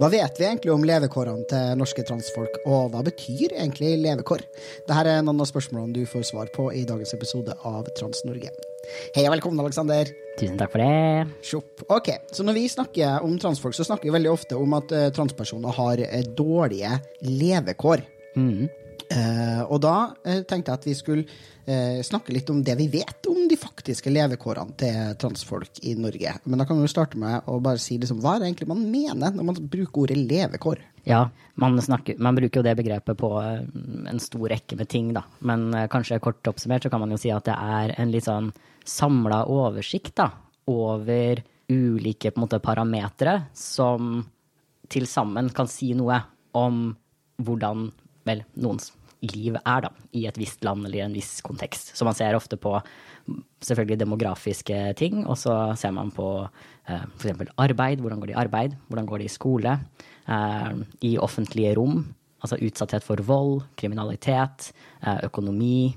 Hva 0.00 0.08
vet 0.08 0.38
vi 0.40 0.46
egentlig 0.46 0.72
om 0.72 0.84
levekårene 0.88 1.44
til 1.50 1.76
norske 1.76 2.04
transfolk, 2.08 2.54
og 2.64 2.92
hva 2.94 3.02
betyr 3.04 3.52
egentlig 3.52 3.92
levekår? 4.00 4.44
Dette 4.88 5.02
er 5.04 5.24
noen 5.24 5.42
av 5.44 5.48
spørsmålene 5.50 5.92
du 5.92 6.08
får 6.08 6.24
svar 6.30 6.48
på 6.54 6.70
i 6.72 6.86
dagens 6.88 7.12
episode 7.16 7.52
av 7.68 7.90
Trans-Norge. 7.98 8.52
Hei 9.14 9.26
og 9.26 9.34
velkommen, 9.34 9.60
Aleksander. 9.60 10.08
Tusen 10.40 10.56
takk 10.60 10.72
for 10.72 10.82
det. 10.82 11.28
Sjopp. 11.44 11.84
Ok, 11.92 12.08
så 12.32 12.46
Når 12.46 12.56
vi 12.56 12.64
snakker 12.72 13.26
om 13.26 13.36
transfolk, 13.38 13.76
så 13.76 13.84
snakker 13.84 14.08
vi 14.08 14.16
veldig 14.16 14.32
ofte 14.32 14.56
om 14.56 14.78
at 14.78 14.96
eh, 14.96 15.10
transpersoner 15.12 15.76
har 15.76 16.00
eh, 16.06 16.24
dårlige 16.24 16.96
levekår. 17.28 18.02
Mm. 18.32 18.70
Eh, 19.12 19.62
og 19.66 19.80
da 19.84 19.96
eh, 20.24 20.40
tenkte 20.48 20.72
jeg 20.72 20.78
at 20.78 20.86
vi 20.86 20.94
skulle 20.96 21.24
eh, 21.66 22.00
snakke 22.06 22.32
litt 22.34 22.48
om 22.52 22.62
det 22.64 22.76
vi 22.78 22.88
vet 22.92 23.26
om 23.28 23.44
de 23.50 23.58
faktiske 23.60 24.12
levekårene 24.12 24.76
til 24.80 25.16
transfolk 25.20 25.82
i 25.84 25.94
Norge. 25.98 26.36
Men 26.44 26.62
da 26.62 26.66
kan 26.68 26.78
vi 26.78 26.86
jo 26.86 26.92
starte 26.92 27.20
med 27.20 27.48
å 27.50 27.58
bare 27.64 27.82
si 27.82 27.98
liksom, 28.00 28.22
hva 28.22 28.36
er 28.36 28.42
det 28.42 28.50
egentlig 28.50 28.70
man 28.72 28.84
mener 28.88 29.36
når 29.36 29.48
man 29.50 29.60
bruker 29.60 30.04
ordet 30.04 30.18
levekår? 30.22 30.82
Ja, 31.08 31.24
man, 31.58 31.80
snakker, 31.82 32.20
man 32.22 32.38
bruker 32.38 32.60
jo 32.60 32.66
det 32.66 32.76
begrepet 32.78 33.18
på 33.18 33.30
en 33.42 34.22
stor 34.22 34.46
rekke 34.52 34.78
med 34.78 34.90
ting, 34.90 35.10
da. 35.16 35.24
Men 35.42 35.72
kanskje 35.90 36.20
kort 36.22 36.46
oppsummert 36.46 36.86
så 36.86 36.92
kan 36.92 37.02
man 37.02 37.10
jo 37.10 37.18
si 37.18 37.32
at 37.34 37.48
det 37.48 37.56
er 37.58 37.96
en 37.98 38.12
litt 38.14 38.28
sånn 38.28 38.52
samla 38.86 39.42
oversikt 39.50 40.14
da, 40.22 40.28
over 40.70 41.42
ulike 41.72 42.30
på 42.34 42.46
parametere 42.62 43.48
som 43.56 44.20
til 44.92 45.08
sammen 45.10 45.50
kan 45.54 45.70
si 45.70 45.90
noe 45.98 46.20
om 46.58 46.84
hvordan 47.42 47.88
vel, 48.28 48.44
noens 48.62 48.92
liv 49.22 49.56
er, 49.60 49.84
da, 49.84 49.90
i 50.18 50.26
et 50.26 50.38
visst 50.40 50.64
land 50.66 50.86
eller 50.86 50.98
i 51.00 51.04
en 51.04 51.14
viss 51.16 51.40
kontekst. 51.44 51.92
Så 51.96 52.06
man 52.06 52.16
ser 52.18 52.36
ofte 52.36 52.58
på 52.60 52.74
selvfølgelig 53.62 54.00
demografiske 54.00 54.78
ting, 54.98 55.22
og 55.26 55.38
så 55.38 55.54
ser 55.78 55.94
man 55.94 56.10
på 56.14 56.28
eh, 56.42 57.04
f.eks. 57.18 57.52
arbeid. 57.60 58.02
Hvordan 58.02 58.22
går 58.22 58.32
det 58.32 58.34
i 58.34 58.40
arbeid? 58.42 58.74
Hvordan 58.88 59.06
går 59.06 59.22
det 59.22 59.28
i 59.28 59.36
skole? 59.36 59.76
Eh, 60.26 60.72
I 61.08 61.12
offentlige 61.22 61.76
rom. 61.78 62.02
Altså 62.42 62.58
utsatthet 62.58 63.06
for 63.06 63.22
vold, 63.22 63.62
kriminalitet, 63.78 64.72
eh, 65.02 65.22
økonomi, 65.28 65.92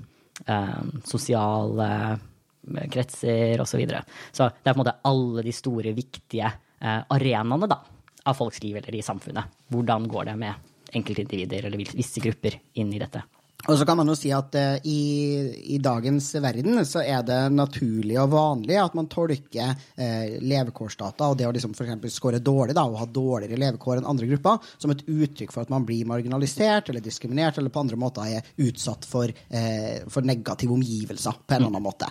eh, 0.46 0.78
sosiale 1.04 1.90
eh, 1.90 2.86
kretser 2.92 3.60
osv. 3.62 3.74
Så, 3.74 3.82
videre. 3.82 4.04
så 4.32 4.50
det 4.54 4.70
er 4.70 4.74
på 4.74 4.78
en 4.78 4.84
måte 4.84 4.98
alle 5.10 5.42
de 5.46 5.54
store, 5.54 5.94
viktige 5.96 6.46
eh, 6.46 7.02
arenaene 7.02 7.70
av 8.26 8.38
folks 8.38 8.62
liv 8.62 8.78
eller 8.78 8.94
i 8.94 9.02
samfunnet. 9.02 9.58
Hvordan 9.74 10.06
går 10.10 10.30
det 10.30 10.38
med 10.38 10.72
enkeltindivider 10.92 11.66
eller 11.66 11.94
visse 11.96 12.20
grupper 12.20 12.60
inn 12.74 12.92
i 12.94 13.00
dette. 13.02 13.22
Og 13.66 13.78
så 13.78 13.86
kan 13.86 13.98
man 13.98 14.10
jo 14.10 14.14
si 14.18 14.30
at 14.34 14.54
uh, 14.54 14.76
i, 14.86 15.00
i, 15.74 15.78
dagens 15.82 16.28
verden 16.42 16.78
så 16.86 17.02
er 17.02 17.24
det 17.26 17.38
naturlig 17.54 18.18
og 18.22 18.30
vanlig 18.34 18.78
at 18.78 18.94
man 18.98 19.08
tolker 19.10 19.72
uh, 19.74 20.26
levekårsdata 20.38 21.30
og 21.30 21.38
det 21.40 21.48
å 21.48 21.54
liksom 21.54 21.74
f.eks. 21.74 22.14
score 22.14 22.40
dårlig 22.42 22.76
da, 22.76 22.86
og 22.86 23.00
ha 23.00 23.08
dårligere 23.10 23.58
levekår 23.60 24.00
enn 24.00 24.08
andre 24.08 24.28
grupper 24.30 24.70
som 24.76 24.94
et 24.94 25.02
uttrykk 25.02 25.54
for 25.54 25.66
at 25.66 25.72
man 25.72 25.86
blir 25.88 26.06
marginalisert 26.08 26.92
eller 26.92 27.04
diskriminert 27.04 27.58
eller 27.58 27.74
på 27.74 27.82
andre 27.82 27.98
måter 28.00 28.36
er 28.38 28.52
utsatt 28.68 29.06
for, 29.08 29.30
uh, 29.30 29.96
for 30.12 30.26
negative 30.26 30.76
omgivelser 30.76 31.42
på 31.42 31.56
en 31.56 31.60
eller 31.60 31.72
annen 31.72 31.86
måte. 31.86 32.08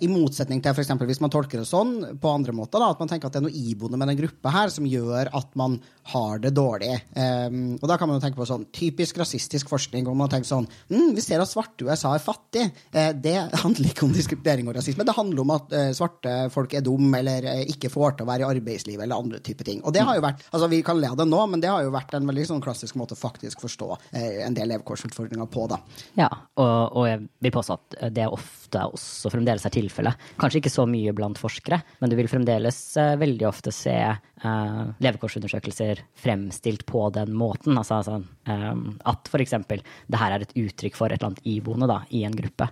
I 0.00 0.08
motsetning 0.10 0.60
til 0.62 0.74
f.eks. 0.74 0.90
hvis 1.06 1.20
man 1.22 1.32
tolker 1.32 1.60
det 1.60 1.68
sånn 1.68 2.18
på 2.20 2.32
andre 2.32 2.52
måter, 2.56 2.82
da, 2.82 2.90
at 2.92 3.00
man 3.02 3.10
tenker 3.10 3.28
at 3.28 3.36
det 3.36 3.40
er 3.40 3.46
noe 3.46 3.62
iboende 3.70 3.98
med 4.00 4.10
den 4.10 4.18
gruppa 4.20 4.52
her 4.54 4.72
som 4.72 4.86
gjør 4.88 5.30
at 5.36 5.54
man 5.58 5.78
har 6.12 6.40
det 6.42 6.52
dårlig. 6.56 6.94
Um, 7.14 7.76
og 7.78 7.86
da 7.90 7.96
kan 7.98 8.08
man 8.08 8.18
jo 8.18 8.24
tenke 8.24 8.40
på 8.40 8.48
sånn 8.48 8.66
typisk 8.74 9.20
rasistisk 9.20 9.70
forskning, 9.70 10.08
og 10.10 10.18
man 10.18 10.30
tenker 10.32 10.48
sånn 10.48 10.68
mm, 10.88 11.10
vi 11.16 11.24
ser 11.24 11.42
at 11.42 11.50
svarte 11.50 11.86
USA 11.86 12.14
er 12.16 12.22
fattig. 12.24 12.66
Eh, 12.92 13.10
det 13.14 13.36
handler 13.62 13.90
ikke 13.90 14.06
om 14.06 14.14
diskriminering 14.14 14.70
og 14.70 14.78
rasisme. 14.78 15.06
Det 15.06 15.16
handler 15.16 15.44
om 15.44 15.54
at 15.56 15.74
eh, 15.76 15.90
svarte 15.96 16.36
folk 16.54 16.74
er 16.76 16.84
dum 16.86 17.12
eller 17.16 17.48
eh, 17.50 17.64
ikke 17.74 17.92
får 17.92 18.16
til 18.18 18.26
å 18.26 18.30
være 18.30 18.46
i 18.46 18.48
arbeidslivet 18.50 19.04
eller 19.06 19.24
andre 19.24 19.42
typer 19.44 19.68
ting. 19.68 19.82
Og 19.84 19.94
det 19.96 20.04
har 20.06 20.18
jo 20.18 20.24
vært, 20.24 20.46
altså 20.50 20.70
Vi 20.70 20.82
kan 20.86 21.00
le 21.00 21.10
av 21.10 21.18
det 21.18 21.28
nå, 21.28 21.42
men 21.50 21.62
det 21.62 21.70
har 21.72 21.84
jo 21.84 21.94
vært 21.94 22.14
en 22.16 22.28
veldig 22.30 22.46
sånn 22.52 22.64
klassisk 22.64 22.98
måte 23.00 23.16
å 23.16 23.20
faktisk 23.20 23.62
forstå 23.64 23.88
en 24.12 24.54
del 24.56 24.70
levekårsutfordringer 24.70 25.48
på. 25.50 25.66
da. 25.70 25.80
Ja, 26.18 26.30
og, 26.60 26.96
og 27.00 27.08
jeg 27.08 27.24
vil 27.42 27.54
påstå 27.54 27.78
at 27.78 28.00
det 28.14 28.26
er 28.26 28.34
ofte 28.34 28.59
også 28.78 29.32
fremdeles 29.32 29.64
er 29.66 29.74
tilfellet. 29.74 30.28
Kanskje 30.40 30.60
ikke 30.60 30.72
så 30.72 30.86
mye 30.88 31.14
blant 31.16 31.40
forskere, 31.40 31.80
men 32.00 32.12
du 32.12 32.16
vil 32.18 32.30
fremdeles 32.30 32.78
eh, 33.00 33.16
veldig 33.20 33.46
ofte 33.48 33.72
se 33.74 33.96
uh, 34.10 34.84
levekårsundersøkelser 35.02 36.04
fremstilt 36.20 36.86
på 36.88 37.06
den 37.14 37.34
måten. 37.36 37.76
Altså, 37.78 38.00
altså 38.00 38.20
at 39.10 39.30
f.eks. 39.30 39.56
det 39.70 40.20
her 40.22 40.36
er 40.36 40.46
et 40.46 40.56
uttrykk 40.58 40.96
for 40.98 41.10
et 41.10 41.20
eller 41.20 41.32
annet 41.32 41.44
iboende 41.48 41.90
da, 41.90 42.00
i 42.14 42.24
en 42.28 42.36
gruppe. 42.36 42.70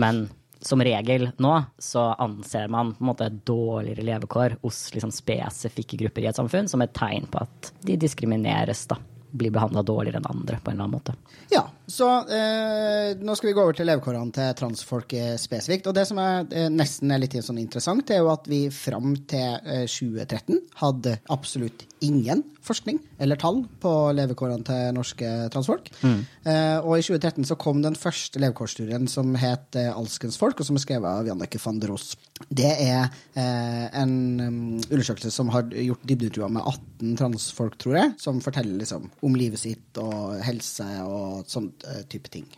Men 0.00 0.26
som 0.64 0.80
regel 0.80 1.28
nå 1.44 1.54
så 1.82 2.06
anser 2.24 2.70
man 2.72 2.94
på 2.94 3.04
en 3.04 3.10
måte 3.10 3.28
dårligere 3.46 4.06
levekår 4.06 4.58
hos 4.62 4.86
liksom 4.94 5.12
spesifikke 5.12 5.98
grupper 6.00 6.24
i 6.24 6.30
et 6.30 6.38
samfunn 6.38 6.70
som 6.70 6.84
et 6.84 6.94
tegn 6.96 7.28
på 7.30 7.42
at 7.44 7.74
de 7.84 7.98
diskrimineres. 8.00 8.86
da 8.88 8.96
blir 9.34 9.52
behandla 9.54 9.82
dårligere 9.86 10.22
enn 10.22 10.30
andre 10.30 10.60
på 10.62 10.70
en 10.70 10.76
eller 10.76 10.86
annen 10.86 10.94
måte. 10.94 11.14
Ja, 11.52 11.66
så 11.90 12.08
eh, 12.30 13.14
nå 13.20 13.34
skal 13.36 13.50
vi 13.50 13.56
gå 13.56 13.64
over 13.64 13.76
til 13.76 13.88
levekårene 13.90 14.34
til 14.34 14.54
transfolk 14.58 15.16
spesifikt. 15.40 15.90
Og 15.90 15.96
det 15.96 16.06
som 16.08 16.20
er 16.22 16.46
eh, 16.54 16.70
nesten 16.72 17.12
er 17.12 17.22
litt 17.22 17.36
sånn 17.44 17.60
interessant, 17.62 18.10
er 18.14 18.22
jo 18.22 18.30
at 18.32 18.46
vi 18.50 18.66
fram 18.72 19.16
til 19.30 19.58
eh, 19.66 19.84
2013 19.90 20.62
hadde 20.80 21.18
absolutt 21.34 21.86
ingen 22.04 22.42
forskning 22.64 22.98
eller 23.22 23.38
tall 23.40 23.62
på 23.80 23.90
levekårene 24.16 24.64
til 24.66 24.94
norske 24.96 25.30
transfolk. 25.52 25.90
Mm. 26.04 26.20
Eh, 26.48 26.78
og 26.80 26.98
i 26.98 27.04
2013 27.04 27.48
så 27.48 27.56
kom 27.60 27.82
den 27.84 27.96
første 27.98 28.40
levekårsstudien 28.42 29.08
som 29.10 29.34
het 29.40 29.78
eh, 29.78 29.90
Alskens 29.92 30.38
folk, 30.40 30.60
og 30.60 30.68
som 30.68 30.78
er 30.78 30.84
skrevet 30.84 31.08
av 31.08 31.28
Janneke 31.28 31.60
van 31.62 31.80
der 31.82 31.92
Ross. 31.92 32.14
Det 32.48 32.70
er 32.72 33.08
eh, 33.38 33.86
en 34.00 34.14
um, 34.40 34.58
undersøkelse 34.88 35.32
som 35.34 35.52
har 35.54 35.68
gjort 35.70 36.04
dybdeintervjuer 36.04 36.54
med 36.56 36.64
18 36.64 37.16
transfolk, 37.20 37.78
tror 37.80 37.98
jeg, 38.00 38.14
som 38.20 38.42
forteller 38.44 38.80
liksom 38.80 39.10
om 39.24 39.36
livet 39.38 39.60
sitt 39.60 40.00
og 40.02 40.38
helse 40.44 40.86
og 41.04 41.48
sånn 41.50 41.70
type 42.12 42.32
ting. 42.32 42.48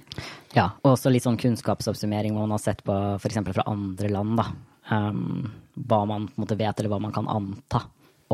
Ja, 0.56 0.72
og 0.82 0.94
også 0.96 1.12
litt 1.12 1.26
sånn 1.26 1.38
kunnskapsoppsummering 1.40 2.34
hvor 2.34 2.46
man 2.46 2.56
har 2.56 2.64
sett 2.64 2.82
på 2.86 2.96
f.eks. 3.20 3.38
fra 3.52 3.68
andre 3.70 4.10
land, 4.12 4.40
da. 4.40 4.50
Um, 4.86 5.46
hva 5.74 6.04
man 6.06 6.28
på 6.30 6.38
en 6.38 6.44
måte 6.44 6.58
vet, 6.58 6.78
eller 6.78 6.92
hva 6.92 7.02
man 7.02 7.14
kan 7.14 7.28
anta 7.30 7.82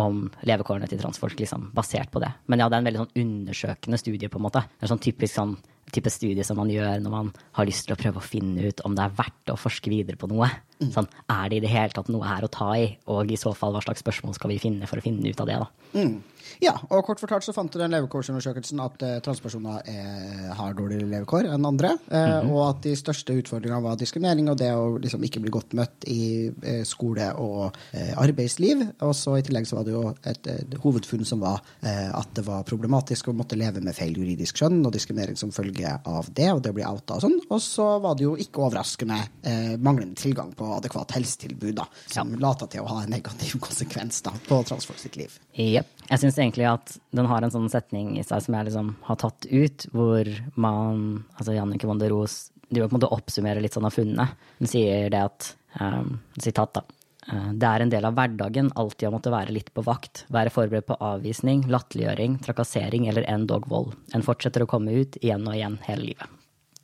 om 0.00 0.25
levekårene 0.48 0.88
til 0.88 1.00
transfolk, 1.00 1.37
liksom, 1.41 1.69
basert 1.76 2.12
på 2.12 2.21
det. 2.22 2.31
Men 2.48 2.62
ja, 2.62 2.69
det 2.69 2.78
er 2.78 2.82
en 2.82 2.88
veldig 2.88 3.03
sånn 3.03 3.22
undersøkende 3.25 4.00
studie, 4.00 4.31
på 4.32 4.41
en 4.41 4.47
måte. 4.47 4.65
Det 4.65 4.87
er 4.87 4.92
sånn 4.92 5.04
typisk 5.04 5.37
sånn 5.37 5.56
type 5.92 6.09
studie 6.12 6.44
som 6.47 6.56
man 6.56 6.71
gjør 6.72 7.03
når 7.03 7.12
man 7.12 7.31
har 7.59 7.66
lyst 7.69 7.84
til 7.84 7.92
å 7.92 8.00
prøve 8.00 8.21
å 8.21 8.25
finne 8.25 8.71
ut 8.71 8.81
om 8.87 8.94
det 8.97 9.04
er 9.04 9.16
verdt 9.19 9.53
å 9.53 9.59
forske 9.60 9.92
videre 9.92 10.16
på 10.16 10.31
noe. 10.31 10.48
Mm. 10.81 10.92
Sånn, 10.94 11.09
er 11.28 11.50
det 11.50 11.59
i 11.59 11.65
det 11.66 11.72
hele 11.72 11.92
tatt 11.92 12.09
noe 12.12 12.25
her 12.25 12.47
å 12.47 12.53
ta 12.53 12.71
i, 12.78 12.87
og 13.12 13.32
i 13.32 13.41
så 13.41 13.53
fall 13.56 13.75
hva 13.76 13.82
slags 13.84 14.00
spørsmål 14.04 14.38
skal 14.38 14.54
vi 14.54 14.60
finne 14.62 14.88
for 14.88 15.03
å 15.03 15.04
finne 15.04 15.28
ut 15.28 15.42
av 15.42 15.50
det, 15.50 15.59
da. 15.60 15.69
Mm. 15.98 16.15
Ja, 16.61 16.75
og 16.91 17.05
kort 17.07 17.23
fortalt 17.23 17.47
så 17.47 17.55
fant 17.57 17.73
du 17.73 17.79
den 17.81 17.95
levekårsundersøkelsen 17.95 18.83
at 18.85 19.05
eh, 19.07 19.19
transpersoner 19.25 19.89
er, 19.89 20.51
har 20.59 20.77
dårligere 20.77 21.09
levekår 21.09 21.49
enn 21.53 21.69
andre, 21.69 21.95
eh, 22.11 22.19
mm 22.19 22.33
-hmm. 22.33 22.53
og 22.53 22.69
at 22.69 22.83
de 22.83 22.97
største 22.97 23.37
utfordringene 23.39 23.83
var 23.83 23.97
diskriminering 23.97 24.51
og 24.51 24.59
det 24.59 24.73
å 24.75 24.99
liksom 24.99 25.25
ikke 25.25 25.41
bli 25.41 25.51
godt 25.51 25.75
møtt 25.75 26.05
i 26.07 26.53
eh, 26.63 26.85
skole 26.85 27.33
og 27.35 27.77
eh, 27.93 28.13
arbeidsliv. 28.17 28.83
Og 29.01 29.15
så 29.17 29.39
i 29.39 29.43
tillegg 29.43 29.67
så 29.67 29.77
var 29.77 29.85
det 29.85 29.93
jo 29.93 30.15
et, 30.25 30.47
et 30.47 30.75
hovedfunn 30.83 31.25
som 31.25 31.41
var 31.41 31.63
eh, 31.83 32.10
at 32.13 32.34
det 32.34 32.47
var 32.47 32.66
problematisk 32.69 33.28
å 33.28 33.37
måtte 33.37 33.57
leve 33.57 33.81
med 33.81 33.95
feil 33.95 34.16
juridisk 34.16 34.57
skjønn 34.57 34.84
og 34.87 34.93
diskriminering 34.93 35.37
som 35.37 35.53
følge 35.53 35.98
av 36.05 36.28
det, 36.34 36.53
og 36.53 36.63
det 36.63 36.71
å 36.71 36.78
bli 36.78 36.84
outa 36.84 37.19
og 37.19 37.25
sånn. 37.27 37.39
Og 37.48 37.60
så 37.63 37.98
var 38.03 38.16
det 38.19 38.27
jo 38.27 38.37
ikke 38.37 38.65
overraskende 38.66 39.19
eh, 39.43 39.75
manglende 39.78 40.19
tilgang 40.19 40.53
på 40.57 40.69
adekvat 40.77 41.16
helsetilbud, 41.16 41.75
da, 41.81 41.87
som 42.07 42.34
ja. 42.34 42.43
lata 42.43 42.69
til 42.71 42.84
å 42.84 42.91
ha 42.93 43.03
en 43.05 43.13
negativ 43.13 43.60
konsekvens 43.63 44.22
da, 44.27 44.34
på 44.48 44.63
transfolk 44.69 45.01
sitt 45.03 45.19
liv. 45.21 45.39
Yep. 45.59 46.02
Jeg 46.09 46.21
syns 46.22 46.39
egentlig 46.39 46.66
at 46.69 46.97
den 47.15 47.28
har 47.31 47.45
en 47.45 47.53
sånn 47.54 47.71
setning 47.72 48.16
i 48.19 48.25
seg 48.27 48.43
som 48.45 48.57
jeg 48.57 48.69
liksom 48.69 48.95
har 49.07 49.21
tatt 49.22 49.47
ut, 49.49 49.87
hvor 49.95 50.28
man 50.60 51.22
Altså 51.37 51.54
Jannicke 51.57 51.89
von 51.89 52.01
der 52.01 52.13
Roos 52.13 52.51
driver 52.72 52.89
på 52.89 52.97
en 52.97 53.01
måte 53.01 53.13
oppsummerer 53.15 53.63
litt 53.63 53.77
sånn 53.77 53.87
av 53.87 53.95
funnene. 53.95 54.27
Hun 54.59 54.71
sier 54.71 55.10
det 55.13 55.21
at 55.21 55.53
um, 55.81 56.19
Sitat, 56.41 56.81
da. 56.81 56.84
«Eh, 57.31 57.51
det 57.54 57.69
er 57.69 57.84
en 57.84 57.93
del 57.93 58.07
av 58.09 58.16
hverdagen 58.16 58.72
alltid 58.75 59.07
å 59.07 59.13
måtte 59.15 59.31
være 59.31 59.54
litt 59.54 59.69
på 59.75 59.84
vakt, 59.87 60.25
være 60.34 60.51
forberedt 60.51 60.89
på 60.89 60.97
avvisning, 60.99 61.66
latterliggjøring, 61.71 62.41
trakassering 62.43 63.07
eller 63.13 63.28
endog 63.31 63.69
vold. 63.71 63.93
En 64.16 64.25
fortsetter 64.27 64.65
å 64.65 64.71
komme 64.71 64.95
ut 64.97 65.21
igjen 65.21 65.47
og 65.47 65.55
igjen 65.55 65.78
hele 65.87 66.09
livet. 66.09 66.41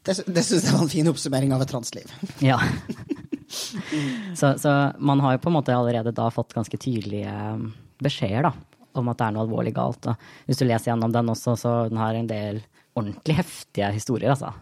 Det, 0.06 0.14
det 0.28 0.44
syns 0.46 0.68
jeg 0.68 0.76
var 0.76 0.84
en 0.84 0.92
fin 0.92 1.10
oppsummering 1.10 1.56
av 1.56 1.64
et 1.64 1.72
transliv. 1.72 2.14
Ja. 2.52 2.60
så, 3.48 4.54
så, 4.60 4.72
man 5.00 5.20
har 5.24 5.34
jo 5.34 5.42
på 5.42 5.50
en 5.50 5.56
måte 5.56 5.74
allerede 5.74 6.12
da 6.14 6.28
fått 6.30 6.54
ganske 6.54 6.78
tydelige 6.78 7.32
beskjeder, 8.04 8.50
da 8.50 8.67
om 9.00 9.10
at 9.12 9.20
det 9.20 9.28
er 9.28 9.36
noe 9.36 9.46
alvorlig 9.46 9.74
galt. 9.76 10.10
Og 10.10 10.48
hvis 10.48 10.60
du 10.60 10.66
leser 10.66 10.92
gjennom 10.92 11.14
den 11.14 11.32
også, 11.34 11.56
så 11.58 11.74
den 11.90 12.00
har 12.00 12.18
en 12.18 12.30
del 12.30 12.62
ordentlig 12.98 13.38
heftige 13.38 13.92
historier, 13.94 14.34
altså. 14.34 14.54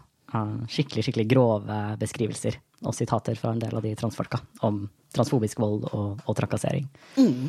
Skikkelig, 0.67 1.05
skikkelig 1.05 1.27
grove 1.31 1.75
beskrivelser 2.01 2.57
og 2.83 2.93
sitater 2.93 3.37
fra 3.39 3.53
en 3.53 3.61
del 3.61 3.73
av 3.77 3.85
de 3.85 3.93
transfolka 3.97 4.41
om 4.67 4.83
transfobisk 5.15 5.61
vold 5.63 5.87
og, 5.87 6.19
og 6.27 6.35
trakassering. 6.37 6.89
Mm. 7.15 7.47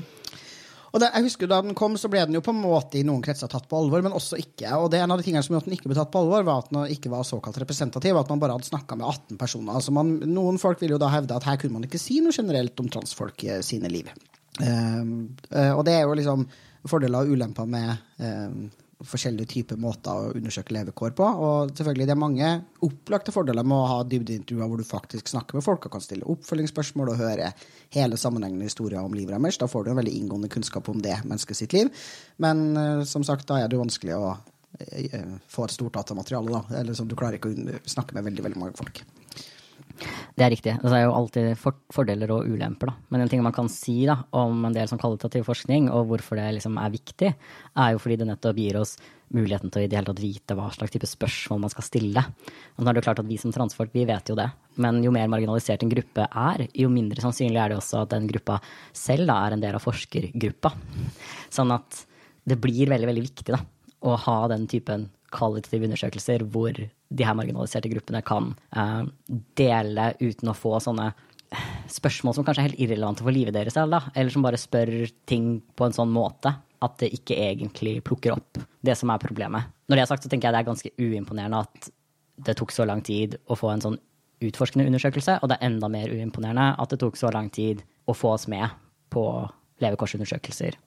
Og 0.88 1.02
det, 1.02 1.11
jeg 1.12 1.26
husker 1.26 1.50
Da 1.50 1.61
den 1.64 1.76
kom, 1.76 1.96
så 2.00 2.08
ble 2.08 2.23
den 2.25 2.38
jo 2.38 2.44
på 2.44 2.55
en 2.55 2.62
måte 2.62 3.00
i 3.00 3.05
noen 3.06 3.20
kretser 3.25 3.50
tatt 3.50 3.67
på 3.69 3.76
alvor, 3.76 4.02
men 4.05 4.14
også 4.17 4.38
ikke. 4.40 4.70
Og 4.79 4.88
det 4.93 5.02
En 5.02 5.12
av 5.12 5.20
de 5.20 5.26
tingene 5.26 5.43
som 5.44 5.55
gjorde 5.55 5.67
at 5.67 5.70
den 5.70 5.76
ikke 5.76 5.90
ble 5.90 5.99
tatt 5.99 6.12
på 6.14 6.23
alvor, 6.23 6.46
var 6.46 6.62
at 6.62 6.70
den 6.73 6.94
ikke 6.94 7.12
var 7.12 7.26
såkalt 7.29 7.58
representativ. 7.61 8.17
At 8.17 8.31
man 8.32 8.40
bare 8.40 8.56
hadde 8.56 8.70
snakka 8.70 8.96
med 8.96 9.08
18 9.08 9.40
personer. 9.40 9.76
Altså 9.76 9.93
man, 9.93 10.14
noen 10.25 10.61
folk 10.62 10.81
ville 10.81 10.96
jo 10.96 11.02
da 11.02 11.11
hevde 11.12 11.37
at 11.37 11.49
her 11.49 11.61
kunne 11.61 11.76
man 11.76 11.88
ikke 11.88 12.00
si 12.00 12.23
noe 12.25 12.35
generelt 12.35 12.81
om 12.81 12.88
transfolk 12.93 13.44
sine 13.67 13.93
liv. 13.93 14.08
Um, 14.58 15.37
og 15.52 15.85
det 15.87 15.93
er 15.94 16.08
jo 16.08 16.17
liksom 16.19 16.49
fordeler 16.90 17.25
og 17.25 17.38
ulemper 17.38 17.69
med 17.70 17.90
eh, 18.25 18.85
forskjellige 19.06 19.50
typer 19.52 19.79
måter 19.79 20.11
å 20.11 20.32
undersøke 20.35 20.75
levekår 20.75 21.14
på. 21.19 21.26
Og 21.26 21.73
selvfølgelig 21.79 22.08
det 22.08 22.14
er 22.14 22.20
mange 22.20 22.50
opplagte 22.87 23.35
fordeler 23.35 23.67
med 23.67 23.79
å 23.79 23.90
ha 23.93 23.99
dybdeintervjuer 24.11 24.70
hvor 24.70 24.82
du 24.82 24.87
faktisk 24.88 25.31
snakker 25.31 25.58
med 25.58 25.67
folk 25.67 25.87
og 25.87 25.94
kan 25.94 26.05
stille 26.05 26.26
oppfølgingsspørsmål 26.35 27.12
og 27.12 27.23
høre 27.23 27.52
hele 27.94 28.19
sammenhengende 28.19 28.67
historier 28.67 29.05
om 29.05 29.14
livet 29.14 29.37
deres. 29.37 29.61
Da 29.61 29.70
får 29.70 29.87
du 29.87 29.93
en 29.93 30.00
veldig 30.00 30.17
inngående 30.19 30.50
kunnskap 30.52 30.90
om 30.90 31.02
det 31.05 31.20
mennesket 31.25 31.61
sitt 31.61 31.76
liv. 31.76 31.93
Men 32.43 32.70
eh, 32.76 33.05
som 33.08 33.26
sagt, 33.26 33.46
da 33.50 33.61
er 33.61 33.70
det 33.70 33.79
jo 33.79 33.85
vanskelig 33.85 34.19
å 34.19 34.32
eh, 34.82 35.31
få 35.46 35.69
et 35.69 35.76
stort 35.79 36.00
datamateriale. 36.00 36.58
da, 36.58 36.81
eller 36.82 36.99
som 36.99 37.08
Du 37.08 37.17
klarer 37.19 37.38
ikke 37.38 37.55
å 37.55 37.82
snakke 37.87 38.19
med 38.19 38.26
veldig, 38.31 38.49
veldig 38.49 38.64
mange 38.67 38.79
folk. 38.79 39.05
Det 40.38 40.44
er 40.46 40.52
riktig. 40.52 40.72
Altså, 40.76 40.92
det 40.92 40.98
er 41.00 41.06
jo 41.08 41.14
alltid 41.19 41.46
for 41.58 41.78
fordeler 41.92 42.30
og 42.30 42.46
ulemper. 42.46 42.92
Da. 42.92 43.10
Men 43.10 43.25
en 43.25 43.30
ting 43.30 43.42
man 43.42 43.54
kan 43.56 43.70
si 43.72 44.00
da, 44.06 44.20
om 44.38 44.64
en 44.69 44.75
del 44.75 44.88
som 44.90 45.00
kvalitativ 45.00 45.46
forskning, 45.48 45.88
og 45.90 46.06
hvorfor 46.12 46.38
det 46.38 46.46
liksom 46.58 46.78
er 46.78 46.92
viktig, 46.94 47.30
er 47.75 47.94
jo 47.94 48.02
fordi 48.02 48.20
det 48.20 48.28
nettopp 48.28 48.60
gir 48.62 48.78
oss 48.78 48.96
muligheten 49.34 49.72
til 49.72 49.82
å 49.82 49.84
i 49.84 49.88
det 49.90 49.98
hele 49.98 50.08
tatt 50.08 50.22
vite 50.22 50.56
hva 50.56 50.69
slags 50.72 50.94
type 50.94 51.08
spørsmål 51.08 51.64
man 51.66 51.72
skal 51.72 51.84
stille. 51.84 52.22
Og 52.76 52.80
nå 52.80 52.88
er 52.88 52.96
det 52.96 53.02
jo 53.02 53.06
klart 53.08 53.20
at 53.20 53.28
Vi 53.28 53.40
som 53.40 53.52
transfolk 53.52 53.92
vi 53.92 54.06
vet 54.08 54.30
jo 54.30 54.38
det, 54.38 54.46
men 54.80 55.02
jo 55.04 55.12
mer 55.12 55.28
marginalisert 55.28 55.84
en 55.84 55.92
gruppe 55.92 56.25
er, 56.28 56.64
jo 56.72 56.88
mindre 56.92 57.25
sannsynlig 57.25 57.60
er 57.60 57.75
det 57.75 57.80
også 57.80 58.04
at 58.04 58.14
den 58.14 58.28
gruppa 58.30 58.60
selv 58.96 59.28
da, 59.28 59.42
er 59.44 59.56
en 59.56 59.64
del 59.64 59.76
av 59.76 59.84
forskergruppa. 59.84 60.72
Sånn 61.52 61.75
at 61.75 62.04
det 62.48 62.56
blir 62.62 62.88
veldig, 62.88 63.10
veldig 63.10 63.26
viktig 63.26 63.52
da, 63.52 63.60
å 64.08 64.16
ha 64.25 64.38
den 64.54 64.64
typen 64.70 65.10
kvalitative 65.34 65.88
undersøkelser 65.88 66.44
hvor 66.52 66.76
de 66.76 67.25
her 67.25 67.36
marginaliserte 67.36 67.90
gruppene 67.92 68.22
kan 68.26 68.52
uh, 68.76 69.04
dele 69.58 70.12
uten 70.20 70.52
å 70.52 70.56
få 70.56 70.78
sånne 70.82 71.10
spørsmål 71.88 72.36
som 72.36 72.44
kanskje 72.44 72.62
er 72.62 72.69
helt 72.69 72.80
irrelevante 72.82 73.25
for 73.25 73.32
livet 73.32 73.56
deres, 73.56 73.76
eller, 73.80 74.10
eller 74.14 74.32
som 74.32 74.44
bare 74.44 74.60
spør 74.60 74.92
ting 75.28 75.58
på 75.76 75.86
en 75.86 75.96
sånn 75.96 76.10
måte 76.12 76.52
at 76.84 76.98
det 77.00 77.10
ikke 77.16 77.38
egentlig 77.40 77.98
plukker 78.06 78.36
opp 78.36 78.60
det 78.84 78.94
som 78.98 79.10
er 79.10 79.22
problemet. 79.22 79.70
Når 79.88 79.96
det 79.96 80.04
er 80.04 80.10
sagt, 80.10 80.26
så 80.26 80.30
tenker 80.30 80.48
jeg 80.48 80.54
det 80.54 80.60
er 80.60 80.69
ganske 80.69 80.92
uimponerende 81.00 81.62
at 81.64 81.88
det 82.46 82.54
tok 82.60 82.75
så 82.75 82.86
lang 82.86 83.00
tid 83.02 83.38
å 83.50 83.56
få 83.58 83.72
en 83.72 83.82
sånn 83.82 83.98
utforskende 84.44 84.86
undersøkelse, 84.86 85.40
og 85.42 85.50
det 85.50 85.56
er 85.58 85.66
enda 85.66 85.88
mer 85.90 86.12
uimponerende 86.12 86.69
at 86.78 86.92
det 86.92 87.00
tok 87.02 87.19
så 87.19 87.32
lang 87.34 87.48
tid 87.50 87.82
å 88.06 88.14
få 88.14 88.36
oss 88.36 88.46
med 88.50 88.69
på 89.10 89.25
levekårsundersøkelser 89.82 90.78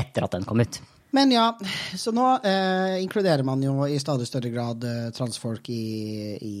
etter 0.00 0.24
at 0.24 0.32
den 0.34 0.46
kom 0.48 0.62
ut. 0.62 0.80
Men 1.14 1.30
ja, 1.30 1.58
så 1.94 2.10
nå 2.10 2.24
eh, 2.42 2.96
inkluderer 3.04 3.44
man 3.46 3.60
jo 3.62 3.84
i 3.86 4.00
stadig 4.02 4.26
større 4.26 4.50
grad 4.50 4.82
eh, 4.82 5.10
transfolk 5.14 5.68
i, 5.70 5.84
i, 6.42 6.56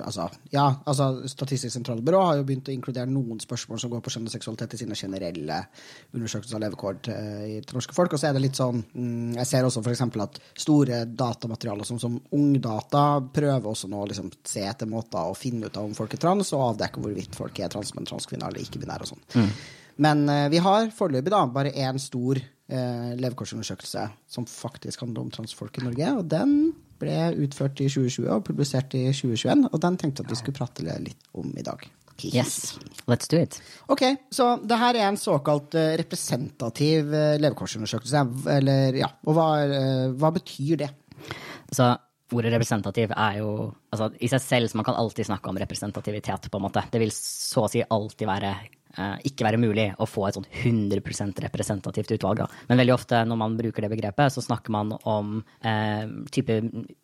altså, 0.00 0.30
ja, 0.54 0.64
altså 0.88 1.10
Statistisk 1.28 1.74
sentralbyrå 1.74 2.22
har 2.24 2.38
jo 2.38 2.46
begynt 2.48 2.70
å 2.70 2.72
inkludere 2.72 3.12
noen 3.12 3.42
spørsmål 3.42 3.82
som 3.82 3.92
går 3.92 4.00
på 4.00 4.14
kjønn 4.14 4.30
og 4.30 4.32
seksualitet 4.32 4.78
i 4.78 4.80
sine 4.80 4.96
generelle 4.96 5.58
undersøkelser 6.16 6.56
av 6.56 6.64
levekår 6.64 7.02
til, 7.04 7.58
til 7.66 7.76
norske 7.76 7.98
folk. 7.98 8.16
Og 8.16 8.22
så 8.22 8.30
er 8.30 8.38
det 8.38 8.44
litt 8.46 8.62
sånn 8.62 8.80
mm, 8.80 9.36
Jeg 9.42 9.50
ser 9.50 9.68
også 9.68 9.84
f.eks. 9.84 10.04
at 10.24 10.40
store 10.64 11.02
datamaterialer 11.04 11.88
som, 11.88 12.00
som 12.00 12.16
Ungdata 12.32 13.04
prøver 13.28 13.68
også 13.74 13.92
nå 13.92 14.00
å 14.06 14.08
liksom, 14.08 14.32
se 14.48 14.64
etter 14.72 14.88
måter 14.88 15.20
å 15.20 15.36
finne 15.36 15.68
ut 15.68 15.76
av 15.76 15.90
om 15.90 15.92
folk 15.98 16.16
er 16.16 16.24
trans, 16.24 16.56
og 16.56 16.70
avdekke 16.70 17.04
hvorvidt 17.04 17.36
folk 17.36 17.60
er 17.60 17.76
trans, 17.76 17.92
men 17.98 18.08
transkvinner 18.08 18.48
eller 18.48 18.64
ikke-binære 18.64 19.04
og 19.04 19.12
sånn. 19.12 19.24
Mm. 19.36 19.54
Men 19.96 20.28
eh, 20.28 20.48
vi 20.52 20.60
har 20.62 20.90
foreløpig 20.94 21.32
bare 21.52 21.72
én 21.72 21.98
stor 22.00 22.38
eh, 22.38 23.10
levekårsundersøkelse 23.20 24.06
som 24.28 24.46
faktisk 24.48 25.04
handler 25.04 25.26
om 25.26 25.32
transfolk 25.34 25.78
i 25.78 25.86
Norge. 25.86 26.12
Og 26.18 26.28
den 26.30 26.54
ble 27.02 27.32
utført 27.44 27.80
i 27.82 27.88
2020 27.90 28.30
og 28.30 28.44
publisert 28.46 28.94
i 28.98 29.08
2021. 29.10 29.66
Og 29.72 29.82
den 29.82 29.98
tenkte 30.00 30.22
jeg 30.22 30.28
at 30.28 30.32
vi 30.32 30.40
skulle 30.40 30.60
prate 30.60 30.86
litt 30.86 31.28
om 31.34 31.50
i 31.56 31.66
dag. 31.66 31.84
Yes, 32.22 32.76
let's 33.10 33.26
do 33.26 33.40
it. 33.40 33.56
Ok, 33.90 34.04
Så 34.30 34.44
det 34.62 34.76
her 34.78 34.94
er 34.94 35.08
en 35.08 35.16
såkalt 35.18 35.74
uh, 35.74 35.94
representativ 35.98 37.08
uh, 37.10 37.34
levekårsundersøkelse. 37.40 38.20
Eller, 38.52 38.98
ja, 39.00 39.08
og 39.26 39.34
hva, 39.34 39.46
hva 40.20 40.30
betyr 40.36 40.84
det? 40.84 40.90
Så 41.72 41.88
ordet 42.36 42.52
representativ 42.52 43.10
er 43.16 43.40
jo 43.40 43.48
altså, 43.90 44.12
i 44.22 44.30
seg 44.30 44.44
selv, 44.44 44.70
så 44.70 44.78
man 44.78 44.86
kan 44.86 45.00
alltid 45.00 45.32
snakke 45.32 45.50
om 45.50 45.58
representativitet, 45.58 46.46
på 46.52 46.60
en 46.60 46.66
måte. 46.68 46.84
Det 46.92 47.00
vil 47.02 47.10
så 47.16 47.66
å 47.66 47.72
si 47.72 47.82
alltid 47.82 48.28
være 48.28 48.52
Eh, 48.81 48.81
ikke 49.24 49.46
være 49.46 49.60
mulig 49.60 49.88
å 50.00 50.06
få 50.08 50.26
et 50.28 50.36
sånn 50.36 50.48
100 50.62 51.00
representativt 51.46 52.12
utvalg. 52.16 52.42
Da. 52.42 52.48
Men 52.68 52.82
veldig 52.82 52.94
ofte 52.94 53.22
når 53.28 53.40
man 53.40 53.56
bruker 53.58 53.84
det 53.84 53.92
begrepet, 53.92 54.34
så 54.34 54.44
snakker 54.44 54.74
man 54.74 54.94
om 55.08 55.38
eh, 55.64 56.04
type 56.34 56.58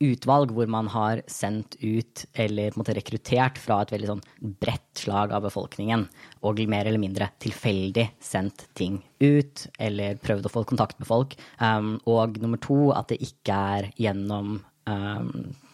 utvalg 0.05 0.53
hvor 0.57 0.71
man 0.71 0.91
har 0.93 1.23
sendt 1.31 1.79
ut 1.81 2.27
eller 2.35 2.73
på 2.73 2.79
en 2.79 2.83
måte 2.83 2.97
rekruttert 2.99 3.61
fra 3.63 3.81
et 3.83 3.95
veldig 3.95 4.11
sånn 4.13 4.25
bredt 4.61 5.03
slag 5.03 5.33
av 5.35 5.45
befolkningen, 5.47 6.07
og 6.47 6.63
mer 6.71 6.89
eller 6.89 7.01
mindre 7.03 7.31
tilfeldig 7.43 8.09
sendt 8.23 8.67
ting 8.79 8.99
ut, 9.23 9.67
eller 9.79 10.19
prøvd 10.23 10.49
å 10.49 10.53
få 10.53 10.65
kontakt 10.69 10.99
med 11.01 11.09
folk. 11.09 11.37
Um, 11.63 11.97
og 12.11 12.39
nummer 12.43 12.61
to, 12.63 12.91
at 12.95 13.11
det 13.13 13.21
ikke 13.25 13.55
er 13.79 13.89
gjennom 13.99 14.59
um, 14.89 15.33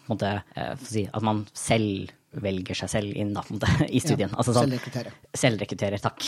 måte, 0.09 0.31
eh, 0.55 0.75
si, 0.81 1.05
at 1.11 1.25
man 1.25 1.45
selv 1.53 2.13
velger 2.43 2.77
seg 2.77 2.91
selv 2.91 3.17
inn 3.17 3.33
da, 3.35 3.43
i 3.87 4.01
studien. 4.03 4.31
Ja, 4.31 4.39
altså, 4.41 4.53
sånn, 4.55 4.69
selvrekrutterer. 4.71 5.15
Selvrekrutterer, 5.35 6.01
takk. 6.03 6.27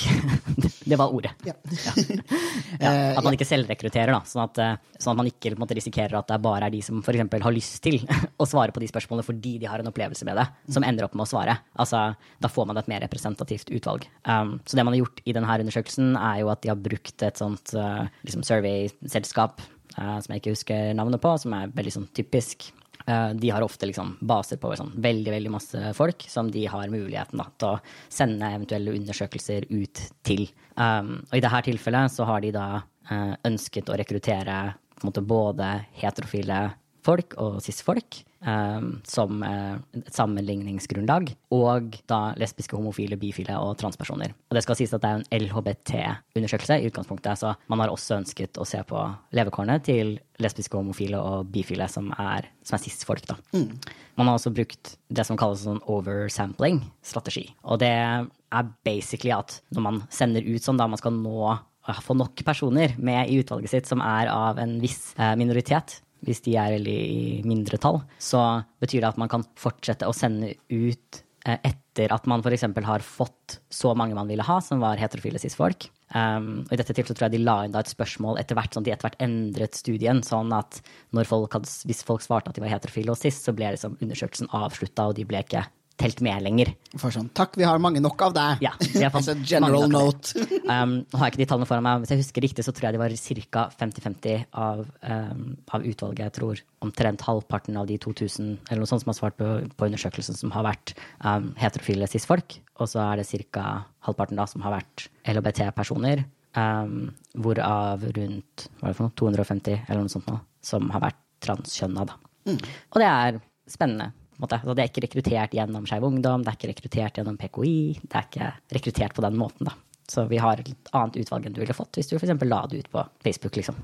det 0.92 1.00
var 1.00 1.14
ordet. 1.14 1.34
Ja. 1.48 1.56
ja. 1.68 1.94
ja 2.84 2.94
at 3.18 3.26
man 3.26 3.38
ikke 3.38 3.48
selvrekrutterer, 3.48 4.14
da, 4.16 4.22
sånn 4.28 4.44
at, 4.46 4.62
eh, 4.64 4.98
sånn 4.98 5.14
at 5.16 5.22
man 5.22 5.32
ikke 5.32 5.54
måte, 5.60 5.78
risikerer 5.78 6.20
at 6.20 6.30
det 6.32 6.40
bare 6.44 6.70
er 6.70 6.76
de 6.76 6.82
som 6.86 7.02
f.eks. 7.02 7.24
har 7.44 7.56
lyst 7.56 7.80
til 7.86 8.00
å 8.42 8.48
svare 8.50 8.76
på 8.76 8.84
de 8.84 8.92
spørsmålene 8.92 9.28
fordi 9.28 9.58
de 9.62 9.70
har 9.70 9.84
en 9.84 9.92
opplevelse 9.92 10.28
med 10.28 10.40
det, 10.40 10.48
som 10.74 10.86
ender 10.88 11.08
opp 11.08 11.18
med 11.18 11.28
å 11.28 11.30
svare. 11.30 11.58
Altså, 11.80 12.04
da 12.44 12.52
får 12.52 12.70
man 12.72 12.82
et 12.82 12.92
mer 12.92 13.04
representativt 13.06 13.72
utvalg. 13.74 14.08
Um, 14.24 14.58
så 14.66 14.80
det 14.80 14.88
man 14.88 14.96
har 14.96 15.04
gjort 15.04 15.24
i 15.26 15.36
denne 15.36 15.60
undersøkelsen, 15.68 16.16
er 16.20 16.44
jo 16.44 16.52
at 16.54 16.64
de 16.64 16.72
har 16.74 16.80
brukt 16.80 17.26
et 17.26 17.40
sånt 17.40 17.74
uh, 17.78 18.06
liksom 18.28 18.46
survey-selskap 18.48 19.62
uh, 19.98 20.18
som 20.22 20.34
jeg 20.34 20.44
ikke 20.44 20.56
husker 20.56 20.92
navnet 20.98 21.24
på, 21.24 21.36
som 21.42 21.56
er 21.58 21.72
veldig 21.76 21.98
sånn 22.00 22.12
typisk 22.16 22.70
Eh, 22.70 22.77
de 23.08 23.50
har 23.50 23.64
ofte 23.64 23.88
liksom 23.88 24.18
baser 24.28 24.60
på 24.60 24.74
sånn 24.76 24.90
veldig 25.00 25.32
veldig 25.32 25.52
masse 25.54 25.94
folk 25.96 26.26
som 26.28 26.50
de 26.52 26.66
har 26.68 26.92
muligheten 26.92 27.40
da, 27.40 27.46
til 27.56 27.70
å 27.70 28.12
sende 28.12 28.50
eventuelle 28.58 28.96
undersøkelser 28.98 29.70
ut 29.70 30.02
til. 30.28 30.44
Um, 30.76 31.14
og 31.30 31.38
i 31.40 31.44
dette 31.44 31.62
tilfellet 31.70 32.12
så 32.12 32.28
har 32.28 32.44
de 32.44 32.52
da 32.56 32.68
uh, 32.82 33.34
ønsket 33.48 33.88
å 33.88 33.96
rekruttere 34.02 34.58
måte, 35.06 35.24
både 35.24 35.70
heterofile 36.02 36.60
folk 37.06 37.36
og 37.42 37.60
cis-folk 37.64 38.22
um, 38.46 38.90
som 39.08 39.42
uh, 39.44 39.78
et 39.98 40.14
sammenligningsgrunnlag. 40.14 41.32
Og 41.56 41.98
da 42.10 42.20
lesbiske, 42.40 42.78
homofile, 42.78 43.20
bifile 43.20 43.58
og 43.62 43.78
transpersoner. 43.82 44.34
Og 44.50 44.58
det 44.58 44.64
skal 44.66 44.80
sies 44.80 44.94
at 44.96 45.04
det 45.04 45.12
er 45.12 45.22
en 45.22 45.46
LHBT-undersøkelse 45.46 46.80
i 46.82 46.90
utgangspunktet, 46.90 47.42
så 47.42 47.54
man 47.72 47.84
har 47.84 47.94
også 47.94 48.22
ønsket 48.22 48.60
å 48.60 48.68
se 48.68 48.82
på 48.88 49.04
levekårene 49.38 49.80
til 49.86 50.18
lesbiske, 50.44 50.78
homofile 50.78 51.22
og 51.22 51.48
bifile 51.54 51.88
som 51.92 52.12
er, 52.14 52.50
som 52.68 52.78
er 52.78 52.84
cis-folk. 52.86 53.26
da. 53.30 53.38
Mm. 53.56 53.72
Man 54.18 54.30
har 54.30 54.38
også 54.38 54.54
brukt 54.56 54.98
det 55.14 55.26
som 55.28 55.40
kalles 55.40 55.66
sånn 55.66 55.82
oversampling-strategi. 55.86 57.48
Og 57.66 57.82
det 57.82 57.94
er 57.94 58.76
basically 58.88 59.34
at 59.36 59.60
når 59.76 59.90
man 59.90 60.04
sender 60.14 60.46
ut 60.46 60.64
sånn, 60.64 60.80
da 60.80 60.88
man 60.90 61.02
skal 61.02 61.16
nå 61.16 61.58
få 62.04 62.18
nok 62.18 62.44
personer 62.44 62.96
med 63.00 63.30
i 63.32 63.40
utvalget 63.42 63.72
sitt 63.72 63.90
som 63.90 64.02
er 64.04 64.28
av 64.32 64.60
en 64.60 64.78
viss 64.84 65.14
eh, 65.16 65.36
minoritet, 65.40 66.02
hvis 66.26 66.44
de 66.46 66.56
er 66.60 66.78
i 66.80 67.42
mindretall, 67.48 68.02
så 68.20 68.64
betyr 68.82 69.04
det 69.04 69.14
at 69.14 69.22
man 69.22 69.32
kan 69.32 69.46
fortsette 69.60 70.08
å 70.08 70.16
sende 70.16 70.54
ut 70.70 71.22
eh, 71.46 71.60
etter 71.60 72.14
at 72.14 72.28
man 72.30 72.44
f.eks. 72.46 72.66
har 72.88 73.06
fått 73.06 73.60
så 73.74 73.94
mange 73.98 74.18
man 74.18 74.30
ville 74.30 74.46
ha, 74.46 74.60
som 74.64 74.82
var 74.84 75.02
heterofile 75.02 75.42
cis-folk. 75.42 75.90
Um, 76.16 76.62
og 76.64 76.72
I 76.72 76.80
dette 76.80 76.94
tilfellet 76.96 77.20
tror 77.20 77.28
jeg 77.28 77.36
de 77.36 77.44
la 77.44 77.58
inn 77.68 77.74
et 77.76 77.90
spørsmål 77.92 78.38
etter 78.40 78.56
hvert, 78.56 78.72
sånn 78.72 78.86
at 78.86 78.88
de 78.88 78.94
etter 78.96 79.10
hvert 79.10 79.24
endret 79.26 79.76
studien. 79.76 80.22
sånn 80.24 80.54
at 80.56 80.80
folk 81.28 81.58
hadde, 81.58 81.72
hvis 81.90 82.06
folk 82.08 82.24
svarte 82.24 82.54
at 82.54 82.56
de 82.56 82.64
var 82.64 82.72
heterofile 82.72 83.12
og 83.12 83.20
cis, 83.20 83.42
så 83.44 83.56
ble 83.56 83.74
liksom 83.76 83.98
undersøkelsen 84.00 84.54
avslutta, 84.56 85.10
og 85.10 85.18
de 85.18 85.28
ble 85.28 85.44
ikke 85.44 85.66
telt 85.98 86.22
med 86.26 86.44
lenger. 86.46 86.72
For 86.98 87.14
sånn, 87.14 87.30
Takk, 87.36 87.58
vi 87.58 87.66
har 87.66 87.80
mange 87.82 88.02
nok 88.04 88.22
av 88.28 88.36
deg. 88.36 88.64
Ja, 88.66 88.74
altså 89.08 89.34
general 89.42 89.88
note. 89.90 90.38
um, 90.70 91.00
nå 91.02 91.20
har 91.20 91.28
jeg 91.28 91.34
ikke 91.34 91.42
de 91.42 91.48
tallene 91.50 91.70
foran 91.70 91.86
meg. 91.86 92.04
Hvis 92.04 92.14
jeg 92.14 92.22
husker 92.22 92.46
riktig, 92.46 92.66
så 92.66 92.74
tror 92.76 92.90
jeg 92.90 92.98
de 92.98 93.02
var 93.02 93.16
ca. 93.58 93.66
50-50 93.80 94.46
av, 94.62 94.84
um, 95.02 95.44
av, 95.74 95.88
utvalget. 95.90 96.24
Jeg 96.28 96.36
tror 96.38 96.64
omtrent 96.86 97.26
halvparten 97.26 97.80
av 97.82 97.90
de 97.90 97.98
2000 98.02 98.52
eller 98.70 98.84
noe 98.84 98.90
sånt 98.90 99.04
som 99.04 99.12
har 99.14 99.20
svart 99.20 99.38
på, 99.40 99.50
på 99.74 99.90
undersøkelsen, 99.90 100.38
som 100.38 100.54
har 100.56 100.68
vært 100.70 100.94
um, 101.26 101.52
heterofile 101.60 102.10
cis-folk. 102.12 102.60
Og 102.78 102.92
så 102.94 103.02
er 103.08 103.22
det 103.22 103.44
ca. 103.54 103.68
halvparten 104.06 104.38
da 104.38 104.46
som 104.50 104.66
har 104.66 104.78
vært 104.78 105.08
LHBT-personer. 105.26 106.26
Um, 106.58 107.12
hvorav 107.38 108.06
rundt 108.06 108.68
det 108.82 108.94
noe, 108.98 109.12
250 109.20 109.84
eller 109.84 110.06
noe 110.06 110.14
sånt 110.14 110.30
nå, 110.30 110.40
som 110.66 110.88
har 110.94 111.04
vært 111.10 111.20
transkjønna. 111.46 112.08
Mm. 112.48 112.62
Og 112.94 113.02
det 113.02 113.10
er 113.10 113.42
spennende. 113.70 114.12
Altså, 114.38 114.74
det 114.78 114.84
er 114.84 114.92
ikke 114.92 115.04
rekruttert 115.08 115.56
gjennom 115.58 115.86
Skeiv 115.90 116.06
Ungdom, 116.06 116.44
det 116.46 116.52
er 116.52 116.58
ikke 116.60 116.72
rekruttert 116.72 117.18
gjennom 117.18 117.38
PKI. 117.42 117.78
Det 118.04 118.18
er 118.20 118.28
ikke 118.28 118.50
rekruttert 118.78 119.16
på 119.18 119.26
den 119.26 119.38
måten, 119.40 119.70
da. 119.70 119.74
Så 120.08 120.24
vi 120.30 120.40
har 120.40 120.62
et 120.62 120.92
annet 120.96 121.18
utvalg 121.20 121.48
enn 121.48 121.56
du 121.56 121.60
ville 121.60 121.76
fått 121.76 121.98
hvis 122.00 122.08
du 122.12 122.16
f.eks. 122.16 122.32
la 122.46 122.62
det 122.70 122.84
ut 122.84 122.92
på 122.94 123.04
Facebook. 123.26 123.58
liksom. 123.60 123.80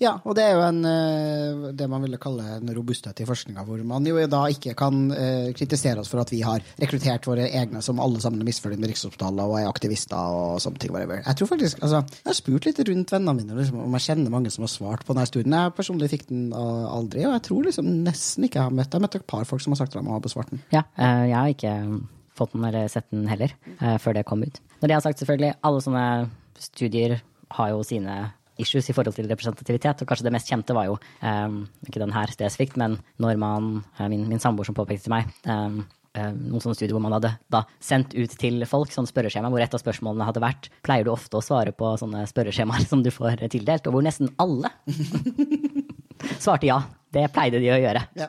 Ja, 0.00 0.14
og 0.24 0.36
det 0.38 0.44
er 0.46 0.54
jo 0.56 0.62
en, 0.64 0.80
eh, 0.88 1.72
det 1.76 1.88
man 1.90 2.04
ville 2.04 2.20
kalle 2.20 2.56
en 2.56 2.72
robusthet 2.76 3.20
i 3.20 3.26
forskninga, 3.28 3.64
hvor 3.66 3.82
man 3.86 4.06
jo 4.08 4.20
da 4.30 4.42
ikke 4.52 4.74
kan 4.78 5.10
eh, 5.12 5.50
kritisere 5.56 6.00
oss 6.00 6.10
for 6.12 6.22
at 6.22 6.32
vi 6.32 6.40
har 6.46 6.64
rekruttert 6.80 7.28
våre 7.28 7.48
egne 7.48 7.82
som 7.84 8.00
alle 8.02 8.22
sammen 8.22 8.40
er 8.42 8.48
misfornøyd 8.48 8.80
med 8.80 8.92
Rikshospitalet 8.92 9.44
og 9.44 9.58
er 9.60 9.68
aktivister 9.68 10.16
og 10.16 10.62
sånne 10.64 10.82
ting. 10.82 10.96
Jeg 10.96 11.36
tror 11.38 11.50
faktisk, 11.52 11.82
altså, 11.84 12.02
jeg 12.20 12.30
har 12.30 12.38
spurt 12.38 12.68
litt 12.68 12.82
rundt 12.88 13.14
vennene 13.14 13.36
mine 13.36 13.58
liksom, 13.58 13.82
om 13.84 13.98
jeg 13.98 14.06
kjenner 14.08 14.34
mange 14.34 14.54
som 14.54 14.64
har 14.66 14.72
svart 14.72 15.04
på 15.06 15.14
denne 15.14 15.28
studien. 15.28 15.58
Jeg 15.58 15.76
personlig 15.76 16.10
fikk 16.14 16.26
den 16.30 16.48
aldri, 16.54 17.26
og 17.26 17.36
jeg 17.36 17.46
tror 17.50 17.68
liksom 17.68 17.92
nesten 18.06 18.48
ikke 18.48 18.60
jeg 18.60 18.68
har 18.68 18.74
møtt 18.74 18.90
Jeg 18.90 18.98
har 18.98 19.04
møtt 19.04 19.20
et 19.20 19.28
par 19.30 19.46
folk 19.48 19.62
som 19.62 19.74
har 19.74 19.82
sagt 19.82 19.94
at 19.94 20.02
de 20.02 20.12
har 20.12 20.24
besvart 20.24 20.50
den. 20.50 20.64
Ja, 20.74 20.84
eh, 20.96 21.26
jeg 21.30 21.36
har 21.36 21.54
ikke 21.54 21.76
fått 22.40 22.56
den 22.56 22.64
eller 22.64 22.88
sett 22.88 23.10
den 23.12 23.26
heller, 23.28 23.52
før 24.00 24.16
det 24.16 24.24
kom 24.24 24.40
ut. 24.40 24.60
Når 24.80 24.88
det 24.88 24.94
er 24.96 25.02
sagt, 25.04 25.20
selvfølgelig, 25.20 25.58
alle 25.66 25.82
sånne 25.84 26.04
studier 26.56 27.18
har 27.58 27.72
jo 27.74 27.82
sine 27.84 28.16
issues 28.62 28.90
i 28.90 28.96
forhold 28.96 29.16
til 29.16 29.30
representativitet, 29.30 30.02
og 30.02 30.10
kanskje 30.10 30.28
det 30.28 30.34
mest 30.34 30.50
kjente 30.50 30.76
var 30.76 30.90
jo, 30.90 30.98
um, 31.22 31.62
ikke 31.86 32.02
den 32.02 32.14
her 32.14 32.32
spesifikt, 32.32 32.76
men 32.80 32.98
når 33.22 33.40
man, 33.40 33.72
eh, 33.98 34.08
min, 34.12 34.28
min 34.30 34.42
samboer 34.42 34.68
som 34.68 34.76
påpekte 34.76 35.08
til 35.08 35.14
meg, 35.14 35.32
eh, 35.46 35.80
noen 36.34 36.62
sånne 36.62 36.74
studier 36.74 36.94
hvor 36.96 37.04
man 37.04 37.14
hadde 37.14 37.32
da 37.52 37.62
sendt 37.82 38.16
ut 38.18 38.32
til 38.40 38.64
folk 38.68 38.90
sånne 38.94 39.10
spørreskjema, 39.10 39.50
hvor 39.52 39.62
et 39.62 39.74
av 39.76 39.82
spørsmålene 39.82 40.26
hadde 40.26 40.42
vært 40.42 40.70
pleier 40.86 41.06
du 41.06 41.12
ofte 41.12 41.38
å 41.38 41.44
svare 41.44 41.74
på 41.76 41.92
sånne 42.00 42.24
spørreskjemaer 42.30 42.86
som 42.90 43.04
du 43.04 43.12
får 43.14 43.44
tildelt, 43.52 43.86
og 43.86 43.96
hvor 43.96 44.06
nesten 44.06 44.32
alle 44.42 44.72
svarte 46.44 46.70
ja. 46.70 46.82
Det 47.10 47.24
pleide 47.34 47.58
de 47.58 47.66
å 47.74 47.78
gjøre. 47.80 48.04
Ja. 48.14 48.28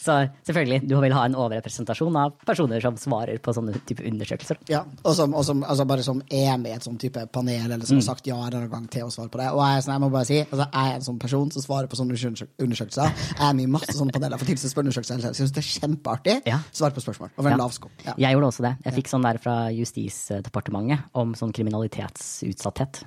Så 0.00 0.14
selvfølgelig, 0.48 0.80
du 0.88 0.94
vil 1.00 1.12
ha 1.12 1.24
en 1.28 1.34
overrepresentasjon 1.38 2.16
av 2.16 2.32
personer 2.48 2.80
som 2.80 2.96
svarer 2.96 3.38
på 3.42 3.52
sånne 3.54 3.74
type 3.88 4.04
undersøkelser. 4.08 4.58
Ja, 4.72 4.84
og 5.04 5.14
som, 5.18 5.34
og 5.36 5.44
som 5.44 5.60
altså 5.66 5.84
bare 5.88 6.02
som 6.06 6.22
er 6.32 6.56
med 6.58 6.72
i 6.72 6.76
et 6.78 6.86
sånn 6.86 6.96
type 7.00 7.26
panel, 7.34 7.66
eller 7.70 7.84
som 7.86 7.98
har 8.00 8.06
sagt 8.08 8.26
ja 8.30 8.38
eller 8.46 8.64
noen 8.64 8.72
gang 8.72 8.86
til 8.92 9.04
å 9.04 9.10
svare 9.12 9.28
på 9.32 9.40
det. 9.42 9.50
Og 9.52 9.60
jeg, 9.62 9.84
sånn, 9.84 9.94
jeg 9.96 10.04
må 10.04 10.10
bare 10.14 10.28
si, 10.28 10.38
altså, 10.46 10.66
jeg 10.72 10.92
er 10.92 10.94
en 11.00 11.06
sånn 11.08 11.18
person 11.22 11.50
som 11.54 11.64
svarer 11.66 11.90
på 11.92 11.98
sånne 12.00 12.16
undersøkelser. 12.16 13.12
Jeg 13.34 13.44
er 13.48 13.56
med 13.58 13.66
i 13.68 13.72
masse 13.76 13.94
sånne 13.98 14.14
paneler 14.16 14.40
for 14.40 14.48
tilsyn 14.48 14.72
spørreundersøkelser. 14.72 15.26
Jeg 15.28 15.38
syns 15.42 15.52
det 15.56 15.62
er 15.64 15.68
kjempeartig. 15.74 16.36
Ja. 16.48 16.60
Svare 16.72 16.96
på 16.96 17.04
spørsmål. 17.04 17.34
Over 17.36 17.50
en 17.52 17.58
Ja. 17.58 17.62
lav 17.64 17.72
sko. 17.76 17.90
Ja. 18.06 18.14
Jeg 18.18 18.34
gjorde 18.36 18.48
også 18.52 18.62
det. 18.68 18.74
Jeg 18.84 18.94
fikk 19.02 19.08
sånn 19.12 19.22
der 19.28 19.38
fra 19.42 19.56
Justisdepartementet 19.74 21.04
om 21.14 21.34
sånn 21.38 21.52
kriminalitetsutsatthet 21.52 23.02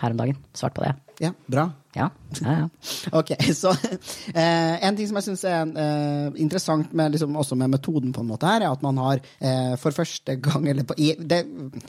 her 0.00 0.10
om 0.10 0.16
dagen. 0.16 0.36
Svart 0.54 0.74
på 0.74 0.82
det. 0.84 0.94
ja, 1.20 1.30
bra. 1.48 1.70
Ja, 1.96 2.10
ja, 2.42 2.52
ja. 2.60 2.68
Ok, 3.18 3.30
så 3.56 3.70
uh, 3.72 4.84
En 4.84 4.96
ting 4.98 5.06
som 5.08 5.16
jeg 5.16 5.24
syns 5.30 5.44
er 5.48 5.62
eh, 5.86 6.40
interessant 6.42 6.92
med, 6.96 7.14
liksom, 7.14 7.36
også 7.38 7.58
med 7.58 7.72
metoden, 7.76 8.12
på 8.16 8.24
en 8.24 8.30
måte 8.32 8.50
her, 8.50 8.66
er 8.66 8.74
at 8.74 8.84
man 8.84 8.98
har 9.02 9.22
eh, 9.38 9.74
for 9.80 9.94
første 9.96 10.36
gang 10.42 10.66
eller 10.72 10.86
på, 10.88 10.96
det, 10.98 11.42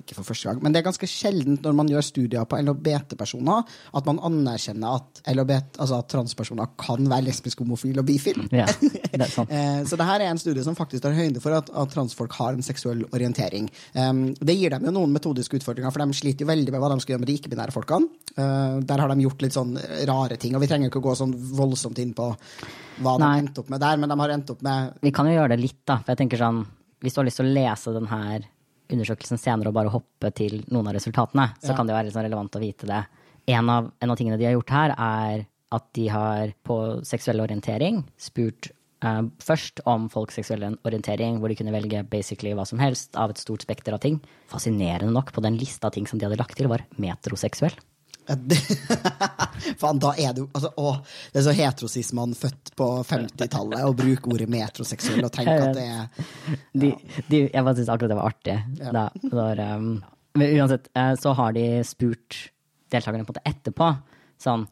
Ikke 0.04 0.20
for 0.20 0.30
første 0.30 0.52
gang, 0.52 0.62
men 0.64 0.76
det 0.76 0.82
er 0.82 0.88
ganske 0.90 1.10
sjeldent 1.10 1.66
når 1.66 1.78
man 1.82 1.92
gjør 1.92 2.06
studier 2.06 2.48
på 2.48 2.62
LHBT-personer, 2.62 3.78
at 3.98 4.10
man 4.10 4.22
anerkjenner 4.30 5.02
at, 5.02 5.24
LHBT, 5.34 5.82
altså 5.82 6.02
at 6.02 6.12
transpersoner 6.14 6.72
kan 6.80 7.10
være 7.10 7.28
lesbisk, 7.28 7.66
homofil 7.66 8.00
og 8.02 8.08
bifil. 8.08 8.46
ja 8.56 8.68
det. 9.18 9.28
Eh, 9.48 9.84
Så 9.88 9.96
det 10.00 10.06
her 10.08 10.22
er 10.22 10.32
en 10.32 10.40
studie 10.40 10.64
som 10.64 10.76
faktisk 10.76 11.04
tar 11.04 11.16
høyde 11.16 11.42
for 11.44 11.56
at, 11.56 11.70
at 11.70 11.92
transfolk 11.94 12.34
har 12.40 12.56
en 12.56 12.66
seksuell 12.66 13.04
orientering. 13.16 13.70
Um, 13.94 14.34
det 14.36 14.58
gir 14.58 14.74
dem 14.74 14.88
jo 14.88 14.94
noen 14.96 15.14
metodiske 15.14 15.60
utfordringer, 15.60 15.94
for 15.94 16.04
de 16.04 16.18
sliter 16.18 16.46
jo 16.46 16.50
veldig 16.52 16.74
med 16.74 16.84
hva 16.84 16.92
de 16.92 17.00
skal 17.04 17.16
gjøre 17.16 17.24
med 17.24 17.32
de 17.32 17.38
ikke-binære 17.40 17.76
folkene. 17.76 18.10
Eh, 18.36 18.80
der 18.88 19.04
har 19.04 19.14
de 19.14 19.26
gjort 19.26 19.46
litt 19.46 19.58
sånn 19.58 19.78
rare 20.10 20.40
ting, 20.42 20.56
og 20.56 20.64
vi 20.64 20.70
trenger 20.72 20.92
ikke 20.92 21.02
å 21.02 21.08
gå 21.10 21.16
sånn 21.20 21.36
voldsomt 21.58 22.02
inn 22.04 22.14
på 22.18 22.32
hva 23.02 23.18
de 23.18 23.24
Nei. 23.24 23.30
har 23.34 23.42
endt 23.44 23.58
opp 23.62 23.70
med 23.70 23.80
der, 23.84 23.98
men 23.98 24.10
de 24.10 24.20
har 24.20 24.30
endt 24.36 24.50
opp 24.54 24.62
med 24.66 24.94
Vi 25.02 25.12
kan 25.12 25.26
jo 25.30 25.34
gjøre 25.38 25.50
det 25.56 25.60
litt, 25.62 25.82
da. 25.86 25.98
For 26.04 26.14
jeg 26.14 26.22
tenker 26.24 26.38
sånn, 26.42 26.64
hvis 27.02 27.14
du 27.14 27.20
har 27.22 27.26
lyst 27.30 27.38
til 27.42 27.46
å 27.50 27.54
lese 27.54 27.94
denne 27.94 28.22
undersøkelsen 28.90 29.38
senere 29.42 29.68
og 29.72 29.76
bare 29.76 29.92
hoppe 29.92 30.32
til 30.34 30.62
noen 30.72 30.88
av 30.88 30.96
resultatene, 30.96 31.50
så 31.62 31.70
Ja. 31.72 31.76
kan 31.76 31.86
det 31.88 31.94
jo 31.94 31.98
være 31.98 32.06
litt 32.06 32.14
sånn 32.16 32.24
relevant 32.30 32.56
å 32.56 32.60
vite 32.64 32.88
det. 32.88 33.06
En 33.48 33.70
av, 33.70 33.92
en 34.02 34.12
av 34.12 34.18
tingene 34.18 34.38
de 34.38 34.46
har 34.46 34.54
gjort 34.56 34.70
her, 34.70 34.96
er 34.98 35.46
at 35.72 35.94
de 35.94 36.08
har 36.08 36.54
på 36.64 37.04
seksuell 37.04 37.40
orientering 37.44 38.06
spurt 38.18 38.72
eh, 39.04 39.22
først 39.40 39.82
om 39.86 40.08
folks 40.10 40.36
seksuelle 40.40 40.78
orientering, 40.88 41.40
hvor 41.40 41.50
de 41.50 41.56
kunne 41.56 41.72
velge 41.76 42.04
basically 42.10 42.54
hva 42.56 42.66
som 42.66 42.80
helst 42.80 43.16
av 43.16 43.30
et 43.30 43.38
stort 43.38 43.62
spekter 43.62 43.94
av 43.94 44.00
ting. 44.00 44.22
Fascinerende 44.50 45.12
nok, 45.12 45.32
på 45.34 45.42
den 45.44 45.58
lista 45.58 45.88
av 45.88 45.94
ting 45.94 46.08
som 46.08 46.18
de 46.18 46.26
hadde 46.26 46.40
lagt 46.40 46.56
til, 46.58 46.68
var 46.68 46.82
metroseksuell. 46.98 47.76
Ja, 48.28 48.36
Faen, 49.82 50.00
da 50.04 50.12
er 50.20 50.34
du 50.36 50.44
altså, 50.46 50.70
å, 50.78 50.92
Det 51.32 51.40
er 51.40 51.46
så 51.46 51.54
heterosismann 51.56 52.36
født 52.38 52.74
på 52.78 52.88
50-tallet 53.08 53.86
å 53.88 53.96
bruke 53.98 54.34
ordet 54.34 54.50
metroseksuell 54.52 55.26
og 55.26 55.32
tenke 55.34 55.56
at 55.56 55.78
det 55.78 55.86
er 55.88 56.28
De, 56.82 56.92
de, 57.30 57.42
jeg 57.48 57.64
bare 57.64 57.76
syntes 57.78 57.92
akkurat 57.94 58.12
det 58.12 58.20
var 58.20 58.34
artig. 58.34 58.58
Ja. 58.82 58.94
Da, 58.94 59.06
når, 59.32 59.64
um, 59.78 59.90
men 60.38 60.54
uansett, 60.60 60.90
eh, 60.94 61.14
så 61.16 61.34
har 61.38 61.56
de 61.56 61.66
spurt 61.88 62.38
deltakerne 62.94 63.26
på 63.28 63.36
det 63.38 63.44
etterpå 63.50 63.90
sånn 64.42 64.68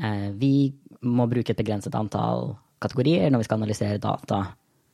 eh, 0.00 0.28
Vi 0.38 0.54
må 1.06 1.26
bruke 1.30 1.54
et 1.54 1.58
begrenset 1.58 1.96
antall 1.98 2.54
kategorier 2.80 3.32
når 3.32 3.42
vi 3.42 3.48
skal 3.48 3.60
analysere 3.60 4.00
data. 4.02 4.42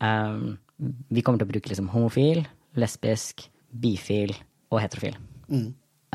Um, 0.02 0.56
vi 0.76 1.22
kommer 1.24 1.40
til 1.40 1.48
å 1.48 1.52
bruke 1.52 1.70
liksom 1.70 1.90
homofil, 1.92 2.44
lesbisk, 2.78 3.46
bifil 3.70 4.34
og 4.72 4.80
heterofil. 4.82 5.18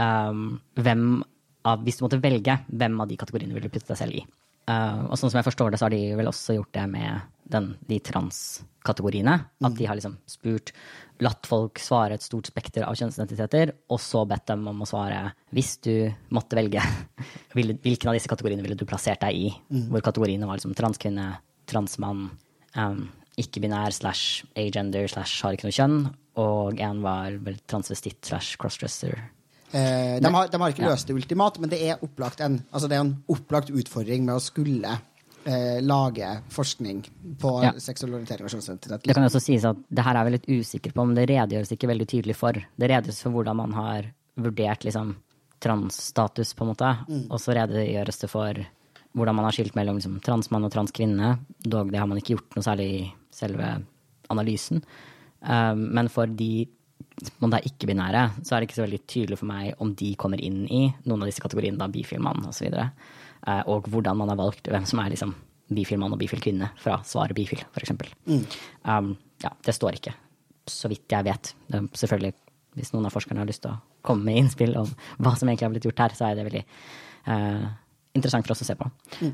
Um, 0.01 0.59
hvem 0.79 1.21
av, 1.67 1.83
hvis 1.85 1.99
du 1.99 2.05
måtte 2.05 2.21
velge, 2.21 2.57
hvem 2.67 2.99
av 3.03 3.09
de 3.09 3.17
kategoriene 3.19 3.55
vil 3.55 3.67
du 3.67 3.73
putte 3.73 3.91
deg 3.91 3.99
selv 3.99 4.17
i? 4.17 4.23
Uh, 4.69 5.09
og 5.09 5.17
sånn 5.17 5.31
som 5.31 5.39
jeg 5.39 5.47
forstår 5.47 5.71
det, 5.71 5.79
så 5.81 5.87
har 5.87 5.93
de 5.93 6.01
vel 6.17 6.29
også 6.29 6.55
gjort 6.55 6.73
det 6.77 6.83
med 6.91 7.29
den, 7.51 7.71
de 7.89 7.97
transkategoriene. 8.07 9.37
At 9.65 9.77
de 9.77 9.87
har 9.89 9.97
liksom 9.97 10.17
spurt, 10.29 10.71
latt 11.21 11.49
folk 11.49 11.81
svare 11.81 12.17
et 12.17 12.25
stort 12.25 12.49
spekter 12.49 12.85
av 12.87 12.97
kjønnsidentiteter, 12.97 13.73
og 13.91 14.01
så 14.01 14.23
bedt 14.29 14.47
dem 14.49 14.67
om 14.71 14.83
å 14.83 14.89
svare 14.89 15.23
hvis 15.55 15.75
du 15.85 15.95
måtte 16.33 16.57
velge, 16.59 16.83
hvilken 17.57 18.11
av 18.11 18.17
disse 18.17 18.31
kategoriene 18.31 18.65
ville 18.65 18.77
du 18.79 18.87
plassert 18.89 19.23
deg 19.25 19.37
i? 19.49 19.49
Hvor 19.91 20.05
kategoriene 20.05 20.49
var 20.49 20.59
liksom 20.59 20.77
transkvinne, 20.77 21.33
transmann, 21.69 22.29
um, 22.77 23.03
ikke-binær 23.41 23.93
slash 23.95 24.47
agender 24.59 25.07
slash 25.09 25.45
har 25.45 25.55
ikke 25.55 25.69
noe 25.69 25.77
kjønn, 25.77 26.01
og 26.41 26.81
en 26.83 27.03
var 27.03 27.37
vel 27.43 27.59
transvestitt 27.69 28.21
slash 28.27 28.59
crossdresser. 28.61 29.17
Eh, 29.71 30.17
de, 30.19 30.33
har, 30.33 30.49
de 30.51 30.59
har 30.61 30.73
ikke 30.73 30.83
løst 30.89 31.07
det 31.07 31.15
ultimat, 31.15 31.59
men 31.63 31.71
det 31.71 31.79
er 31.87 32.01
opplagt 32.03 32.41
en, 32.43 32.59
altså 32.71 32.89
det 32.91 32.97
er 32.97 33.05
en 33.05 33.15
opplagt 33.31 33.71
utfordring 33.71 34.25
med 34.27 34.35
å 34.35 34.43
skulle 34.43 34.97
eh, 35.45 35.79
lage 35.85 36.31
forskning 36.51 37.03
på 37.39 37.53
Ja. 37.63 37.71
seksuell 37.79 38.17
orientering 38.17 38.45
og 38.49 38.51
kjønnsidentitet. 38.51 39.07
Det 39.07 39.15
kan 39.15 39.27
også 39.27 39.39
sies 39.43 39.65
at 39.65 39.79
det 39.89 40.03
her 40.03 40.19
er 40.19 40.27
vi 40.27 40.35
litt 40.35 40.49
usikre 40.51 40.91
på, 40.93 41.05
men 41.07 41.15
det 41.15 41.29
redegjøres 41.31 41.71
ikke 41.71 41.87
veldig 41.93 42.07
tydelig 42.07 42.35
for. 42.35 42.53
Det 42.53 42.89
redegjøres 42.91 43.23
for 43.23 43.37
hvordan 43.37 43.61
man 43.63 43.73
har 43.79 44.11
vurdert 44.41 44.83
liksom, 44.87 45.15
transstatus, 45.61 46.53
på 46.57 46.65
en 46.65 46.71
måte, 46.73 46.91
og 47.29 47.39
så 47.39 47.53
redegjøres 47.53 48.17
det 48.23 48.29
for 48.31 48.59
hvordan 49.13 49.35
man 49.35 49.45
har 49.45 49.55
skilt 49.55 49.75
mellom 49.75 49.99
liksom, 49.99 50.19
transmann 50.25 50.65
og 50.65 50.71
transkvinne. 50.73 51.35
Dog 51.63 51.91
det 51.91 51.99
har 51.99 52.07
man 52.07 52.17
ikke 52.17 52.35
gjort 52.37 52.55
noe 52.55 52.65
særlig 52.65 52.87
i 52.89 53.01
selve 53.35 53.67
analysen. 54.31 54.81
Um, 55.41 55.87
men 55.95 56.09
for 56.09 56.25
de 56.27 56.67
som 57.21 57.53
er 57.53 57.67
ikke-binære, 57.69 58.23
så 58.41 58.55
er 58.55 58.61
det 58.61 58.69
ikke 58.69 58.79
så 58.79 58.85
veldig 58.85 59.01
tydelig 59.09 59.39
for 59.41 59.49
meg 59.49 59.81
om 59.83 59.93
de 59.97 60.11
kommer 60.19 60.41
inn 60.41 60.63
i 60.67 60.83
noen 61.05 61.23
av 61.23 61.29
disse 61.29 61.43
kategoriene, 61.43 61.79
da 61.79 61.89
bifil 61.91 62.21
mann 62.23 62.45
osv. 62.49 62.67
Og, 62.71 63.07
eh, 63.47 63.63
og 63.69 63.89
hvordan 63.91 64.17
man 64.21 64.33
har 64.33 64.39
valgt 64.39 64.71
hvem 64.71 64.87
som 64.89 65.01
er 65.03 65.13
liksom 65.13 65.35
bifil 65.71 66.01
mann 66.01 66.15
og 66.15 66.19
bifil 66.21 66.41
kvinne 66.43 66.71
fra 66.81 66.99
svaret 67.07 67.37
bifil, 67.37 67.61
f.eks. 67.71 67.93
Um, 68.83 69.13
ja, 69.43 69.51
det 69.65 69.75
står 69.75 69.99
ikke, 69.99 70.15
så 70.69 70.91
vidt 70.91 71.11
jeg 71.11 71.27
vet. 71.27 71.53
Selvfølgelig, 71.97 72.33
hvis 72.77 72.91
noen 72.95 73.07
av 73.07 73.15
forskerne 73.15 73.43
har 73.43 73.49
lyst 73.49 73.63
til 73.65 73.73
å 73.73 73.79
komme 74.05 74.27
med 74.27 74.41
innspill 74.41 74.75
om 74.79 74.89
hva 75.21 75.35
som 75.37 75.49
egentlig 75.49 75.67
har 75.67 75.73
blitt 75.75 75.87
gjort 75.87 76.03
her, 76.03 76.17
så 76.17 76.27
er 76.27 76.37
det 76.37 76.47
veldig 76.47 76.63
eh, 76.63 77.65
interessant 78.17 78.47
for 78.47 78.55
oss 78.55 78.63
å 78.65 78.67
se 78.67 78.75
på. 78.79 78.89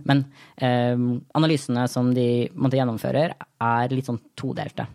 Men 0.10 0.26
eh, 0.56 0.94
analysene 1.38 1.88
som 1.92 2.14
de 2.16 2.48
måtte 2.54 2.80
gjennomfører, 2.80 3.36
er 3.72 3.94
litt 3.96 4.10
sånn 4.10 4.22
todelte. 4.38 4.88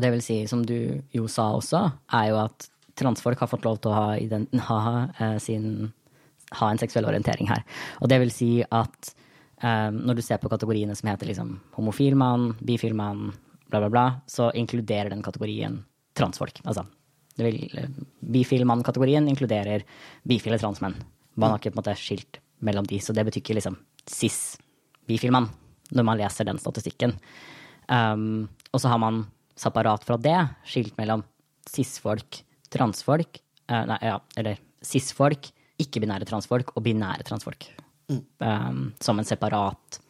Og 0.00 0.04
det 0.06 0.14
vil 0.14 0.22
si, 0.24 0.36
som 0.48 0.62
du 0.64 1.02
jo 1.12 1.26
sa 1.28 1.50
også, 1.52 1.82
er 2.16 2.30
jo 2.30 2.38
at 2.40 2.70
transfolk 2.96 3.42
har 3.42 3.50
fått 3.50 3.66
lov 3.68 3.82
til 3.84 3.92
å 3.92 3.98
ha, 3.98 4.04
ha, 4.64 4.92
eh, 5.20 5.34
sin, 5.36 5.90
ha 6.56 6.68
en 6.72 6.80
seksuell 6.80 7.04
orientering 7.10 7.50
her. 7.50 7.60
Og 8.00 8.08
det 8.08 8.16
vil 8.22 8.30
si 8.32 8.48
at 8.64 9.10
eh, 9.60 9.90
når 9.92 10.16
du 10.16 10.22
ser 10.24 10.40
på 10.40 10.48
kategoriene 10.48 10.96
som 10.96 11.10
heter 11.10 11.28
liksom 11.28 11.50
homofil 11.76 12.16
mann, 12.16 12.54
bifil 12.64 12.96
mann, 12.96 13.34
bla, 13.68 13.82
bla, 13.82 13.90
bla, 13.92 14.04
så 14.24 14.48
inkluderer 14.56 15.12
den 15.12 15.20
kategorien 15.26 15.82
transfolk. 16.16 16.62
Altså, 16.64 16.86
eh, 17.44 17.90
bifil 18.24 18.64
mann-kategorien 18.68 19.28
inkluderer 19.28 19.84
bifile 20.24 20.56
transmenn. 20.62 20.96
Man 21.36 21.52
har 21.52 21.60
ikke 21.60 21.74
på 21.74 21.76
en 21.76 21.82
måte 21.82 21.98
skilt 22.00 22.40
mellom 22.64 22.88
de, 22.88 23.02
så 23.04 23.12
det 23.12 23.26
betyr 23.28 23.44
ikke 23.44 23.58
liksom 23.60 23.76
cis 24.08 24.56
bifil 25.08 25.36
mann 25.36 25.50
når 25.92 26.08
man 26.08 26.20
leser 26.22 26.48
den 26.48 26.60
statistikken. 26.62 27.18
Um, 27.90 28.48
og 28.70 28.80
så 28.80 28.88
har 28.92 29.00
man 29.02 29.24
separat 29.60 30.04
fra 30.06 30.16
det 30.20 30.38
skilt 30.68 30.96
mellom 30.98 31.22
cis-folk, 31.68 32.42
transfolk, 32.72 33.40
eh, 33.68 33.84
nei, 33.90 33.98
ja, 34.08 34.16
eller 34.40 34.60
cis-folk, 34.84 35.50
ikke-binære 35.80 36.28
transfolk 36.28 36.72
og 36.76 36.84
binære 36.84 37.26
transfolk. 37.28 37.68
Um, 38.10 38.90
som 38.98 39.20
en 39.20 39.26
separat 39.26 40.00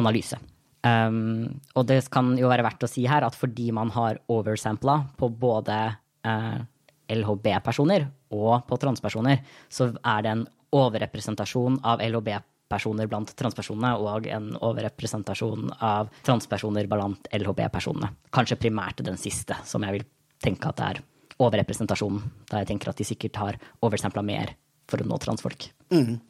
analyse. 0.00 0.38
Um, 0.82 1.60
og 1.76 1.84
det 1.90 1.98
kan 2.10 2.30
jo 2.38 2.48
være 2.48 2.64
verdt 2.64 2.86
å 2.86 2.88
si 2.88 3.04
her 3.06 3.26
at 3.26 3.36
fordi 3.36 3.68
man 3.76 3.92
har 3.92 4.22
oversampla 4.32 4.94
på 5.20 5.28
både 5.42 5.76
uh, 6.24 6.62
LHB-personer 7.12 8.06
og 8.32 8.64
på 8.70 8.78
transpersoner, 8.80 9.44
så 9.68 9.90
er 10.00 10.24
det 10.24 10.32
en 10.32 10.46
overrepresentasjon 10.72 11.76
av 11.84 12.00
LHB-personer 12.00 12.48
blant 13.10 13.34
transpersonene 13.36 13.92
og 13.98 14.26
en 14.26 14.50
overrepresentasjon 14.56 15.70
av 15.80 16.10
transpersoner 16.26 16.88
blant 16.90 17.28
LHB-personene. 17.32 18.12
Kanskje 18.32 18.60
primært 18.60 19.04
den 19.04 19.20
siste, 19.20 19.56
som 19.64 19.82
jeg 19.82 19.98
vil 19.98 20.06
tenke 20.42 20.68
at 20.68 20.80
det 20.80 20.90
er 20.90 21.02
overrepresentasjonen. 21.42 22.22
Da 22.50 22.62
jeg 22.62 22.72
tenker 22.72 22.92
at 22.92 22.98
de 22.98 23.06
sikkert 23.06 23.40
har 23.42 23.58
oversampla 23.82 24.22
mer 24.26 24.54
for 24.90 25.02
å 25.02 25.08
nå 25.08 25.18
transfolk. 25.22 25.70
Mm. 25.92 26.20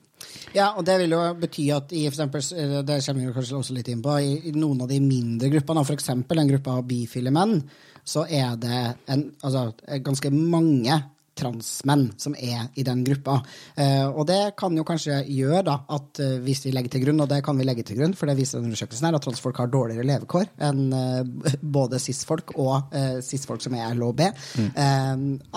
Ja, 0.55 0.73
og 0.77 0.85
det 0.87 0.99
vil 1.01 1.15
jo 1.17 1.21
bety 1.41 1.65
at 1.75 1.93
i 1.97 2.05
for 2.07 2.15
eksempel, 2.15 2.45
det 2.87 3.01
kommer 3.07 3.25
vi 3.27 3.33
kanskje 3.37 3.57
også 3.59 3.75
litt 3.77 3.89
inn 3.91 4.03
på, 4.05 4.19
i, 4.21 4.53
noen 4.55 4.85
av 4.85 4.91
de 4.91 5.01
mindre 5.03 5.51
gruppene, 5.51 5.83
f.eks. 5.83 6.13
en 6.15 6.53
gruppe 6.53 6.77
av 6.77 6.85
bifile 6.87 7.33
menn, 7.35 7.57
så 8.05 8.27
er 8.27 8.55
det 8.61 8.83
en, 9.11 9.25
altså, 9.43 9.73
ganske 10.05 10.31
mange 10.35 10.99
transmenn 11.39 12.11
som 12.21 12.35
er 12.37 12.69
i 12.79 12.85
den 12.87 13.03
gruppa. 13.07 13.39
Eh, 13.77 14.05
og 14.07 14.27
det 14.29 14.55
kan 14.59 14.77
jo 14.77 14.85
kanskje 14.87 15.23
gjøre 15.33 15.65
da, 15.69 15.79
at 15.97 16.21
eh, 16.23 16.37
hvis 16.45 16.67
vi 16.67 16.75
legger 16.75 16.95
til 16.95 17.05
grunn, 17.07 17.23
og 17.25 17.31
det 17.31 17.41
kan 17.47 17.59
vi 17.59 17.67
legge 17.67 17.87
til 17.89 18.01
grunn, 18.01 18.17
for 18.19 18.29
det 18.29 18.37
viser 18.39 18.61
undersøkelsen 18.61 19.09
her, 19.09 19.17
at 19.17 19.27
transfolk 19.27 19.63
har 19.63 19.73
dårligere 19.73 20.07
levekår 20.09 20.51
enn 20.69 20.85
eh, 20.99 21.57
både 21.79 22.01
cis-folk 22.03 22.55
og 22.61 22.95
cis-folk 23.25 23.63
som 23.65 23.77
er 23.79 23.95
LHB, 23.97 24.21
mm. 24.59 24.71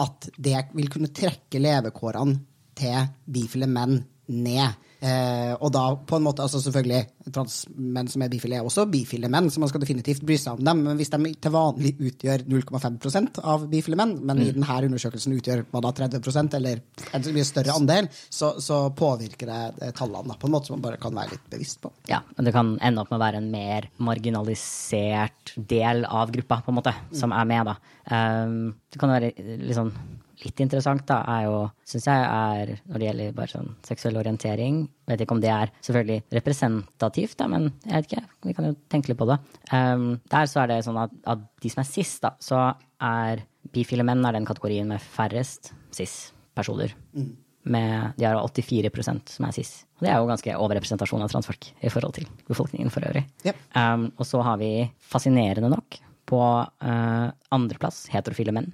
At 0.02 0.28
det 0.42 0.60
vil 0.76 0.90
kunne 0.92 1.12
trekke 1.16 1.60
levekårene 1.62 2.38
til 2.76 3.10
bifile 3.32 3.68
menn 3.72 4.00
ned. 4.32 4.82
Eh, 5.06 5.52
og 5.60 5.70
da 5.76 5.84
på 6.08 6.18
en 6.18 6.24
måte, 6.26 6.42
altså 6.46 6.62
selvfølgelig 6.64 7.32
Transmenn 7.36 8.08
som 8.10 8.22
er 8.24 8.30
bifile, 8.32 8.60
er 8.60 8.66
også 8.66 8.86
bifile 8.90 9.30
menn, 9.34 9.50
så 9.52 9.60
man 9.62 9.70
skal 9.70 9.82
definitivt 9.84 10.24
bry 10.26 10.38
seg 10.40 10.60
om 10.60 10.66
dem. 10.66 10.84
Men 10.86 11.00
hvis 11.00 11.12
de 11.14 11.32
til 11.42 11.54
vanlig 11.54 11.94
utgjør 11.98 12.46
0,5% 12.50 13.42
av 13.44 13.68
bifile 13.72 14.00
menn, 14.00 14.16
men 14.22 14.40
mm. 14.40 14.44
i 14.46 14.54
denne 14.56 14.80
undersøkelsen 14.90 15.36
utgjør 15.36 15.66
hva 15.72 15.84
da, 15.86 15.94
30% 16.00 16.58
eller 16.60 16.82
en 17.18 17.28
mye 17.36 17.48
større 17.48 17.76
andel, 17.76 18.10
så, 18.14 18.56
så 18.64 18.82
påvirker 18.98 19.52
det 19.52 19.62
eh, 19.90 19.96
tallene 19.98 20.34
da, 20.34 20.40
på 20.42 20.50
en 20.50 20.56
måte 20.56 20.72
som 20.72 20.78
man 20.78 20.88
bare 20.88 21.02
kan 21.02 21.18
være 21.18 21.36
litt 21.36 21.50
bevisst 21.54 21.82
på. 21.84 21.92
Ja, 22.12 22.22
men 22.38 22.50
det 22.50 22.56
kan 22.56 22.76
ende 22.80 23.04
opp 23.04 23.14
med 23.14 23.20
å 23.20 23.26
være 23.26 23.42
en 23.44 23.52
mer 23.54 23.90
marginalisert 23.98 25.56
del 25.58 26.06
av 26.08 26.34
gruppa, 26.34 26.62
på 26.66 26.74
en 26.74 26.80
måte, 26.82 26.96
som 27.14 27.34
mm. 27.34 27.40
er 27.42 27.52
med, 27.52 27.74
da. 27.74 27.78
Um, 28.06 28.62
det 28.94 29.02
kan 29.02 29.12
være 29.12 29.34
litt 29.36 29.78
sånn 29.78 29.94
litt 30.44 30.62
interessant, 30.64 31.06
da, 31.08 31.22
er 31.38 31.46
jo, 31.48 31.60
syns 31.88 32.08
jeg, 32.10 32.26
er 32.26 32.74
når 32.90 33.02
det 33.02 33.08
gjelder 33.08 33.38
bare 33.38 33.54
sånn 33.54 33.72
seksuell 33.86 34.20
orientering 34.22 34.86
Vet 35.06 35.22
ikke 35.22 35.36
om 35.36 35.42
det 35.44 35.52
er 35.54 35.70
selvfølgelig 35.86 36.34
representativt, 36.34 37.36
da, 37.38 37.46
men 37.46 37.68
jeg 37.84 37.94
vet 37.94 38.08
ikke. 38.08 38.22
Vi 38.48 38.56
kan 38.58 38.66
jo 38.66 38.72
tenke 38.90 39.12
litt 39.12 39.20
på 39.20 39.28
det. 39.30 39.36
Um, 39.70 40.16
der 40.34 40.50
så 40.50 40.64
er 40.64 40.72
det 40.72 40.80
sånn 40.88 40.98
at, 40.98 41.14
at 41.30 41.44
de 41.62 41.70
som 41.70 41.84
er 41.84 41.90
cis, 41.92 42.16
da, 42.24 42.32
så 42.42 42.64
er 43.06 43.44
bifile 43.76 44.02
menn 44.08 44.26
er 44.26 44.34
den 44.34 44.48
kategorien 44.50 44.90
med 44.90 45.04
færrest 45.04 45.76
cis-personer. 45.94 46.98
Mm. 47.14 47.30
Med, 47.76 48.18
de 48.18 48.26
har 48.26 48.42
84% 48.42 49.38
som 49.38 49.46
er 49.46 49.54
cis. 49.54 49.76
Og 50.00 50.08
det 50.08 50.10
er 50.10 50.18
jo 50.18 50.32
ganske 50.34 50.58
overrepresentasjon 50.66 51.22
av 51.26 51.30
transfolk 51.30 51.70
i 51.78 51.94
forhold 51.94 52.18
til 52.18 52.26
befolkningen 52.50 52.90
for 52.94 53.06
øvrig. 53.06 53.28
Yep. 53.46 53.62
Um, 53.78 54.10
og 54.18 54.26
så 54.26 54.42
har 54.50 54.58
vi 54.62 54.72
fascinerende 55.14 55.70
nok 55.74 56.02
på 56.26 56.42
uh, 56.42 57.28
andreplass 57.54 58.08
heterofile 58.14 58.58
menn 58.58 58.74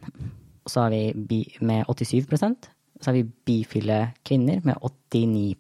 så 0.66 0.86
har 0.86 0.94
vi 0.94 1.14
bi 1.16 1.42
med 1.62 1.86
87% 1.90 2.70
Så 3.02 3.10
har 3.10 3.16
vi 3.18 3.24
bifile 3.24 4.14
kvinner 4.24 4.62
med 4.64 4.78
89 4.82 5.56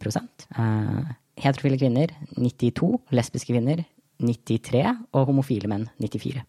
uh, 0.58 1.12
Heterofile 1.42 1.80
kvinner 1.82 2.14
92, 2.38 2.92
lesbiske 3.12 3.54
kvinner 3.54 3.86
93 4.22 4.84
og 5.18 5.26
homofile 5.32 5.70
menn 5.72 5.88
94 5.98 6.44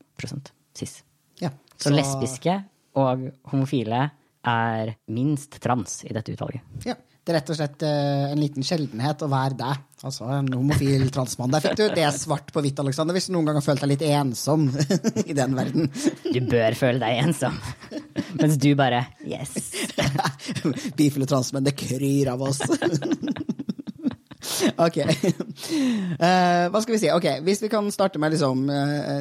cis. 0.77 1.03
Ja, 1.41 1.51
så... 1.77 1.89
så 1.89 1.95
lesbiske 1.95 2.59
og 3.01 3.31
homofile 3.49 4.11
er 4.43 4.93
minst 5.09 5.57
trans 5.63 6.03
i 6.05 6.13
dette 6.13 6.35
utvalget. 6.35 6.63
Ja. 6.85 6.99
Det 7.23 7.31
er 7.31 7.37
rett 7.39 7.51
og 7.53 7.55
slett 7.55 7.83
uh, 7.87 8.33
en 8.33 8.41
liten 8.43 8.65
sjeldenhet 8.67 9.21
å 9.23 9.29
være 9.31 9.55
deg. 9.61 9.83
Altså 10.03 10.27
en 10.35 10.49
homofil 10.57 11.05
transmann. 11.15 11.53
Der 11.55 11.63
fikk 11.63 11.77
du 11.79 11.85
det 11.95 12.09
svart 12.17 12.51
på 12.51 12.65
hvitt, 12.65 12.81
Alexander, 12.83 13.15
hvis 13.15 13.29
du 13.31 13.37
noen 13.37 13.47
gang 13.47 13.61
har 13.61 13.63
følt 13.63 13.85
deg 13.85 13.93
litt 13.93 14.03
ensom 14.09 14.65
i 15.31 15.37
den 15.39 15.55
verden. 15.55 15.87
Du 16.27 16.41
bør 16.51 16.75
føle 16.81 16.99
deg 16.99 17.21
ensom. 17.23 17.61
Mens 18.41 18.59
du 18.61 18.73
bare 18.79 19.05
yes. 19.25 19.55
Bifile 20.99 21.29
transmenn, 21.29 21.65
det 21.67 21.77
kryr 21.79 22.33
av 22.33 22.43
oss. 22.45 22.61
ok. 24.87 24.99
Uh, 25.03 26.67
hva 26.73 26.83
skal 26.83 26.95
vi 26.95 27.01
si? 27.03 27.11
Ok, 27.15 27.29
Hvis 27.47 27.63
vi 27.63 27.71
kan 27.73 27.91
starte 27.95 28.21
med 28.23 28.35
liksom, 28.35 28.65
uh, 28.71 29.21